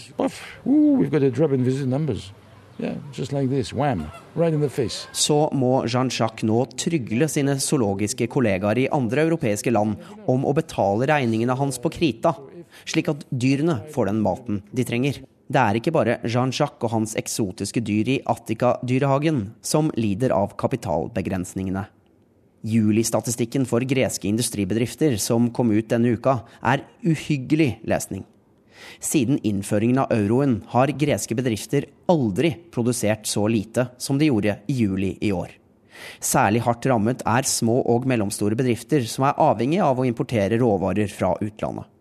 Ooh, 0.67 0.97
we've 0.97 1.11
got 1.11 1.23
a 1.23 1.31
drop 1.31 1.53
in 1.53 1.65
visit 1.65 1.87
numbers. 1.87 2.33
Yeah, 2.79 2.97
just 3.13 3.33
like 3.33 3.51
this, 3.51 3.73
wham, 3.73 4.11
right 4.35 4.53
in 4.53 4.61
the 4.61 4.69
face. 4.69 5.07
Så 5.13 5.49
må 5.55 5.85
Jean-Jacques 5.87 6.43
nå 6.43 6.65
trygle 6.75 7.29
sine 7.31 7.55
zoologiske 7.63 8.27
kollegaer 8.27 8.81
i 8.83 8.89
andre 8.91 9.29
europeiske 9.29 9.71
land 9.71 10.01
om 10.27 10.43
å 10.43 10.57
betale 10.57 11.07
regningene 11.07 11.55
hans 11.55 11.79
på 11.79 11.93
krita, 11.95 12.35
slik 12.83 13.13
at 13.13 13.23
dyrene 13.31 13.79
får 13.95 14.11
den 14.11 14.25
maten 14.25 14.65
de 14.75 14.89
trenger. 14.89 15.23
Det 15.45 15.61
er 15.61 15.77
ikke 15.77 15.93
bare 15.93 16.21
Jean-Jacques 16.25 16.87
og 16.87 16.93
hans 16.95 17.13
eksotiske 17.21 17.83
dyr 17.85 18.09
i 18.15 18.21
Attica-dyrehagen 18.25 19.51
som 19.61 19.91
lider 19.99 20.33
av 20.33 20.55
kapitalbegrensningene. 20.61 21.85
Julistatistikken 22.65 23.67
for 23.69 23.85
greske 23.85 24.25
industribedrifter 24.31 25.19
som 25.21 25.51
kom 25.53 25.75
ut 25.75 25.91
denne 25.91 26.15
uka, 26.17 26.39
er 26.65 26.87
uhyggelig 27.05 27.75
lesning. 27.85 28.25
Siden 29.05 29.37
innføringen 29.45 30.01
av 30.01 30.15
euroen 30.17 30.63
har 30.73 30.93
greske 30.97 31.37
bedrifter 31.37 31.91
aldri 32.09 32.55
produsert 32.73 33.29
så 33.29 33.45
lite 33.49 33.91
som 34.01 34.17
de 34.19 34.31
gjorde 34.31 34.57
i 34.67 34.79
juli 34.81 35.13
i 35.21 35.33
år. 35.33 35.53
Særlig 36.25 36.65
hardt 36.65 36.89
rammet 36.89 37.23
er 37.29 37.47
små 37.47 37.83
og 37.85 38.09
mellomstore 38.09 38.57
bedrifter 38.59 39.05
som 39.09 39.29
er 39.29 39.41
avhengig 39.41 39.83
av 39.85 40.01
å 40.01 40.09
importere 40.09 40.59
råvarer 40.61 41.13
fra 41.13 41.37
utlandet. 41.45 41.94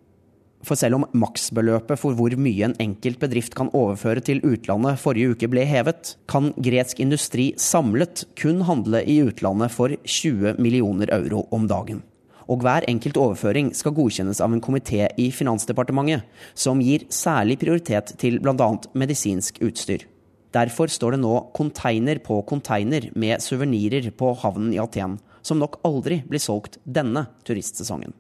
For 0.64 0.80
selv 0.80 0.96
om 0.96 1.06
maksbeløpet 1.20 2.00
for 2.00 2.16
hvor 2.16 2.34
mye 2.40 2.70
en 2.70 2.78
enkelt 2.80 3.20
bedrift 3.20 3.56
kan 3.58 3.72
overføre 3.76 4.24
til 4.24 4.40
utlandet 4.48 5.02
forrige 5.02 5.34
uke 5.36 5.50
ble 5.52 5.66
hevet, 5.68 6.16
kan 6.32 6.54
gresk 6.56 7.02
industri 7.04 7.50
samlet 7.60 8.24
kun 8.40 8.64
handle 8.64 9.04
i 9.04 9.20
utlandet 9.26 9.74
for 9.76 9.92
20 9.92 10.56
millioner 10.64 11.12
euro 11.12 11.44
om 11.52 11.68
dagen. 11.68 12.00
Og 12.48 12.64
hver 12.64 12.88
enkelt 12.88 13.20
overføring 13.20 13.74
skal 13.76 13.96
godkjennes 13.96 14.40
av 14.44 14.56
en 14.56 14.64
komité 14.64 15.08
i 15.20 15.30
Finansdepartementet, 15.36 16.24
som 16.56 16.82
gir 16.84 17.08
særlig 17.12 17.60
prioritet 17.60 18.16
til 18.20 18.40
bl.a. 18.44 18.72
medisinsk 18.96 19.60
utstyr. 19.64 20.08
Derfor 20.56 20.92
står 20.92 21.16
det 21.16 21.24
nå 21.24 21.36
konteiner 21.56 22.20
på 22.24 22.40
konteiner 22.48 23.10
med 23.20 23.44
suvenirer 23.44 24.12
på 24.16 24.36
havnen 24.44 24.76
i 24.76 24.80
Aten, 24.84 25.18
som 25.44 25.60
nok 25.60 25.82
aldri 25.88 26.22
blir 26.28 26.44
solgt 26.44 26.78
denne 26.84 27.26
turistsesongen 27.48 28.14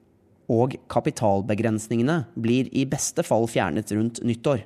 og 0.51 0.75
kapitalbegrensningene 0.91 2.23
blir 2.35 2.69
i 2.75 2.85
beste 2.89 3.23
fall 3.23 3.47
fjernet 3.47 3.91
rundt 3.95 4.23
nyttår. 4.25 4.65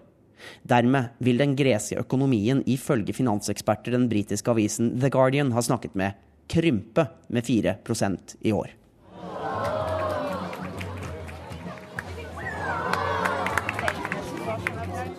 Dermed 0.68 1.18
vil 1.24 1.40
den 1.42 1.56
greske 1.58 1.98
økonomien 2.02 2.64
ifølge 2.70 3.16
finanseksperter 3.16 3.96
den 3.96 4.08
britiske 4.10 4.52
avisen 4.54 4.94
The 5.02 5.10
Guardian 5.14 5.52
har 5.56 5.66
snakket 5.66 5.96
med, 5.98 6.18
krympe 6.48 7.08
med 7.28 7.46
4% 7.46 8.38
i 8.42 8.54
år. 8.56 8.74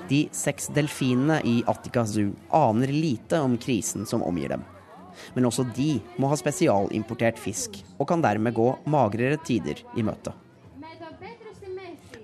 De 0.08 0.22
seks 0.32 0.70
delfinene 0.72 1.42
i 1.44 1.58
Attica 1.68 2.06
Zoo 2.08 2.32
aner 2.56 2.88
lite 2.88 3.42
om 3.44 3.58
krisen 3.60 4.06
som 4.08 4.22
omgir 4.24 4.54
dem. 4.54 4.64
Men 5.34 5.48
også 5.50 5.66
de 5.76 5.98
må 6.16 6.30
ha 6.30 6.38
spesialimportert 6.38 7.36
fisk, 7.42 7.76
og 7.98 8.08
kan 8.08 8.22
dermed 8.24 8.56
gå 8.56 8.70
magrere 8.88 9.36
tider 9.44 9.82
i 9.98 10.06
møte. 10.06 10.32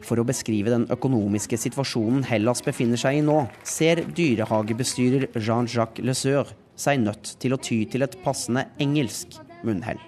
For 0.05 0.21
å 0.21 0.27
beskrive 0.29 0.73
den 0.73 0.85
økonomiske 0.93 1.57
situasjonen 1.61 2.27
Hellas 2.29 2.61
befinner 2.65 3.01
seg 3.01 3.21
i 3.21 3.25
nå, 3.25 3.39
ser 3.65 4.03
dyrehagebestyrer 4.05 5.31
Jean-Jacques 5.41 6.05
Leseur 6.05 6.51
seg 6.77 7.01
nødt 7.05 7.37
til 7.41 7.55
å 7.55 7.61
ty 7.61 7.85
til 7.89 8.05
et 8.05 8.19
passende 8.25 8.67
engelsk 8.83 9.39
munnhell. 9.65 10.01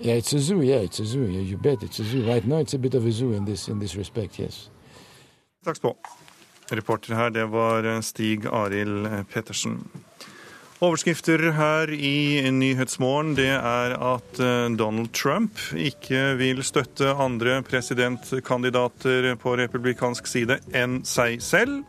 Yeah, 0.00 0.16
it's 0.16 0.32
a 0.32 0.38
zoo. 0.38 0.62
Yeah, 0.62 0.80
it's 0.80 1.00
a 1.00 1.04
zoo. 1.04 1.26
Yeah, 1.26 1.42
you 1.42 1.58
bet 1.58 1.82
it's 1.82 1.98
a 1.98 2.04
zoo. 2.04 2.24
Right 2.24 2.46
now, 2.46 2.58
it's 2.58 2.74
a 2.74 2.78
bit 2.78 2.94
of 2.94 3.04
a 3.04 3.12
zoo 3.12 3.32
in 3.32 3.44
this 3.44 3.68
in 3.68 3.80
this 3.80 3.96
respect. 3.96 4.38
Yes. 4.38 4.70
Takk 5.64 5.82
ha. 5.82 5.92
Reporter 6.70 7.14
her, 7.14 7.30
det 7.30 7.44
var 7.50 8.00
Stig 8.00 8.46
Arild 8.46 9.26
Pettersen. 9.28 9.82
Overskrifter 10.80 11.42
her 11.52 11.90
i 11.92 12.40
Nyhetsmorgen 12.56 13.34
det 13.36 13.50
er 13.52 13.92
at 14.00 14.38
eh, 14.40 14.70
Donald 14.80 15.10
Trump 15.12 15.60
ikke 15.76 16.38
vil 16.40 16.62
støtte 16.64 17.10
andre 17.20 17.58
presidentkandidater 17.68 19.34
på 19.42 19.52
republikansk 19.60 20.30
side 20.30 20.56
enn 20.72 21.02
seg 21.04 21.44
selv. 21.44 21.82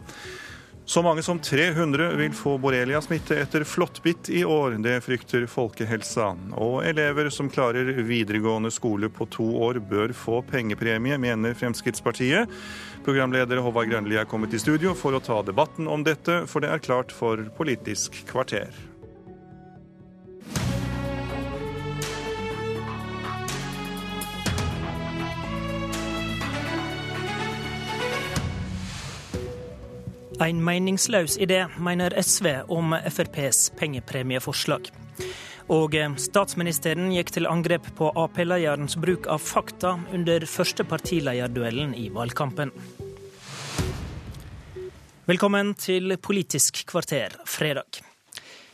Så 0.92 1.00
mange 1.06 1.24
som 1.24 1.40
300 1.40 2.10
vil 2.20 2.34
få 2.36 2.58
borrelia-smitte 2.60 3.38
etter 3.40 3.64
flåttbitt 3.64 4.28
i 4.28 4.42
år. 4.44 4.76
Det 4.84 4.98
frykter 5.06 5.46
folkehelsa. 5.48 6.34
Og 6.60 6.82
elever 6.84 7.30
som 7.32 7.48
klarer 7.54 7.94
videregående 8.04 8.74
skole 8.76 9.08
på 9.08 9.30
to 9.32 9.46
år, 9.70 9.80
bør 9.88 10.12
få 10.12 10.42
pengepremie, 10.52 11.16
mener 11.16 11.56
Fremskrittspartiet. 11.56 12.52
Programleder 13.02 13.58
Håvard 13.66 13.90
Grønli 13.90 14.18
er 14.22 14.28
kommet 14.30 14.54
i 14.54 14.60
studio 14.62 14.94
for 14.94 15.18
å 15.18 15.22
ta 15.24 15.40
debatten 15.42 15.88
om 15.90 16.04
dette, 16.06 16.44
for 16.46 16.62
det 16.62 16.70
er 16.70 16.84
klart 16.86 17.14
for 17.16 17.42
Politisk 17.58 18.20
kvarter. 18.30 18.70
En 30.42 30.62
meningsløs 30.66 31.38
idé, 31.42 31.64
mener 31.78 32.14
SV 32.22 32.48
om 32.74 32.94
FrPs 32.94 33.72
pengepremieforslag. 33.78 34.90
Og 35.70 35.96
eh, 35.96 36.10
statsministeren 36.18 37.12
gikk 37.14 37.34
til 37.36 37.50
angrep 37.50 37.92
på 37.98 38.10
Ap-lederens 38.18 38.98
bruk 38.98 39.28
av 39.30 39.44
fakta 39.44 39.98
under 40.14 40.46
første 40.50 40.86
partilederduellen 40.88 41.94
i 41.94 42.10
valgkampen. 42.14 42.74
Velkommen 45.30 45.76
til 45.78 46.18
Politisk 46.18 46.82
kvarter 46.90 47.38
fredag. 47.46 48.02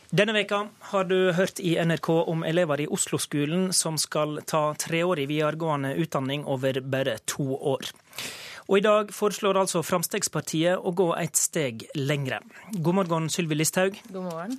Denne 0.08 0.32
veka 0.32 0.62
har 0.90 1.04
du 1.04 1.32
hørt 1.36 1.60
i 1.60 1.74
NRK 1.76 2.08
om 2.32 2.40
elever 2.48 2.80
i 2.80 2.86
Oslo-skolen 2.88 3.68
som 3.76 3.98
skal 4.00 4.38
ta 4.48 4.70
treårig 4.80 5.26
videregående 5.28 5.92
utdanning 6.00 6.46
over 6.48 6.80
bare 6.80 7.18
to 7.28 7.44
år. 7.52 7.92
Og 8.68 8.78
i 8.78 8.84
dag 8.84 9.12
foreslår 9.12 9.60
altså 9.60 9.84
Fremskrittspartiet 9.84 10.80
å 10.80 10.94
gå 10.96 11.10
et 11.20 11.36
steg 11.36 11.84
lengre. 11.96 12.40
God 12.72 13.02
morgen, 13.02 13.28
Sylvi 13.32 13.60
Listhaug. 13.60 14.00
God 14.08 14.24
morgen. 14.30 14.58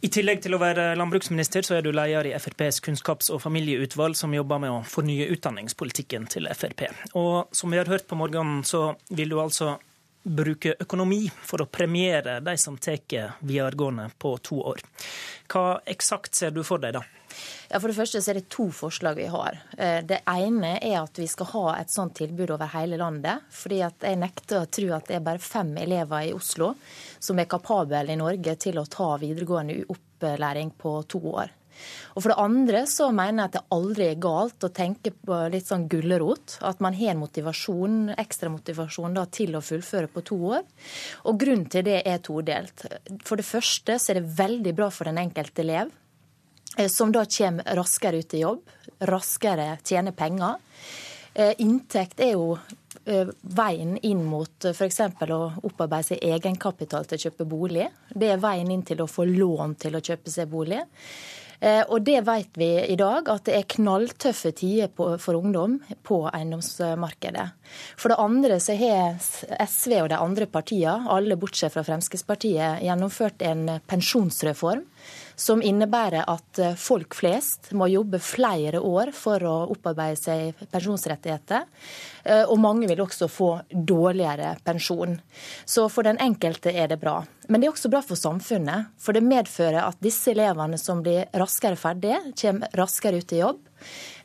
I 0.00 0.08
tillegg 0.08 0.38
til 0.40 0.56
å 0.56 0.60
være 0.62 0.94
landbruksminister, 0.96 1.66
så 1.66 1.76
er 1.76 1.84
du 1.84 1.90
leder 1.92 2.30
i 2.30 2.32
FrPs 2.32 2.78
kunnskaps- 2.80 3.28
og 3.34 3.42
familieutvalg, 3.44 4.16
som 4.16 4.32
jobber 4.32 4.62
med 4.62 4.72
å 4.72 4.80
fornye 4.88 5.28
utdanningspolitikken 5.34 6.24
til 6.32 6.48
Frp. 6.56 6.86
Og 7.20 7.52
som 7.52 7.68
vi 7.68 7.76
har 7.76 7.90
hørt 7.90 8.06
på 8.08 8.16
morgenen, 8.16 8.62
så 8.64 8.94
vil 9.12 9.34
du 9.34 9.36
altså 9.42 9.74
bruke 10.22 10.74
økonomi 10.80 11.24
for 11.42 11.62
å 11.62 11.68
premiere 11.70 12.40
de 12.44 12.56
som 12.60 12.76
tar 12.76 13.00
videregående 13.40 14.10
på 14.18 14.36
to 14.44 14.60
år. 14.72 14.82
Hva 15.50 15.80
eksakt 15.86 16.34
ser 16.36 16.52
du 16.54 16.62
for 16.64 16.82
deg 16.82 16.98
da? 16.98 17.04
Ja, 17.70 17.78
For 17.78 17.88
det 17.88 17.96
første 17.96 18.20
så 18.22 18.32
er 18.32 18.40
det 18.40 18.48
to 18.50 18.66
forslag 18.74 19.16
vi 19.16 19.28
har. 19.30 19.60
Eh, 19.78 20.00
det 20.04 20.20
ene 20.28 20.74
er 20.82 20.96
at 21.00 21.18
vi 21.18 21.28
skal 21.30 21.50
ha 21.52 21.64
et 21.78 21.92
sånt 21.92 22.16
tilbud 22.18 22.50
over 22.50 22.72
hele 22.74 22.98
landet. 22.98 23.46
fordi 23.50 23.80
at 23.82 24.02
jeg 24.02 24.18
nekter 24.18 24.60
å 24.60 24.66
tro 24.66 24.92
at 24.96 25.06
det 25.06 25.16
er 25.16 25.24
bare 25.24 25.38
fem 25.38 25.76
elever 25.76 26.26
i 26.26 26.32
Oslo 26.34 26.74
som 27.18 27.38
er 27.38 27.50
kapable 27.50 28.02
i 28.12 28.16
Norge 28.16 28.56
til 28.56 28.78
å 28.78 28.86
ta 28.86 29.16
videregående 29.16 29.84
opplæring 29.88 30.74
på 30.76 31.02
to 31.08 31.18
år. 31.18 31.59
Og 32.14 32.22
For 32.22 32.32
det 32.32 32.38
andre 32.42 32.82
så 32.90 33.10
mener 33.14 33.44
jeg 33.44 33.50
at 33.50 33.56
det 33.58 33.76
aldri 33.76 34.08
er 34.10 34.22
galt 34.22 34.66
å 34.66 34.72
tenke 34.74 35.12
på 35.14 35.38
litt 35.52 35.68
sånn 35.70 35.86
gulrot. 35.90 36.58
At 36.66 36.82
man 36.84 36.96
har 36.98 37.14
en 37.14 37.22
motivasjon, 37.22 37.98
ekstra 38.20 38.50
motivasjon 38.52 39.16
da, 39.16 39.26
til 39.30 39.56
å 39.56 39.64
fullføre 39.64 40.10
på 40.12 40.24
to 40.32 40.40
år. 40.56 40.66
Og 41.30 41.40
Grunnen 41.40 41.68
til 41.72 41.86
det 41.86 42.02
er 42.04 42.20
todelt. 42.24 42.86
For 43.24 43.40
det 43.40 43.48
første 43.48 43.98
så 43.98 44.12
er 44.12 44.20
det 44.20 44.36
veldig 44.40 44.76
bra 44.76 44.90
for 44.92 45.08
den 45.08 45.22
enkelte 45.22 45.64
elev. 45.64 45.94
Eh, 46.76 46.88
som 46.88 47.12
da 47.12 47.24
kommer 47.24 47.76
raskere 47.76 48.18
ut 48.18 48.34
i 48.34 48.42
jobb, 48.44 48.68
raskere 48.98 49.78
tjener 49.84 50.12
penger. 50.12 50.60
Eh, 51.34 51.54
inntekt 51.58 52.20
er 52.20 52.34
jo 52.34 52.58
eh, 53.04 53.28
veien 53.42 53.96
inn 54.06 54.22
mot 54.26 54.66
f.eks. 54.70 55.00
å 55.30 55.40
opparbeide 55.62 56.12
seg 56.12 56.24
egenkapital 56.26 57.06
til 57.06 57.18
å 57.18 57.24
kjøpe 57.26 57.46
bolig. 57.48 57.86
Det 58.10 58.32
er 58.32 58.42
veien 58.42 58.70
inn 58.70 58.82
til 58.86 59.02
å 59.02 59.10
få 59.10 59.26
lån 59.28 59.76
til 59.82 59.98
å 59.98 60.02
kjøpe 60.02 60.30
seg 60.30 60.50
bolig. 60.50 60.80
Og 61.60 61.98
det 62.00 62.22
vet 62.24 62.56
vi 62.56 62.68
i 62.88 62.96
dag, 62.96 63.26
at 63.28 63.44
det 63.44 63.52
er 63.58 63.66
knalltøffe 63.68 64.48
tider 64.56 64.88
for 65.20 65.36
ungdom 65.36 65.74
på 66.08 66.22
eiendomsmarkedet. 66.30 67.44
For 68.00 68.08
det 68.08 68.16
andre 68.22 68.56
så 68.64 68.76
har 68.80 69.18
SV 69.68 69.98
og 69.98 70.08
de 70.08 70.16
andre 70.16 70.48
partiene, 70.48 71.04
alle 71.12 71.36
bortsett 71.36 71.74
fra 71.74 71.84
Fremskrittspartiet, 71.84 72.80
gjennomført 72.86 73.44
en 73.44 73.66
pensjonsreform 73.90 74.86
som 75.40 75.62
innebærer 75.64 76.26
at 76.28 76.60
eh, 76.60 76.76
folk 76.78 77.16
flest 77.16 77.70
må 77.76 77.88
jobbe 77.90 78.20
flere 78.22 78.80
år 78.84 79.12
for 79.16 79.44
å 79.46 79.56
opparbeide 79.72 80.20
seg 80.20 80.64
pensjonsrettigheter. 80.72 81.64
Eh, 82.24 82.44
og 82.44 82.60
mange 82.60 82.88
vil 82.90 83.02
også 83.04 83.28
få 83.30 83.50
dårligere 83.70 84.56
pensjon. 84.64 85.18
Så 85.64 85.88
for 85.92 86.06
den 86.06 86.20
enkelte 86.20 86.72
er 86.74 86.90
det 86.90 87.00
bra. 87.00 87.20
Men 87.48 87.60
det 87.60 87.66
er 87.66 87.74
også 87.74 87.90
bra 87.90 88.02
for 88.06 88.18
samfunnet. 88.18 88.92
For 89.00 89.16
det 89.16 89.26
medfører 89.26 89.82
at 89.82 89.98
disse 90.02 90.30
elevene 90.34 90.78
som 90.78 91.02
blir 91.02 91.26
raskere 91.34 91.78
ferdige, 91.80 92.20
kommer 92.38 92.78
raskere 92.78 93.18
ut 93.18 93.34
i 93.34 93.42
jobb. 93.42 93.66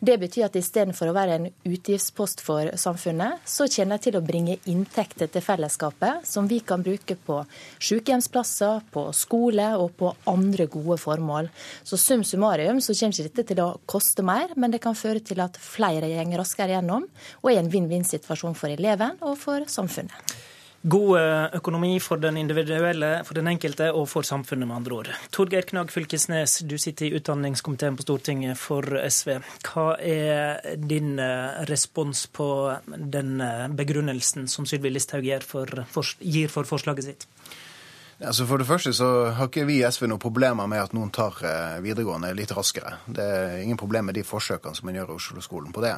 Det 0.05 0.17
betyr 0.19 0.45
at 0.49 0.57
istedenfor 0.59 1.09
å 1.09 1.15
være 1.15 1.37
en 1.37 1.45
utgiftspost 1.65 2.41
for 2.43 2.67
samfunnet, 2.77 3.39
så 3.47 3.67
kommer 3.71 3.97
de 3.97 4.05
til 4.05 4.17
å 4.19 4.23
bringe 4.25 4.57
inntekter 4.69 5.29
til 5.31 5.43
fellesskapet 5.43 6.27
som 6.27 6.49
vi 6.51 6.59
kan 6.59 6.83
bruke 6.85 7.15
på 7.15 7.39
sykehjemsplasser, 7.79 8.83
på 8.91 9.07
skole 9.15 9.69
og 9.79 9.95
på 9.97 10.11
andre 10.29 10.67
gode 10.71 10.99
formål. 11.01 11.49
Så 11.87 11.97
sum 12.01 12.25
summarum 12.27 12.81
så 12.83 12.93
kommer 12.93 13.15
ikke 13.15 13.29
dette 13.29 13.47
til 13.53 13.63
å 13.63 13.69
koste 13.89 14.25
mer, 14.27 14.53
men 14.59 14.75
det 14.75 14.83
kan 14.83 14.97
føre 14.99 15.23
til 15.23 15.41
at 15.43 15.57
flere 15.61 16.11
går 16.11 16.37
raskere 16.43 16.75
gjennom, 16.75 17.07
og 17.41 17.51
er 17.51 17.63
en 17.63 17.71
vinn-vinn-situasjon 17.85 18.57
for 18.57 18.73
eleven 18.73 19.17
og 19.21 19.37
for 19.39 19.65
samfunnet. 19.71 20.35
God 20.87 21.17
eh, 21.17 21.55
økonomi 21.57 21.95
for 21.99 22.21
den 22.21 22.37
individuelle, 22.37 23.23
for 23.25 23.33
den 23.33 23.49
enkelte 23.49 23.87
og 23.97 24.05
for 24.05 24.27
samfunnet, 24.27 24.67
med 24.69 24.75
andre 24.75 24.97
ord. 24.99 25.07
Torgeir 25.33 25.65
Knag 25.65 25.89
Fylkesnes, 25.89 26.59
du 26.61 26.77
sitter 26.77 27.07
i 27.07 27.17
utdanningskomiteen 27.17 27.97
på 27.97 28.05
Stortinget 28.05 28.59
for 28.61 28.85
SV. 29.09 29.39
Hva 29.65 29.87
er 29.97 30.77
din 30.77 31.17
eh, 31.17 31.63
respons 31.71 32.27
på 32.29 32.47
den 32.85 33.41
eh, 33.41 33.65
begrunnelsen 33.73 34.45
som 34.51 34.69
Sylvi 34.69 34.93
Listhaug 34.93 35.25
gir 35.25 35.41
for, 35.41 35.87
gir 36.21 36.53
for 36.53 36.69
forslaget 36.69 37.09
sitt? 37.09 37.27
Altså 38.21 38.45
For 38.45 38.61
det 38.61 38.69
første 38.69 38.93
så 38.95 39.09
har 39.35 39.49
ikke 39.49 39.65
vi 39.65 39.81
i 39.81 39.89
SV 39.89 40.05
noen 40.05 40.21
problemer 40.21 40.69
med 40.69 40.85
at 40.85 40.93
noen 40.95 41.09
tar 41.11 41.41
videregående 41.83 42.29
litt 42.37 42.53
raskere. 42.55 42.99
Det 43.09 43.25
er 43.25 43.57
ingen 43.65 43.81
problem 43.81 44.07
med 44.07 44.15
de 44.15 44.23
forsøkene 44.23 44.77
som 44.77 44.87
man 44.87 45.01
gjør 45.01 45.11
i 45.11 45.17
Oslo-skolen 45.17 45.73
på 45.75 45.83
det. 45.83 45.97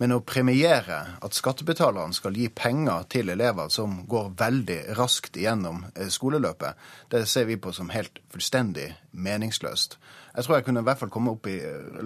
Men 0.00 0.14
å 0.16 0.22
premiere 0.24 1.00
at 1.20 1.36
skattebetalerne 1.36 2.16
skal 2.16 2.36
gi 2.36 2.48
penger 2.48 3.04
til 3.12 3.28
elever 3.34 3.68
som 3.72 4.00
går 4.08 4.32
veldig 4.40 4.78
raskt 4.96 5.36
igjennom 5.36 5.84
eh, 5.94 6.08
skoleløpet, 6.08 6.88
det 7.12 7.26
ser 7.28 7.44
vi 7.50 7.58
på 7.60 7.74
som 7.76 7.92
helt 7.92 8.22
fullstendig 8.32 8.94
meningsløst. 9.12 9.98
Jeg 10.30 10.46
tror 10.46 10.56
jeg 10.56 10.64
kunne 10.68 10.82
i 10.84 10.86
hvert 10.86 11.00
fall 11.00 11.10
komme 11.10 11.32
opp 11.34 11.46
i 11.50 11.56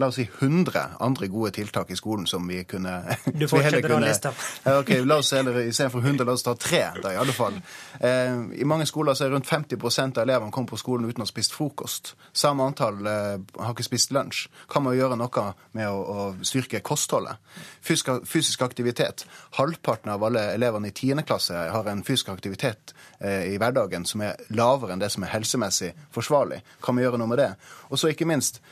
la 0.01 0.09
oss 0.09 0.17
si 0.17 0.25
100 0.25 0.97
andre 1.05 1.27
gode 1.29 1.51
tiltak 1.59 1.91
i 1.93 1.97
skolen 1.99 2.25
som 2.27 2.47
vi 2.49 2.63
kunne 2.69 2.95
Du 3.27 3.45
fortsetter 3.53 3.93
å 3.93 3.99
liste 4.01 4.31
opp. 4.33 4.45
ok, 4.81 4.93
la 5.05 5.19
oss 5.21 5.35
heller 5.37 5.59
Istedenfor 5.61 6.01
100, 6.01 6.25
la 6.25 6.33
oss 6.33 6.47
ta 6.47 6.55
tre, 6.57 6.81
da 7.05 7.13
i 7.13 7.19
alle 7.21 7.35
fall. 7.37 7.59
Eh, 8.01 8.39
I 8.63 8.69
mange 8.69 8.89
skoler 8.89 9.17
så 9.17 9.27
er 9.27 9.35
rundt 9.35 9.51
50% 9.51 10.21
av 10.21 10.25
elevene 10.25 10.55
kommet 10.55 10.73
på 10.73 10.81
skolen 10.81 11.11
uten 11.11 11.21
å 11.21 11.29
ha 11.29 11.31
spist 11.31 11.53
frokost. 11.53 12.15
Samme 12.33 12.65
antall 12.65 13.05
eh, 13.05 13.37
har 13.61 13.77
ikke 13.77 13.87
spist 13.87 14.15
lunsj. 14.17 14.49
Kan 14.73 14.87
man 14.89 14.97
gjøre 14.97 15.21
noe 15.21 15.47
med 15.77 15.91
å, 15.93 16.01
å 16.01 16.27
styrke 16.41 16.81
kostholdet? 16.85 17.45
Fysisk, 17.85 18.63
aktivitet. 18.65 19.27
Halvparten 19.59 20.11
av 20.15 20.25
alle 20.25 20.47
elevene 20.55 20.89
i 20.89 20.95
10. 20.95 21.21
klasse 21.29 21.67
har 21.71 21.89
en 21.91 22.01
fysisk 22.05 22.31
aktivitet 22.33 22.95
eh, 23.21 23.51
i 23.53 23.59
hverdagen 23.61 24.07
som 24.09 24.23
er 24.25 24.41
lavere 24.57 24.95
enn 24.95 25.03
det 25.03 25.11
som 25.13 25.27
er 25.27 25.35
helsemessig 25.35 25.93
forsvarlig. 26.15 26.63
Kan 26.85 26.97
vi 26.97 27.05
gjøre 27.05 27.21
noe 27.21 27.29
med 27.29 27.43
det? 27.43 27.51
Og 27.93 28.01
så 28.01 28.09
ikke 28.09 28.29
minst, 28.31 28.63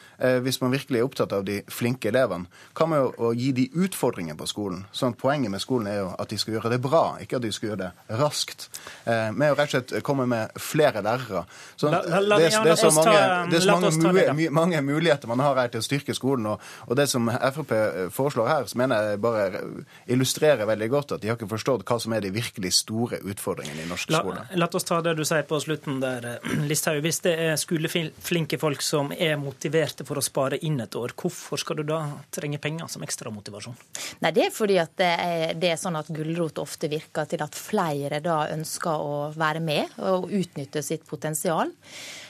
hvis 0.44 0.60
man 0.62 0.70
virkelig 0.74 1.00
er 1.00 1.06
opptatt 1.06 1.32
av 1.34 1.44
de 1.46 1.60
flinke 1.72 2.10
elevene, 2.12 2.46
kan 2.78 2.90
man 2.92 3.02
jo 3.02 3.32
gi 3.36 3.50
de 3.56 3.68
utfordringer 3.84 4.36
på 4.38 4.46
skolen. 4.50 4.84
Sånn 4.94 5.16
Poenget 5.18 5.52
med 5.52 5.62
skolen 5.62 5.88
er 5.90 5.98
jo 6.00 6.08
at 6.18 6.30
de 6.32 6.38
skal 6.40 6.56
gjøre 6.56 6.72
det 6.72 6.80
bra, 6.82 7.02
ikke 7.22 7.38
at 7.38 7.44
de 7.44 7.52
skal 7.54 7.72
gjøre 7.72 7.80
det 7.84 8.18
raskt. 8.20 8.68
Eh, 9.04 9.30
med 9.34 9.52
å 9.52 9.56
rett 9.58 9.70
og 9.70 9.74
slett 9.74 10.04
komme 10.06 10.26
med 10.30 10.54
flere 10.60 11.02
lærere. 11.04 11.44
Så 11.76 11.90
det, 11.92 12.00
det, 12.06 12.48
er 12.48 12.78
så 12.78 12.90
mange, 12.94 13.20
det 13.50 13.58
er 13.60 13.64
så 13.66 13.76
mange, 13.76 14.48
mange, 14.50 14.82
muligheter 14.82 15.30
man 15.30 15.42
har 15.42 15.58
her 15.60 15.72
til 15.72 15.82
å 15.82 15.86
styrke 15.86 16.14
skolen. 16.16 16.48
Og, 16.52 16.62
og 16.88 16.98
det 16.98 17.08
som 17.10 17.30
Frp 17.30 17.74
foreslår 18.14 18.50
her, 18.50 18.68
så 18.70 18.78
mener 18.80 19.12
jeg 19.12 19.22
bare 19.22 19.62
illustrerer 20.10 20.68
veldig 20.68 20.88
godt 20.92 21.16
at 21.16 21.22
de 21.22 21.30
har 21.30 21.38
ikke 21.38 21.50
forstått 21.52 21.86
hva 21.88 21.98
som 22.02 22.14
er 22.16 22.24
de 22.24 22.32
virkelig 22.34 22.74
store 22.82 23.22
utfordringene 23.22 23.86
i 23.86 23.90
norsk 23.90 24.10
skole. 24.10 24.46
La, 24.52 24.64
la 24.64 24.70
oss 24.72 24.88
ta 24.88 25.00
det 25.04 25.14
du 25.18 25.24
sier 25.28 25.46
på 25.48 25.60
slutten 25.62 26.00
der, 26.02 26.28
Listhaug. 26.70 27.02
Hvis 27.04 27.22
det 27.26 27.36
er 27.46 27.56
skoleflinke 27.60 28.58
folk 28.62 28.84
som 28.84 29.12
er 29.16 29.38
motiverte 29.40 30.06
for 30.08 30.11
å 30.18 30.24
spare 30.24 30.58
inn 30.66 30.80
et 30.82 30.96
år, 30.98 31.14
hvorfor 31.18 31.60
skal 31.60 31.80
du 31.80 31.84
da 31.88 32.00
trenge 32.34 32.60
penger 32.62 32.90
som 32.92 33.04
ekstra 33.04 33.32
motivasjon? 33.34 33.76
Nei, 34.24 34.32
Det 34.32 34.46
er 34.46 34.54
fordi 34.54 34.78
at 34.82 34.96
det 34.98 35.10
er, 35.12 35.54
det 35.58 35.72
er 35.72 35.80
sånn 35.80 35.98
at 35.98 36.10
gulrot 36.12 36.58
ofte 36.62 36.90
virker 36.92 37.28
til 37.30 37.44
at 37.44 37.56
flere 37.58 38.20
da 38.24 38.42
ønsker 38.52 39.06
å 39.06 39.14
være 39.36 39.62
med 39.64 39.98
og 39.98 40.30
utnytte 40.32 40.82
sitt 40.84 41.06
potensial. 41.08 41.70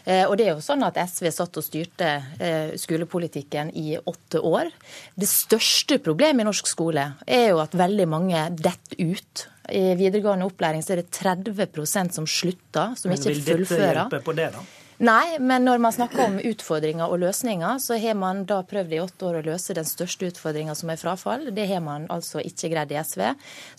Eh, 0.05 0.25
og 0.27 0.37
det 0.39 0.49
er 0.49 0.57
jo 0.57 0.65
sånn 0.65 0.83
at 0.87 0.99
SV 0.99 1.31
satt 1.31 1.59
og 1.61 1.65
styrte 1.67 2.11
eh, 2.43 2.75
skolepolitikken 2.81 3.71
i 3.79 3.97
åtte 3.99 4.43
år. 4.43 4.71
Det 5.15 5.31
største 5.31 6.01
problemet 6.03 6.43
i 6.43 6.49
norsk 6.49 6.71
skole 6.71 7.07
er 7.27 7.49
jo 7.53 7.63
at 7.63 7.77
veldig 7.79 8.09
mange 8.11 8.45
detter 8.59 8.99
ut. 8.99 9.47
I 9.71 9.93
videregående 9.95 10.49
opplæring 10.49 10.83
så 10.83 10.97
er 10.97 11.05
det 11.05 11.13
30 11.15 12.11
som 12.11 12.27
slutter, 12.27 12.97
som 12.99 13.15
ikke 13.15 13.31
fullfører. 13.31 13.47
Vil 13.47 13.67
dette 13.69 13.93
hjelpe 13.93 14.25
på 14.27 14.35
det, 14.37 14.51
da? 14.57 14.65
Nei, 15.03 15.35
men 15.43 15.65
når 15.67 15.81
man 15.83 15.91
snakker 15.91 16.21
om 16.29 16.37
utfordringer 16.39 17.11
og 17.11 17.19
løsninger, 17.25 17.81
så 17.83 17.97
har 17.99 18.15
man 18.15 18.45
da 18.47 18.61
prøvd 18.63 18.93
i 18.95 19.01
åtte 19.03 19.27
år 19.27 19.41
å 19.41 19.43
løse 19.49 19.75
den 19.75 19.89
største 19.89 20.29
utfordringa 20.31 20.77
som 20.79 20.93
er 20.95 21.01
frafall. 21.01 21.49
Det 21.51 21.65
har 21.67 21.83
man 21.83 22.05
altså 22.15 22.39
ikke 22.39 22.71
greid 22.71 22.95
i 22.95 23.01
SV. 23.01 23.25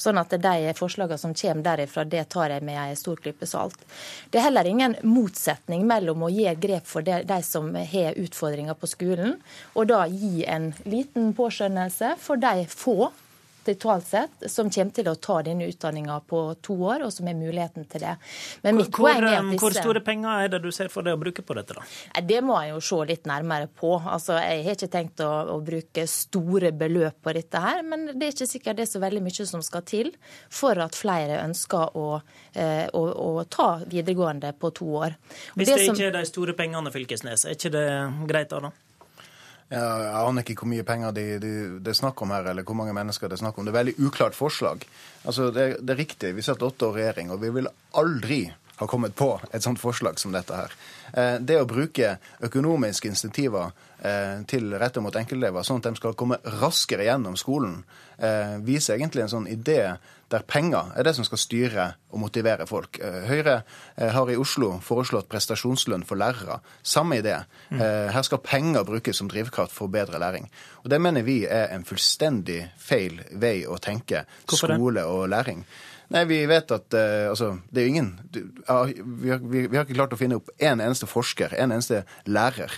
Sånn 0.03 0.19
at 0.19 0.35
de 0.43 0.73
forslagene 0.75 1.21
som 1.21 1.31
kommer 1.39 1.63
derifra, 1.63 2.03
det 2.03 2.25
tar 2.35 2.51
jeg 2.51 2.67
med 2.67 2.81
en 2.81 2.99
stor 2.99 3.23
klype 3.23 3.47
salt. 3.47 3.79
Det 4.35 4.41
er 4.41 4.49
heller 4.49 4.67
ingen 4.67 4.97
motsetning 5.07 5.87
mellom 5.87 6.27
å 6.27 6.33
gi 6.33 6.49
grep 6.59 6.91
for 6.91 7.07
de, 7.07 7.39
som 7.47 7.71
har 7.71 8.19
utfordringer 8.19 8.75
på 8.75 8.91
skolen, 8.91 9.37
og 9.79 9.93
da 9.95 10.03
gi 10.11 10.43
en 10.43 10.73
liten 10.83 11.31
påskjønnelse 11.39 12.17
for 12.19 12.43
de 12.43 12.67
få 12.67 13.13
totalt 13.65 14.07
sett, 14.07 14.45
som 14.51 14.69
kommer 14.73 14.95
til 14.95 15.09
å 15.09 15.15
ta 15.15 15.39
denne 15.45 15.67
utdanninga 15.71 16.19
på 16.29 16.41
to 16.65 16.75
år, 16.89 17.05
og 17.07 17.13
som 17.13 17.27
har 17.29 17.37
muligheten 17.37 17.87
til 17.89 18.05
det. 18.05 18.15
Men 18.65 18.77
mitt 18.79 18.91
hvor, 18.91 19.09
poeng 19.09 19.23
er 19.23 19.37
at 19.39 19.49
disse... 19.49 19.61
Hvor 19.63 19.77
store 19.77 20.03
penger 20.05 20.45
er 20.45 20.53
det 20.53 20.61
du 20.63 20.69
ser 20.75 20.91
for 20.93 21.05
deg 21.05 21.17
å 21.17 21.21
bruke 21.21 21.45
på 21.45 21.57
dette, 21.57 21.77
da? 21.77 22.23
Det 22.33 22.41
må 22.45 22.59
jeg 22.61 22.73
jo 22.73 22.83
se 22.89 22.99
litt 23.13 23.29
nærmere 23.29 23.69
på. 23.71 23.95
Altså, 23.99 24.37
Jeg 24.41 24.65
har 24.67 24.77
ikke 24.77 24.91
tenkt 24.93 25.23
å, 25.25 25.31
å, 25.55 25.57
bruke 25.63 26.05
store 26.09 26.73
beløp 26.75 27.19
på 27.23 27.35
dette 27.35 27.63
her, 27.63 27.83
men 27.87 28.09
det 28.13 28.29
er 28.29 28.35
ikke 28.35 28.49
sikkert 28.49 28.79
det 28.79 28.87
er 28.87 28.93
så 28.93 29.03
veldig 29.03 29.23
mye 29.23 29.49
som 29.49 29.63
skal 29.65 29.85
til 29.87 30.13
for 30.51 30.79
at 30.83 30.97
flere 30.97 31.41
ønsker 31.43 31.97
å, 31.99 32.07
eh, 32.53 32.87
å, 32.93 33.03
å 33.03 33.45
ta 33.49 33.69
videregående 33.85 34.53
på 34.59 34.73
to 34.75 34.89
år. 35.03 35.17
Hvis 35.55 35.69
det, 35.69 35.77
det 35.77 35.85
som... 35.87 35.97
ikke 35.97 36.09
er 36.11 36.17
de 36.17 36.25
store 36.29 36.57
pengene, 36.57 36.93
Fylkesnes, 36.93 37.47
er 37.47 37.57
ikke 37.57 37.73
det 37.73 37.87
greit 38.29 38.51
da? 38.53 38.67
da? 38.67 38.73
Jeg 39.73 40.09
aner 40.19 40.43
ikke 40.43 40.61
hvor 40.61 40.69
mye 40.69 40.85
penger 40.85 41.13
det 41.15 41.27
de, 41.41 41.53
de 41.81 41.89
er 41.89 41.97
snakk 41.97 42.19
om 42.21 42.33
her, 42.35 42.51
eller 42.51 42.65
hvor 42.67 42.77
mange 42.77 42.93
mennesker 42.93 43.29
det 43.29 43.39
er 43.39 43.43
snakk 43.45 43.57
om. 43.57 43.65
Det 43.65 43.73
er 43.73 43.79
veldig 43.79 43.95
uklart 44.05 44.37
forslag. 44.37 44.85
Altså, 45.25 45.49
det, 45.55 45.79
det 45.81 45.95
er 45.95 46.03
riktig, 46.03 46.35
vi 46.37 46.45
satt 46.45 46.61
åtte 46.65 46.91
år 46.91 46.99
i 46.99 47.01
regjering, 47.07 47.31
og 47.33 47.41
vi 47.41 47.49
vil 47.55 47.71
aldri 47.97 48.43
ha 48.75 48.87
kommet 48.87 49.15
på 49.15 49.29
et 49.51 49.63
sånt 49.63 49.81
forslag 49.81 50.19
som 50.19 50.33
dette 50.33 50.57
her. 50.57 50.73
Eh, 51.13 51.35
det 51.39 51.59
å 51.61 51.67
bruke 51.69 52.15
økonomiske 52.43 53.09
insentiver 53.11 53.71
eh, 54.01 54.41
til 54.49 54.73
rette 54.81 55.03
mot 55.03 55.15
enkeltelever, 55.15 55.65
sånn 55.65 55.81
at 55.81 55.91
de 55.91 56.01
skal 56.01 56.17
komme 56.19 56.39
raskere 56.61 57.05
gjennom 57.07 57.37
skolen, 57.39 57.83
eh, 58.17 58.57
viser 58.65 58.97
egentlig 58.97 59.25
en 59.25 59.33
sånn 59.35 59.49
idé 59.51 59.95
der 60.33 60.45
penger 60.49 60.91
er 60.97 61.05
det 61.05 61.13
som 61.17 61.27
skal 61.27 61.41
styre 61.41 61.87
og 62.13 62.21
motivere 62.23 62.65
folk. 62.69 62.97
Høyre 63.27 63.59
har 63.97 64.31
i 64.31 64.37
Oslo 64.39 64.71
foreslått 64.81 65.29
prestasjonslønn 65.29 66.05
for 66.09 66.17
lærere. 66.17 66.59
Samme 66.81 67.19
idé. 67.21 67.35
Mm. 67.69 67.81
Her 68.13 68.25
skal 68.25 68.41
penger 68.41 68.85
brukes 68.87 69.21
som 69.21 69.29
drivkraft 69.29 69.73
for 69.73 69.93
bedre 69.93 70.21
læring. 70.21 70.49
Og 70.83 70.89
Det 70.89 71.01
mener 71.01 71.25
vi 71.25 71.43
er 71.45 71.69
en 71.73 71.85
fullstendig 71.85 72.59
feil 72.77 73.21
vei 73.31 73.63
å 73.65 73.77
tenke 73.81 74.25
skole 74.49 75.05
og 75.05 75.29
læring. 75.29 75.65
Nei, 76.13 76.23
vi 76.29 76.43
vet 76.49 76.71
at 76.73 76.93
uh, 76.93 77.29
altså, 77.31 77.53
det 77.73 77.81
er 77.81 77.87
jo 77.87 77.93
ingen 77.95 78.09
du, 78.33 78.41
uh, 78.67 78.83
vi, 78.85 79.31
har, 79.31 79.39
vi, 79.41 79.63
vi, 79.65 79.77
har, 79.77 79.85
ikke 79.85 79.97
klart 79.97 80.13
å 80.13 80.19
finne 80.19 80.37
opp 80.37 80.51
en 80.59 80.83
eneste 80.83 81.09
forsker, 81.09 81.55
en 81.57 81.73
eneste 81.73 82.03
lærer, 82.29 82.75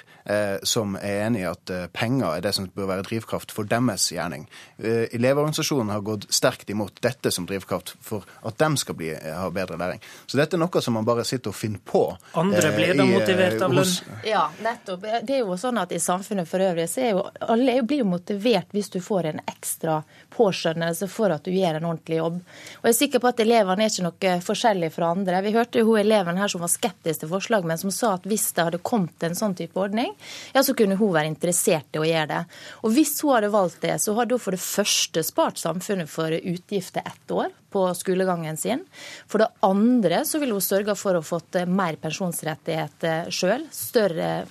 som 0.64 0.96
er 0.98 1.26
enig 1.28 1.44
i 1.44 1.48
at 1.50 1.70
eh, 1.70 1.86
penger 1.94 2.38
er 2.38 2.42
det 2.46 2.54
som 2.58 2.66
bør 2.74 2.90
være 2.90 3.06
drivkraft 3.06 3.54
for 3.54 3.68
deres 3.70 4.08
gjerning. 4.12 4.48
Elevorganisasjonen 4.80 5.92
har 5.94 6.02
gått 6.06 6.26
sterkt 6.34 6.70
imot 6.74 6.98
dette 7.06 7.32
som 7.32 7.46
drivkraft 7.46 7.96
for 8.02 8.26
at 8.46 8.58
de 8.58 8.70
skal 8.82 8.98
bli, 8.98 9.12
ha 9.14 9.46
bedre 9.54 9.78
læring. 9.78 10.02
Så 10.26 10.40
dette 10.40 10.58
er 10.58 10.62
noe 10.64 10.82
som 10.82 10.98
man 10.98 11.06
bare 11.06 11.26
sitter 11.28 11.54
og 11.54 11.58
finner 11.58 11.82
på. 11.86 12.04
Andre 12.42 12.72
blir 12.76 12.98
da 12.98 13.06
motivert 13.08 13.62
av 13.62 13.76
lønn? 13.76 13.94
Ja, 14.26 14.48
nettopp. 14.64 15.06
Det 15.26 15.38
er 15.38 15.44
jo 15.44 15.58
sånn 15.62 15.78
at 15.82 15.94
i 15.94 16.02
samfunnet 16.02 16.50
for 16.50 16.64
øvrig 16.64 16.88
så 16.90 17.04
er 17.06 17.14
jo 17.14 17.26
alle 17.46 17.78
blir 17.86 18.02
jo 18.04 18.10
motivert 18.10 18.74
hvis 18.76 18.90
du 18.94 19.00
får 19.04 19.30
en 19.32 19.44
ekstra 19.46 20.02
påskjønnelse 20.36 21.10
for 21.12 21.34
at 21.36 21.46
du 21.46 21.54
gjør 21.54 21.80
en 21.80 21.90
ordentlig 21.92 22.20
jobb. 22.20 22.42
Og 22.82 22.90
jeg 22.90 22.96
er 22.96 23.00
sikker 23.00 23.24
på 23.24 23.32
at 23.32 23.44
elevene 23.46 23.86
er 23.86 23.94
ikke 23.94 24.08
noe 24.08 24.36
forskjellig 24.46 24.92
fra 24.96 25.12
andre. 25.14 25.44
Vi 25.46 25.54
hørte 25.56 25.82
jo 25.82 25.92
hun 25.92 26.02
eleven 26.02 26.42
her 26.42 26.52
som 26.52 26.64
var 26.66 26.74
skeptisk 26.74 27.24
til 27.24 27.32
forslag, 27.32 27.68
men 27.68 27.80
som 27.82 27.94
sa 27.94 28.16
at 28.18 28.28
hvis 28.30 28.50
det 28.56 28.68
hadde 28.70 28.84
kommet 28.86 29.26
en 29.26 29.38
sånn 29.38 29.56
type 29.58 29.80
ordning, 29.80 30.15
ja, 30.54 30.64
så 30.64 30.76
kunne 30.78 30.98
hun 31.00 31.14
være 31.16 31.32
interessert 31.32 31.96
i 31.96 32.02
å 32.02 32.08
gjøre 32.08 32.32
det. 32.32 32.42
Og 32.84 32.96
hvis 32.96 33.14
hun 33.24 33.36
hadde 33.36 33.52
valgt 33.54 33.82
det, 33.86 33.98
så 34.02 34.16
hadde 34.18 34.38
hun 34.38 34.44
for 34.44 34.56
det 34.56 34.64
første 34.64 35.24
spart 35.26 35.62
samfunnet 35.62 36.12
for 36.12 36.34
utgifter 36.36 37.06
ett 37.06 37.36
år 37.36 37.54
på 37.76 37.86
skolegangen 37.98 38.58
sin. 38.58 38.86
For 39.28 39.44
det 39.44 39.50
andre 39.68 40.22
så 40.28 40.40
ville 40.40 40.56
hun 40.56 40.64
sørga 40.64 40.96
for 40.96 41.20
å 41.20 41.24
fått 41.26 41.60
mer 41.68 41.98
pensjonsrettigheter 42.00 43.32
sjøl. 43.36 43.68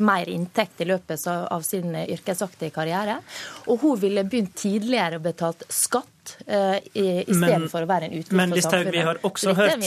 Mer 0.04 0.32
inntekt 0.32 0.82
i 0.84 0.88
løpet 0.88 1.24
av 1.32 1.64
sin 1.64 1.96
yrkesaktige 2.04 2.74
karriere. 2.74 3.20
Og 3.68 3.80
hun 3.84 4.02
ville 4.02 4.26
begynt 4.28 4.56
tidligere 4.60 5.20
å 5.20 5.24
betalt 5.24 5.64
skatt 5.72 6.13
uh, 6.48 6.76
istedenfor 6.94 7.84
å 7.84 7.88
være 7.88 8.08
en 8.08 8.16
utgift 8.18 8.32
for 8.32 8.62
samfunnet. 8.64 8.94
Vi 8.94 9.02
har, 9.08 9.20
også 9.26 9.54
hørt, 9.58 9.86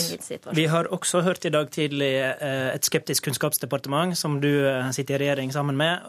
vi 0.57 0.65
har 0.71 0.89
også 0.93 1.21
hørt 1.25 1.47
i 1.47 1.51
dag 1.53 1.71
tidlig 1.73 2.11
uh, 2.41 2.69
et 2.73 2.87
skeptisk 2.87 3.27
kunnskapsdepartement, 3.27 4.17
som 4.17 4.39
du 4.43 4.49
uh, 4.65 4.89
sitter 4.95 5.17
i 5.17 5.25
regjering 5.25 5.53
sammen 5.55 5.77
med, 5.79 6.07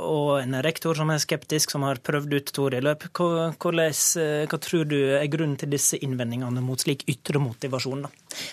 og 0.00 0.40
en 0.40 0.58
rektor 0.64 0.96
som 0.96 1.10
er 1.12 1.20
skeptisk, 1.22 1.72
som 1.72 1.84
har 1.86 2.00
prøvd 2.04 2.36
ut 2.36 2.52
to 2.54 2.66
år 2.68 2.78
i 2.78 2.82
løp. 2.84 3.06
Hva, 3.16 3.50
hva 3.60 4.60
tror 4.60 4.88
du 4.88 4.98
er 5.18 5.26
grunnen 5.32 5.58
til 5.60 5.70
disse 5.72 5.98
innvendingene 6.00 6.62
mot 6.64 6.80
slik 6.80 7.06
ytre 7.10 7.42
motivasjon? 7.42 8.06
da? 8.06 8.12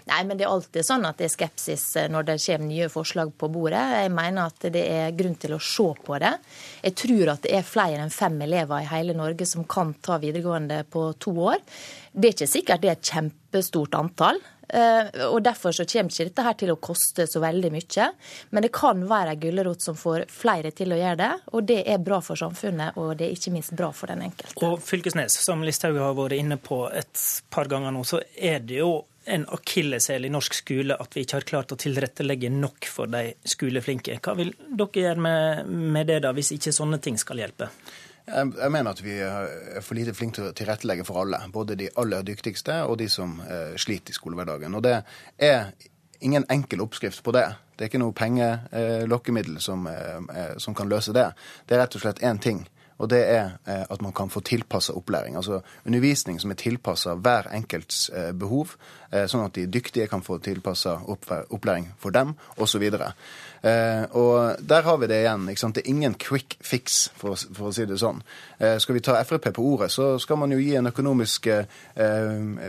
Nei, 0.09 0.21
men 0.25 0.37
Det 0.37 0.45
er 0.45 0.53
alltid 0.53 0.85
sånn 0.85 1.05
at 1.07 1.19
det 1.19 1.27
er 1.27 1.33
skepsis 1.33 1.85
når 2.11 2.29
det 2.31 2.37
kommer 2.43 2.67
nye 2.67 2.89
forslag 2.91 3.33
på 3.37 3.49
bordet. 3.53 3.83
Jeg 4.03 4.13
mener 4.13 4.51
at 4.51 4.67
det 4.73 4.83
er 4.83 5.15
grunn 5.17 5.37
til 5.39 5.55
å 5.57 5.61
se 5.61 5.87
på 6.05 6.19
det. 6.21 6.33
Jeg 6.83 6.95
tror 7.03 7.33
at 7.33 7.45
det 7.45 7.53
er 7.57 7.67
flere 7.67 8.03
enn 8.03 8.13
fem 8.13 8.37
elever 8.45 8.83
i 8.83 8.89
hele 8.89 9.15
Norge 9.17 9.47
som 9.49 9.65
kan 9.69 9.93
ta 10.03 10.17
videregående 10.21 10.83
på 10.91 11.07
to 11.23 11.33
år. 11.47 11.63
Det 12.13 12.29
er 12.29 12.37
ikke 12.37 12.51
sikkert 12.51 12.83
det 12.83 12.91
er 12.91 12.99
et 12.99 13.11
kjempestort 13.11 13.97
antall. 13.97 14.39
Eh, 14.67 15.27
og 15.31 15.39
Derfor 15.43 15.71
så 15.71 15.85
kommer 15.87 16.11
ikke 16.11 16.27
dette 16.27 16.43
her 16.43 16.55
til 16.59 16.71
å 16.73 16.79
koste 16.81 17.27
så 17.29 17.41
veldig 17.43 17.71
mye. 17.73 18.07
Men 18.51 18.65
det 18.65 18.71
kan 18.75 19.03
være 19.07 19.35
en 19.35 19.43
gulrot 19.43 19.83
som 19.83 19.99
får 19.99 20.27
flere 20.31 20.73
til 20.75 20.93
å 20.93 20.99
gjøre 20.99 21.19
det. 21.21 21.33
Og 21.53 21.67
det 21.67 21.81
er 21.87 22.03
bra 22.03 22.19
for 22.23 22.39
samfunnet, 22.39 22.97
og 22.99 23.15
det 23.19 23.29
er 23.29 23.37
ikke 23.37 23.53
minst 23.55 23.75
bra 23.77 23.91
for 23.95 24.11
den 24.11 24.25
enkelte. 24.27 24.57
Og 24.67 24.81
Fylkesnes, 24.83 25.39
som 25.43 25.63
Listhaug 25.65 25.99
har 26.01 26.17
vært 26.17 26.39
inne 26.39 26.59
på 26.59 26.85
et 26.91 27.27
par 27.53 27.69
ganger 27.71 27.95
nå, 27.95 28.03
så 28.07 28.21
er 28.35 28.59
det 28.65 28.81
jo 28.81 28.91
en 29.27 29.43
akilleshæl 29.51 30.23
i 30.23 30.31
norsk 30.31 30.55
skole 30.55 30.95
at 30.95 31.15
vi 31.15 31.25
ikke 31.25 31.35
har 31.35 31.47
klart 31.49 31.73
å 31.75 31.77
tilrettelegge 31.79 32.47
nok 32.53 32.87
for 32.87 33.11
de 33.11 33.33
skoleflinke. 33.43 34.21
Hva 34.23 34.37
vil 34.39 34.53
dere 34.55 35.03
gjøre 35.03 35.23
med, 35.23 35.71
med 35.97 36.07
det, 36.07 36.21
da, 36.23 36.31
hvis 36.35 36.53
ikke 36.55 36.75
sånne 36.75 37.01
ting 37.03 37.19
skal 37.19 37.43
hjelpe? 37.43 37.67
Jeg, 38.27 38.51
jeg 38.59 38.71
mener 38.71 38.91
at 38.91 39.03
vi 39.03 39.13
er 39.23 39.83
for 39.85 39.95
lite 39.95 40.13
flinke 40.15 40.35
til 40.41 40.49
å 40.49 40.55
tilrettelegge 40.55 41.05
for 41.07 41.21
alle. 41.21 41.39
Både 41.53 41.77
de 41.79 41.87
aller 41.95 42.25
dyktigste 42.27 42.81
og 42.83 42.97
de 42.99 43.07
som 43.11 43.37
eh, 43.45 43.77
sliter 43.79 44.11
i 44.11 44.17
skolehverdagen. 44.17 44.75
Og 44.75 44.83
det 44.83 44.97
er 45.39 45.71
ingen 46.19 46.43
enkel 46.51 46.83
oppskrift 46.83 47.23
på 47.23 47.31
det. 47.37 47.45
Det 47.77 47.85
er 47.85 47.91
ikke 47.91 48.01
noe 48.01 48.15
pengelokkemiddel 48.17 49.61
som, 49.63 49.87
eh, 49.87 50.57
som 50.59 50.75
kan 50.75 50.91
løse 50.91 51.15
det. 51.15 51.29
Det 51.65 51.77
er 51.77 51.85
rett 51.85 51.95
og 51.95 52.03
slett 52.03 52.23
én 52.25 52.41
ting. 52.43 52.65
Og 52.97 53.09
det 53.09 53.19
er 53.29 53.57
eh, 53.69 53.85
at 53.89 54.01
man 54.01 54.13
kan 54.13 54.29
få 54.29 54.41
tilpassa 54.43 54.93
opplæring. 54.97 55.35
Altså 55.35 55.61
undervisning 55.85 56.41
som 56.41 56.51
er 56.51 56.59
tilpassa 56.59 57.13
hver 57.15 57.47
enkelts 57.53 58.09
eh, 58.09 58.31
behov, 58.33 58.75
eh, 59.06 59.06
sånn 59.07 59.45
at 59.45 59.55
de 59.55 59.67
dyktige 59.71 60.09
kan 60.11 60.23
få 60.23 60.39
tilpassa 60.43 60.97
opplæring 61.07 61.91
for 62.01 62.11
dem, 62.15 62.33
osv. 62.59 62.83
Eh, 63.61 64.03
og 64.11 64.55
der 64.69 64.81
har 64.81 64.97
vi 64.97 65.07
det 65.07 65.21
igjen. 65.23 65.49
ikke 65.49 65.59
sant? 65.59 65.75
Det 65.75 65.83
er 65.85 65.89
ingen 65.89 66.13
quick 66.13 66.57
fix, 66.61 67.09
for, 67.17 67.35
for 67.35 67.69
å 67.69 67.73
si 67.73 67.85
det 67.89 67.97
sånn. 67.99 68.21
Eh, 68.59 68.77
skal 68.81 68.97
vi 68.97 69.03
ta 69.05 69.17
Frp 69.23 69.49
på 69.55 69.63
ordet, 69.63 69.89
så 69.91 70.17
skal 70.21 70.39
man 70.41 70.53
jo 70.53 70.59
gi 70.61 70.75
en 70.77 70.89
økonomisk 70.91 71.47
eh, 71.51 71.65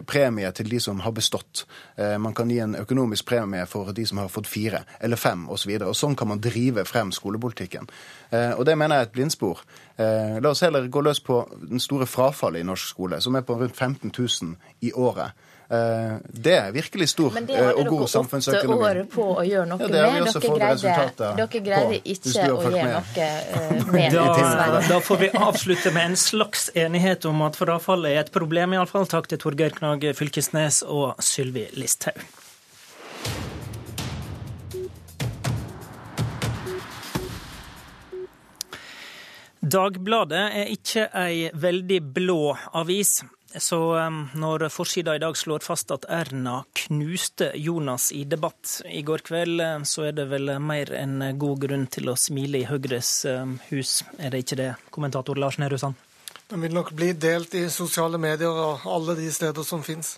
premie 0.09 0.53
til 0.57 0.71
de 0.73 0.81
som 0.83 1.03
har 1.05 1.15
bestått. 1.17 1.67
Eh, 1.97 2.17
man 2.19 2.37
kan 2.37 2.51
gi 2.51 2.61
en 2.65 2.79
økonomisk 2.81 3.29
premie 3.29 3.67
for 3.69 3.93
de 3.93 4.07
som 4.09 4.23
har 4.23 4.33
fått 4.33 4.49
fire 4.51 4.85
eller 5.01 5.21
fem 5.21 5.47
osv. 5.49 5.75
Og, 5.81 5.91
og 5.91 5.99
sånn 5.99 6.17
kan 6.19 6.33
man 6.33 6.43
drive 6.43 6.87
frem 6.89 7.13
skolepolitikken. 7.15 7.91
Eh, 8.31 8.55
og 8.57 8.65
det 8.69 8.79
mener 8.79 8.97
jeg 8.97 9.09
er 9.09 9.11
et 9.11 9.19
blindspor. 9.19 9.65
Eh, 9.99 10.39
la 10.41 10.55
oss 10.55 10.65
heller 10.65 10.89
gå 10.89 11.05
løs 11.05 11.21
på 11.25 11.43
den 11.69 11.83
store 11.83 12.09
frafallet 12.09 12.65
i 12.65 12.69
norsk 12.69 12.95
skole, 12.95 13.21
som 13.21 13.37
er 13.37 13.47
på 13.47 13.59
rundt 13.61 13.77
15 13.77 14.11
000 14.11 14.57
i 14.89 14.95
året. 14.97 15.37
Eh, 15.71 16.17
det 16.33 16.55
er 16.57 16.71
virkelig 16.73 17.11
stor 17.13 17.35
eh, 17.37 17.71
og 17.77 17.87
god 17.87 18.09
samfunnsøkonomi. 18.09 18.69
Men 18.73 18.79
det 18.79 18.87
hadde 18.87 18.95
dere 18.95 19.03
åtte 19.03 19.03
år 19.05 19.11
på 19.13 19.27
å 19.35 19.45
gjøre 19.45 19.67
noe 19.69 19.83
ja, 19.83 19.89
med. 19.93 20.31
Dere 20.33 20.53
greide, 20.55 21.29
dere 21.37 21.61
greide 21.67 21.99
ikke 22.15 22.47
å 22.47 22.63
gjøre 22.73 22.87
noe 22.95 23.27
eh, 23.27 23.85
med 23.99 24.17
da, 24.17 24.81
da 24.89 25.01
får 25.05 25.23
vi 25.27 25.31
avslutte 25.37 25.93
med 25.93 26.15
en 26.15 26.17
slags 26.17 26.71
enighet 26.73 27.29
om 27.29 27.45
at 27.45 27.61
frafallet 27.61 28.17
er 28.17 28.25
et 28.25 28.33
problem, 28.33 28.79
iallfall. 28.79 29.05
Takk 29.13 29.29
til 29.29 29.45
Torgeir 29.45 29.77
Knag 29.77 30.09
Fylkesnes 30.17 30.81
og 30.89 31.21
Sylvi 31.21 31.69
Listhaug. 31.77 32.25
Dagbladet 39.69 40.47
er 40.63 40.71
ikke 40.73 41.11
ei 41.13 41.51
veldig 41.53 42.07
blå 42.17 42.55
avis. 42.79 43.19
Så 43.57 43.79
når 44.37 44.67
forsida 44.69 45.15
i 45.17 45.23
dag 45.23 45.37
slår 45.37 45.65
fast 45.65 45.93
at 45.95 46.05
Erna 46.13 46.59
knuste 46.85 47.49
Jonas 47.57 48.11
i 48.13 48.25
debatt 48.29 48.83
i 48.93 49.01
går 49.07 49.25
kveld, 49.25 49.63
så 49.89 50.09
er 50.11 50.19
det 50.19 50.27
vel 50.29 50.53
mer 50.61 50.93
enn 50.99 51.23
god 51.41 51.63
grunn 51.65 51.87
til 51.89 52.13
å 52.13 52.19
smile 52.21 52.61
i 52.61 52.69
Høyres 52.69 53.13
hus, 53.71 54.03
er 54.21 54.35
det 54.35 54.45
ikke 54.45 54.61
det, 54.61 54.69
kommentator 54.93 55.41
Lars 55.41 55.57
Nehru 55.63 55.81
Sand? 55.81 56.08
Den 56.49 56.63
vil 56.65 56.73
nok 56.73 56.95
bli 56.97 57.11
delt 57.13 57.53
i 57.59 57.67
sosiale 57.69 58.17
medier 58.17 58.49
og 58.49 58.87
alle 58.89 59.13
de 59.19 59.27
steder 59.29 59.67
som 59.69 59.83
finnes. 59.85 60.15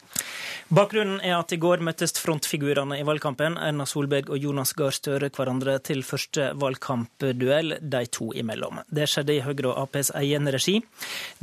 Bakgrunnen 0.71 1.19
er 1.27 1.35
at 1.35 1.51
i 1.51 1.59
går 1.59 1.83
møttes 1.83 2.13
frontfigurene 2.23 3.01
i 3.01 3.07
valgkampen, 3.07 3.57
Erna 3.59 3.83
Solberg 3.83 4.29
og 4.31 4.39
Jonas 4.39 4.71
Gahr 4.79 4.95
Støre, 4.95 5.33
hverandre 5.35 5.81
til 5.83 6.05
første 6.07 6.53
valgkampduell 6.55 7.75
de 7.83 8.03
to 8.15 8.29
imellom. 8.39 8.79
Det 8.87 9.09
skjedde 9.11 9.35
i 9.35 9.43
Høyre 9.43 9.73
og 9.73 9.81
Aps 9.89 10.13
egen 10.21 10.47
regi. 10.55 10.77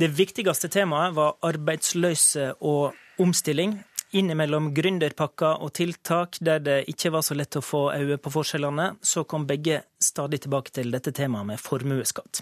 Det 0.00 0.08
viktigste 0.16 0.70
temaet 0.72 1.12
var 1.18 1.36
arbeidsløse 1.44 2.54
og 2.64 2.96
omstilling. 3.20 3.74
Innimellom 4.16 4.70
gründerpakker 4.72 5.60
og 5.66 5.74
tiltak 5.76 6.38
der 6.40 6.64
det 6.64 6.78
ikke 6.88 7.12
var 7.12 7.26
så 7.28 7.36
lett 7.36 7.60
å 7.60 7.64
få 7.64 7.90
øye 7.92 8.16
på 8.16 8.32
forskjellene, 8.32 8.94
så 9.04 9.26
kom 9.28 9.44
begge 9.44 9.82
stadig 10.00 10.40
tilbake 10.46 10.72
til 10.80 10.96
dette 10.96 11.12
temaet 11.12 11.50
med 11.52 11.60
formuesskatt. 11.60 12.40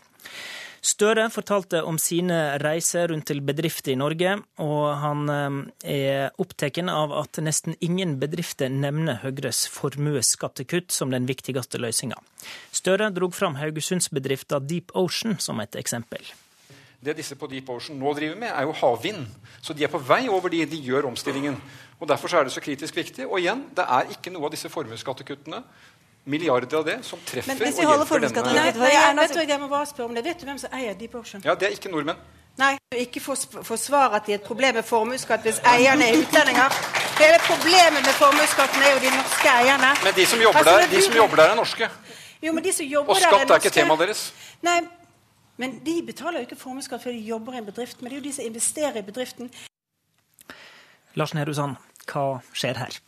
Støre 0.86 1.24
fortalte 1.34 1.80
om 1.82 1.96
sine 1.98 2.36
reiser 2.62 3.08
rundt 3.10 3.26
til 3.26 3.40
bedrifter 3.42 3.90
i 3.90 3.98
Norge, 3.98 4.36
og 4.62 4.84
han 5.02 5.32
eh, 5.32 5.56
er 5.96 6.36
opptatt 6.42 6.78
av 6.86 7.14
at 7.16 7.40
nesten 7.42 7.74
ingen 7.82 8.16
bedrifter 8.22 8.70
nevner 8.70 9.18
Høyres 9.24 9.64
formuesskattekutt 9.72 10.94
som 10.94 11.10
den 11.10 11.26
viktigste 11.26 11.80
løsninga. 11.82 12.20
Støre 12.70 13.10
drog 13.16 13.34
fram 13.34 13.58
Haugesundsbedrifta 13.58 14.60
Deep 14.62 14.94
Ocean 14.94 15.40
som 15.42 15.58
et 15.64 15.74
eksempel. 15.74 16.22
Det 17.02 17.16
disse 17.18 17.34
på 17.38 17.48
Deep 17.50 17.68
Ocean 17.70 17.98
nå 17.98 18.14
driver 18.14 18.38
med, 18.38 18.52
er 18.54 18.68
jo 18.68 18.78
havvind. 18.78 19.26
Så 19.62 19.74
de 19.74 19.84
er 19.84 19.90
på 19.90 19.98
vei 19.98 20.28
over 20.30 20.52
de, 20.54 20.62
de 20.70 20.78
gjør 20.86 21.10
omstillingen. 21.10 21.58
Og 21.98 22.08
Derfor 22.08 22.30
er 22.36 22.46
det 22.46 22.54
så 22.54 22.62
kritisk 22.62 22.96
viktig. 22.96 23.26
Og 23.26 23.40
igjen, 23.40 23.66
det 23.74 23.84
er 23.84 24.14
ikke 24.14 24.30
noe 24.30 24.46
av 24.46 24.54
disse 24.54 24.70
formuesskattekuttene 24.70 25.64
milliarder 26.26 26.78
av 26.78 26.86
det 26.86 26.96
som 27.06 27.20
treffer 27.26 27.54
og 27.54 27.60
hjelper 27.62 28.24
denne 28.26 28.42
Nei, 28.46 28.72
nei, 28.74 28.90
jeg, 28.92 29.36
vet 29.36 29.52
jeg 29.52 29.60
må 29.62 29.68
bare 29.70 29.86
spørre 29.86 30.08
om 30.10 30.16
det. 30.16 30.24
Vet 30.26 30.40
du 30.42 30.48
hvem 30.48 30.58
som 30.58 30.74
eier 30.74 30.96
Deep 30.98 31.14
Ocean? 31.14 31.42
Ja, 31.46 31.54
Det 31.54 31.68
er 31.68 31.76
ikke 31.78 31.92
nordmenn. 31.92 32.18
Nei, 32.56 32.72
du 32.90 32.96
ikke 32.96 33.20
forsvare 33.20 34.16
at 34.16 34.26
de 34.26 34.32
er 34.32 34.38
et 34.40 34.46
problem 34.46 34.78
med 34.78 34.86
formuesskatt 34.88 35.44
hvis 35.44 35.58
eierne 35.68 36.06
er 36.08 36.18
utlendinger. 36.22 36.76
Hele 37.20 37.40
problemet 37.44 38.00
med 38.00 38.14
formuesskatten 38.16 38.82
er 38.82 38.94
jo 38.94 39.02
de 39.04 39.10
norske 39.12 39.50
eierne. 39.52 39.90
Men 40.04 40.16
de 40.16 40.26
som 40.26 40.40
jobber, 40.40 40.58
altså, 40.62 40.76
der, 40.80 40.88
de 40.96 41.02
som 41.04 41.16
jobber 41.20 41.42
der, 41.42 41.52
er 41.52 41.58
norske. 41.60 41.88
Jo, 42.42 42.52
men 42.52 42.64
de 42.64 42.72
som 42.72 42.86
jobber 42.86 43.12
og 43.12 43.20
skatt 43.20 43.42
er, 43.42 43.52
er 43.52 43.60
ikke 43.60 43.74
temaet 43.76 44.04
deres. 44.06 44.22
Nei, 44.64 44.78
men 45.60 45.78
de 45.84 45.96
betaler 46.06 46.40
jo 46.40 46.48
ikke 46.48 46.58
formuesskatt 46.60 47.04
før 47.04 47.12
de 47.12 47.22
jobber 47.28 47.56
i 47.56 47.60
en 47.60 47.68
bedrift. 47.68 48.00
Men 48.00 48.10
det 48.10 48.18
er 48.18 48.22
jo 48.22 48.28
de 48.28 48.34
som 48.38 48.48
investerer 48.48 48.96
i 49.00 49.04
bedriften. 49.04 49.52
Lars 51.16 51.36
Nehru 51.36 51.52
Sand, 51.56 51.76
hva 52.08 52.26
skjer 52.56 52.80
her? 52.80 52.98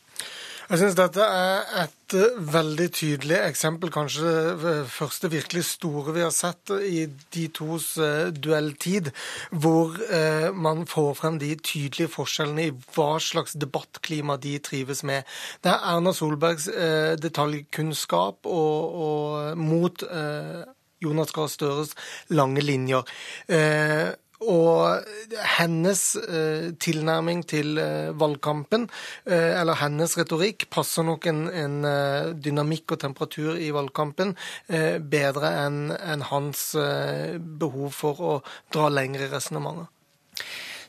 Jeg 0.68 0.82
syns 0.82 0.96
dette 0.98 1.24
er 1.24 1.62
et 1.80 2.14
eh, 2.18 2.40
veldig 2.52 2.86
tydelig 2.92 3.38
eksempel, 3.40 3.88
kanskje 3.88 4.32
det 4.60 4.72
første 4.92 5.30
virkelig 5.32 5.62
store 5.64 6.12
vi 6.12 6.20
har 6.20 6.34
sett 6.36 6.68
i 6.84 7.06
de 7.08 7.44
tos 7.56 7.86
eh, 8.04 8.28
duelltid, 8.36 9.08
hvor 9.64 9.96
eh, 10.12 10.50
man 10.52 10.84
får 10.90 11.14
frem 11.22 11.40
de 11.40 11.54
tydelige 11.56 12.12
forskjellene 12.12 12.68
i 12.68 12.76
hva 12.92 13.14
slags 13.16 13.56
debattklima 13.56 14.36
de 14.36 14.58
trives 14.60 15.00
med. 15.08 15.24
Det 15.64 15.72
er 15.72 15.88
Erna 15.94 16.12
Solbergs 16.12 16.68
detaljkunnskap 17.24 18.44
og, 18.44 19.02
og 19.08 19.56
mot 19.56 20.04
Jonas 21.00 21.32
Gahr 21.32 21.48
Støres 21.48 21.96
lange 22.28 22.60
linjer. 22.60 23.08
Og 24.46 25.02
hennes 25.56 26.02
eh, 26.20 26.70
tilnærming 26.78 27.42
til 27.50 27.78
eh, 27.82 28.14
valgkampen, 28.14 28.86
eh, 29.26 29.58
eller 29.58 29.80
hennes 29.80 30.14
retorikk, 30.18 30.68
passer 30.70 31.06
nok 31.08 31.26
en, 31.26 31.42
en 31.50 31.76
eh, 31.88 32.30
dynamikk 32.38 32.94
og 32.94 33.02
temperatur 33.02 33.58
i 33.58 33.72
valgkampen 33.74 34.36
eh, 34.68 35.02
bedre 35.02 35.50
enn 35.66 35.90
en 35.98 36.22
hans 36.30 36.70
eh, 36.78 37.34
behov 37.38 37.90
for 37.98 38.22
å 38.22 38.34
dra 38.74 38.86
lengre 38.94 39.26
resonnementer. 39.32 39.90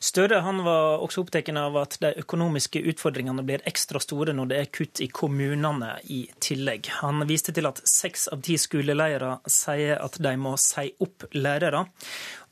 Støre 0.00 0.38
han 0.40 0.62
var 0.64 1.02
også 1.04 1.20
opptatt 1.20 1.50
av 1.60 1.74
at 1.76 1.98
de 2.00 2.14
økonomiske 2.22 2.80
utfordringene 2.88 3.42
blir 3.44 3.60
ekstra 3.68 4.00
store 4.00 4.32
når 4.32 4.48
det 4.48 4.60
er 4.60 4.70
kutt 4.72 5.02
i 5.04 5.10
kommunene 5.12 5.90
i 6.08 6.22
tillegg. 6.40 6.88
Han 7.02 7.26
viste 7.28 7.52
til 7.52 7.68
at 7.68 7.82
seks 7.84 8.24
av 8.32 8.40
ti 8.46 8.56
skoleledere 8.56 9.34
sier 9.44 10.00
at 10.00 10.16
de 10.16 10.32
må 10.40 10.54
si 10.56 10.86
opp 11.04 11.28
lærere. 11.36 11.84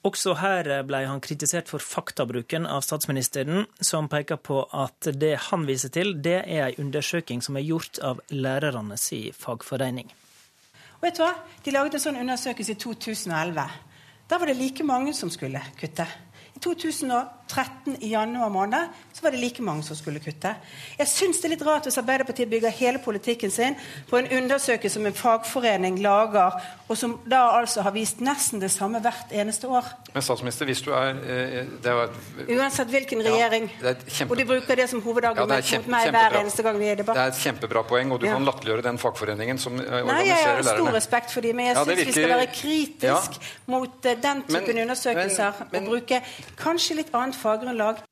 Også 0.06 0.36
her 0.38 0.68
ble 0.86 1.00
han 1.10 1.20
kritisert 1.20 1.68
for 1.70 1.82
faktabruken 1.82 2.68
av 2.70 2.84
statsministeren, 2.86 3.66
som 3.82 4.06
peker 4.08 4.38
på 4.38 4.60
at 4.70 5.10
det 5.18 5.34
han 5.48 5.66
viser 5.66 5.90
til, 5.90 6.14
det 6.22 6.44
er 6.46 6.68
en 6.68 6.86
undersøking 6.86 7.42
som 7.42 7.58
er 7.58 7.66
gjort 7.66 7.98
av 8.06 8.22
lærernes 8.30 9.10
fagforening. 9.34 10.12
Og 10.98 11.06
vet 11.06 11.18
du 11.18 11.24
hva? 11.24 11.32
De 11.64 11.74
lagde 11.74 11.98
en 11.98 12.04
sånn 12.04 12.20
undersøkelse 12.22 12.74
i 12.74 12.78
2011. 12.78 13.66
Da 14.30 14.38
var 14.38 14.50
det 14.50 14.58
like 14.58 14.86
mange 14.86 15.14
som 15.14 15.30
skulle 15.34 15.62
kutte. 15.78 16.06
I 16.54 16.62
2013 17.48 17.96
i 18.00 18.08
januar 18.12 18.50
måned 18.52 18.88
så 19.12 19.24
var 19.24 19.30
det 19.34 19.40
like 19.40 19.62
mange 19.62 19.82
som 19.82 19.96
skulle 19.96 20.20
kutte. 20.20 20.54
Jeg 20.98 21.10
syns 21.10 21.40
det 21.40 21.48
er 21.48 21.54
litt 21.56 21.64
rart 21.66 21.88
hvis 21.88 21.98
Arbeiderpartiet 21.98 22.50
bygger 22.50 22.74
hele 22.78 23.00
politikken 23.02 23.50
sin 23.50 23.76
på 24.10 24.20
en 24.20 24.28
undersøkelse 24.38 24.98
som 24.98 25.06
en 25.08 25.16
fagforening 25.16 25.98
lager, 26.02 26.54
og 26.88 26.98
som 26.98 27.16
da 27.28 27.40
altså 27.58 27.82
har 27.86 27.94
vist 27.96 28.22
nesten 28.24 28.62
det 28.62 28.70
samme 28.72 29.00
hvert 29.04 29.32
eneste 29.34 29.68
år. 29.68 29.88
Men 30.14 30.24
statsminister, 30.24 30.68
hvis 30.68 30.82
du 30.84 30.92
er, 30.92 31.18
eh, 31.24 31.58
er 31.84 32.58
Uansett 32.58 32.88
hvilken 32.92 33.22
regjering. 33.24 33.68
Ja, 33.82 33.94
kjempe... 34.06 34.32
Og 34.32 34.38
de 34.40 34.46
bruker 34.48 34.78
det 34.78 34.88
som 34.90 35.02
hovedargument 35.02 35.72
ja, 35.72 35.80
mot 35.82 35.90
meg 35.96 36.10
hver 36.14 36.38
eneste 36.40 36.64
gang 36.66 36.78
vi 36.80 36.88
er 36.88 36.96
i 36.96 37.00
debatt. 37.02 37.18
Det 37.18 37.24
er 37.24 37.34
et 37.34 37.42
kjempebra 37.42 37.84
poeng, 37.88 38.12
og 38.14 38.22
du 38.22 38.28
ja. 38.28 38.36
kan 38.36 38.46
latterliggjøre 38.48 38.86
den 38.86 39.00
fagforeningen 39.02 39.60
som 39.60 39.76
organiserer 39.76 40.04
lærerne. 40.04 40.14
Nei, 40.14 40.28
jeg 40.30 40.46
har 40.46 40.62
stor 40.70 40.92
respekt 40.96 41.34
for 41.34 41.48
dem, 41.48 41.58
men 41.58 41.70
jeg 41.70 41.76
ja, 41.76 41.84
syns 41.84 41.92
virker... 41.94 42.12
vi 42.12 42.16
skal 42.16 42.34
være 42.34 42.48
kritisk 42.54 43.50
mot 43.66 43.98
den 44.04 44.44
typen 44.48 44.74
men, 44.74 44.82
undersøkelser 44.86 45.60
men, 45.60 45.70
men, 45.72 45.88
og 45.88 45.98
bruke 45.98 46.22
kanskje 46.58 46.98
litt 47.02 47.12
annet 47.16 47.37
faggrunnlag. 47.38 48.02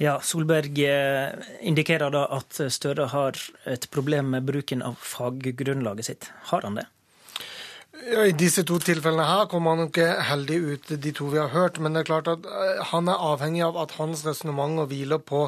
Ja, 0.00 0.14
Solberg 0.24 0.78
eh, 0.86 1.34
indikerer 1.60 2.12
da 2.14 2.24
at 2.38 2.56
Støre 2.72 3.10
har 3.12 3.36
et 3.68 3.84
problem 3.92 4.30
med 4.32 4.48
bruken 4.48 4.80
av 4.86 4.96
faggrunnlaget 4.96 6.08
sitt. 6.08 6.30
Har 6.52 6.64
han 6.64 6.80
det? 6.80 6.86
I 8.00 8.32
disse 8.32 8.62
to 8.64 8.78
tilfellene 8.80 9.26
her 9.28 9.48
kommer 9.50 9.76
han 9.76 9.90
ikke 9.90 10.06
heldig 10.24 10.56
ut, 10.56 10.92
de 11.04 11.10
to 11.14 11.26
vi 11.32 11.38
har 11.40 11.50
hørt. 11.52 11.76
Men 11.82 11.92
det 11.92 12.02
er 12.02 12.08
klart 12.08 12.30
at 12.32 12.46
eh, 12.48 12.80
han 12.90 13.10
er 13.12 13.24
avhengig 13.30 13.60
av 13.66 13.76
at 13.82 13.92
hans 13.98 14.22
resonnementer 14.24 14.88
hviler 14.88 15.20
på 15.20 15.42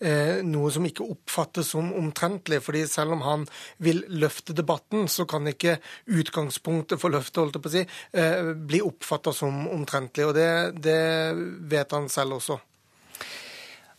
eh, 0.00 0.40
noe 0.46 0.72
som 0.72 0.86
ikke 0.88 1.04
oppfattes 1.04 1.74
som 1.74 1.90
omtrentlig. 1.92 2.62
fordi 2.64 2.86
selv 2.88 3.18
om 3.18 3.26
han 3.26 3.44
vil 3.76 4.04
løfte 4.08 4.56
debatten, 4.56 5.04
så 5.08 5.26
kan 5.28 5.46
ikke 5.50 5.76
utgangspunktet 6.06 7.00
for 7.02 7.12
løftet 7.12 7.42
holdt 7.42 7.58
jeg 7.58 7.66
på 7.66 7.72
å 7.72 7.76
si, 7.76 7.84
eh, 8.16 8.54
bli 8.56 8.80
oppfatta 8.84 9.34
som 9.36 9.68
omtrentlig. 9.68 10.30
Og 10.30 10.34
det, 10.38 10.48
det 10.80 11.02
vet 11.68 11.92
han 11.92 12.08
selv 12.08 12.40
også. 12.40 12.58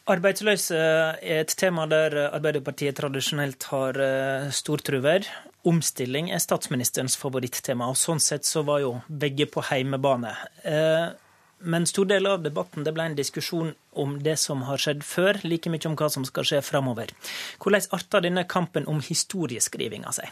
Arbeidsløse 0.09 0.77
er 1.21 1.43
et 1.43 1.51
tema 1.53 1.85
der 1.85 2.15
Arbeiderpartiet 2.31 2.97
tradisjonelt 2.97 3.69
har 3.69 4.01
eh, 4.01 4.49
stor 4.55 4.81
truverd. 4.81 5.29
Omstilling 5.69 6.31
er 6.33 6.41
statsministerens 6.41 7.17
favorittema, 7.19 7.89
og 7.91 7.97
sånn 7.99 8.21
sett 8.23 8.47
så 8.47 8.63
var 8.65 8.81
jo 8.83 8.93
begge 9.07 9.45
på 9.51 9.63
heimebane. 9.69 10.31
Eh, 10.65 11.09
men 11.59 11.85
stor 11.89 12.07
del 12.07 12.27
av 12.29 12.43
debatten 12.43 12.85
det 12.87 12.93
ble 12.95 13.09
en 13.09 13.17
diskusjon 13.17 13.73
om 13.99 14.15
det 14.23 14.37
som 14.39 14.63
har 14.69 14.79
skjedd 14.79 15.03
før, 15.03 15.41
like 15.43 15.71
mye 15.71 15.89
om 15.89 15.97
hva 15.99 16.07
som 16.11 16.25
skal 16.27 16.47
skje 16.47 16.61
framover. 16.63 17.11
Hvordan 17.59 17.89
arter 17.97 18.23
denne 18.23 18.45
kampen 18.47 18.87
om 18.87 19.01
historieskrivinga 19.03 20.13
seg? 20.15 20.31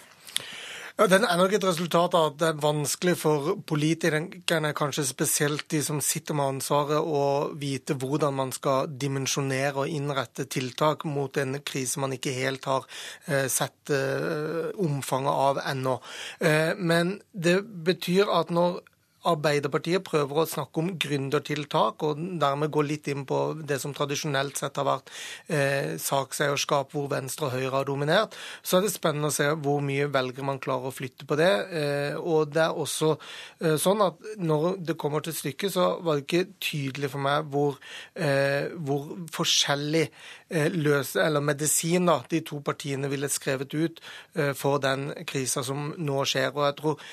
Ja, 0.98 1.06
Den 1.06 1.28
er 1.30 1.38
nok 1.38 1.52
et 1.54 1.62
resultat 1.62 2.16
av 2.18 2.32
at 2.32 2.38
det 2.42 2.48
er 2.48 2.62
vanskelig 2.64 3.12
for 3.22 3.52
politikerne, 3.70 4.72
kanskje 4.74 5.04
spesielt 5.06 5.68
de 5.70 5.84
som 5.86 6.00
sitter 6.02 6.34
med 6.34 6.56
ansvaret, 6.56 6.98
å 6.98 7.52
vite 7.54 7.94
hvordan 8.02 8.34
man 8.34 8.54
skal 8.56 8.90
dimensjonere 8.90 9.84
og 9.84 9.94
innrette 9.94 10.48
tiltak 10.50 11.06
mot 11.06 11.38
en 11.38 11.60
krise 11.62 12.02
man 12.02 12.18
ikke 12.18 12.34
helt 12.40 12.66
har 12.66 12.90
eh, 13.28 13.46
sett 13.46 13.94
eh, 13.94 14.74
omfanget 14.74 15.46
av 15.46 15.62
ennå. 15.70 16.00
Eh, 16.42 16.74
men 16.82 17.20
det 17.30 17.60
betyr 17.62 18.34
at 18.34 18.50
når 18.50 18.82
Arbeiderpartiet 19.28 20.06
prøver 20.08 20.42
å 20.42 20.48
snakke 20.50 20.82
om 20.82 20.92
gründertiltak, 21.00 22.04
og 22.08 22.22
dermed 22.42 22.72
gå 22.74 22.84
litt 22.86 23.10
inn 23.12 23.26
på 23.28 23.42
det 23.68 23.80
som 23.82 23.94
tradisjonelt 23.96 24.60
sett 24.60 24.80
har 24.80 24.88
vært 24.88 25.12
eh, 25.52 25.96
sakseierskap 26.02 26.94
hvor 26.96 27.10
Venstre 27.12 27.50
og 27.50 27.56
Høyre 27.58 27.74
har 27.76 27.90
dominert, 27.90 28.38
så 28.62 28.78
er 28.78 28.88
det 28.88 28.94
spennende 28.94 29.32
å 29.32 29.36
se 29.36 29.50
hvor 29.64 29.84
mye 29.86 30.10
velger 30.14 30.48
man 30.48 30.62
klarer 30.64 30.90
å 30.90 30.96
flytte 30.96 31.28
på 31.28 31.38
det. 31.40 31.52
Eh, 31.82 32.18
og 32.18 32.54
det 32.56 32.64
er 32.66 32.82
også 32.86 33.14
eh, 33.16 33.78
sånn 33.82 34.04
at 34.06 34.24
når 34.40 34.82
det 34.88 34.98
kommer 35.00 35.26
til 35.26 35.36
stykket, 35.36 35.76
så 35.76 35.90
var 36.04 36.18
det 36.18 36.28
ikke 36.28 36.58
tydelig 36.64 37.12
for 37.14 37.24
meg 37.24 37.52
hvor, 37.54 37.80
eh, 38.16 38.72
hvor 38.78 39.14
forskjellig 39.34 40.08
løse, 40.50 41.20
eller 41.24 41.44
medisin 41.44 42.08
da, 42.08 42.22
de 42.30 42.42
to 42.46 42.62
partiene 42.66 43.10
ville 43.12 43.30
skrevet 43.32 43.74
ut 43.74 44.02
eh, 44.36 44.54
for 44.58 44.80
den 44.84 45.10
krisa 45.28 45.64
som 45.66 45.92
nå 45.98 46.24
skjer. 46.28 46.54
Og 46.56 46.66
jeg 46.68 46.78
tror 46.78 47.08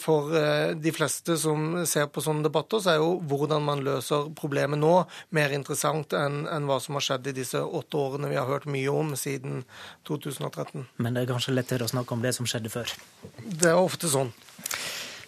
for 0.00 0.34
de 0.78 0.92
fleste 0.94 1.36
som 1.40 1.82
ser 1.88 2.06
på 2.12 2.22
sånne 2.22 2.46
debatter, 2.46 2.80
så 2.82 2.92
er 2.92 3.00
jo 3.00 3.16
hvordan 3.28 3.64
man 3.66 3.82
løser 3.84 4.28
problemet 4.38 4.78
nå, 4.80 4.92
mer 5.36 5.54
interessant 5.56 6.14
enn 6.16 6.68
hva 6.68 6.78
som 6.82 6.98
har 6.98 7.06
skjedd 7.06 7.30
i 7.30 7.36
disse 7.36 7.60
åtte 7.60 7.98
årene 8.00 8.30
vi 8.30 8.38
har 8.38 8.48
hørt 8.48 8.68
mye 8.70 8.92
om 8.92 9.14
siden 9.18 9.64
2013. 10.08 10.86
Men 11.02 11.16
det 11.16 11.24
er 11.24 11.32
kanskje 11.32 11.56
lettere 11.56 11.86
å 11.86 11.92
snakke 11.92 12.16
om 12.16 12.24
det 12.24 12.34
som 12.36 12.48
skjedde 12.48 12.72
før? 12.72 12.94
Det 13.46 13.72
er 13.72 13.80
ofte 13.80 14.10
sånn. 14.12 14.32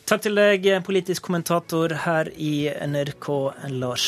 Takk 0.08 0.22
til 0.24 0.38
deg, 0.38 0.64
politisk 0.86 1.26
kommentator 1.26 1.92
her 2.06 2.30
i 2.40 2.70
NRK, 2.88 3.26
Lars 3.76 4.06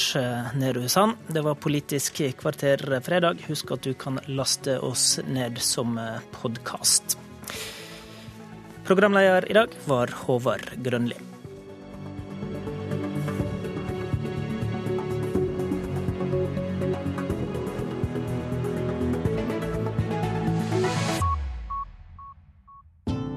Nehru 0.57 0.87
Sand. 0.89 1.19
Det 1.29 1.43
var 1.45 1.59
Politisk 1.61 2.23
kvarter 2.41 2.81
fredag. 3.05 3.43
Husk 3.51 3.75
at 3.77 3.85
du 3.85 3.93
kan 3.93 4.17
laste 4.25 4.79
oss 4.81 5.19
ned 5.29 5.61
som 5.61 6.01
podkast. 6.39 7.19
Programleder 8.89 9.45
i 9.53 9.59
dag 9.61 9.77
var 9.85 10.17
Håvard 10.23 10.73
Grønli. 10.81 11.30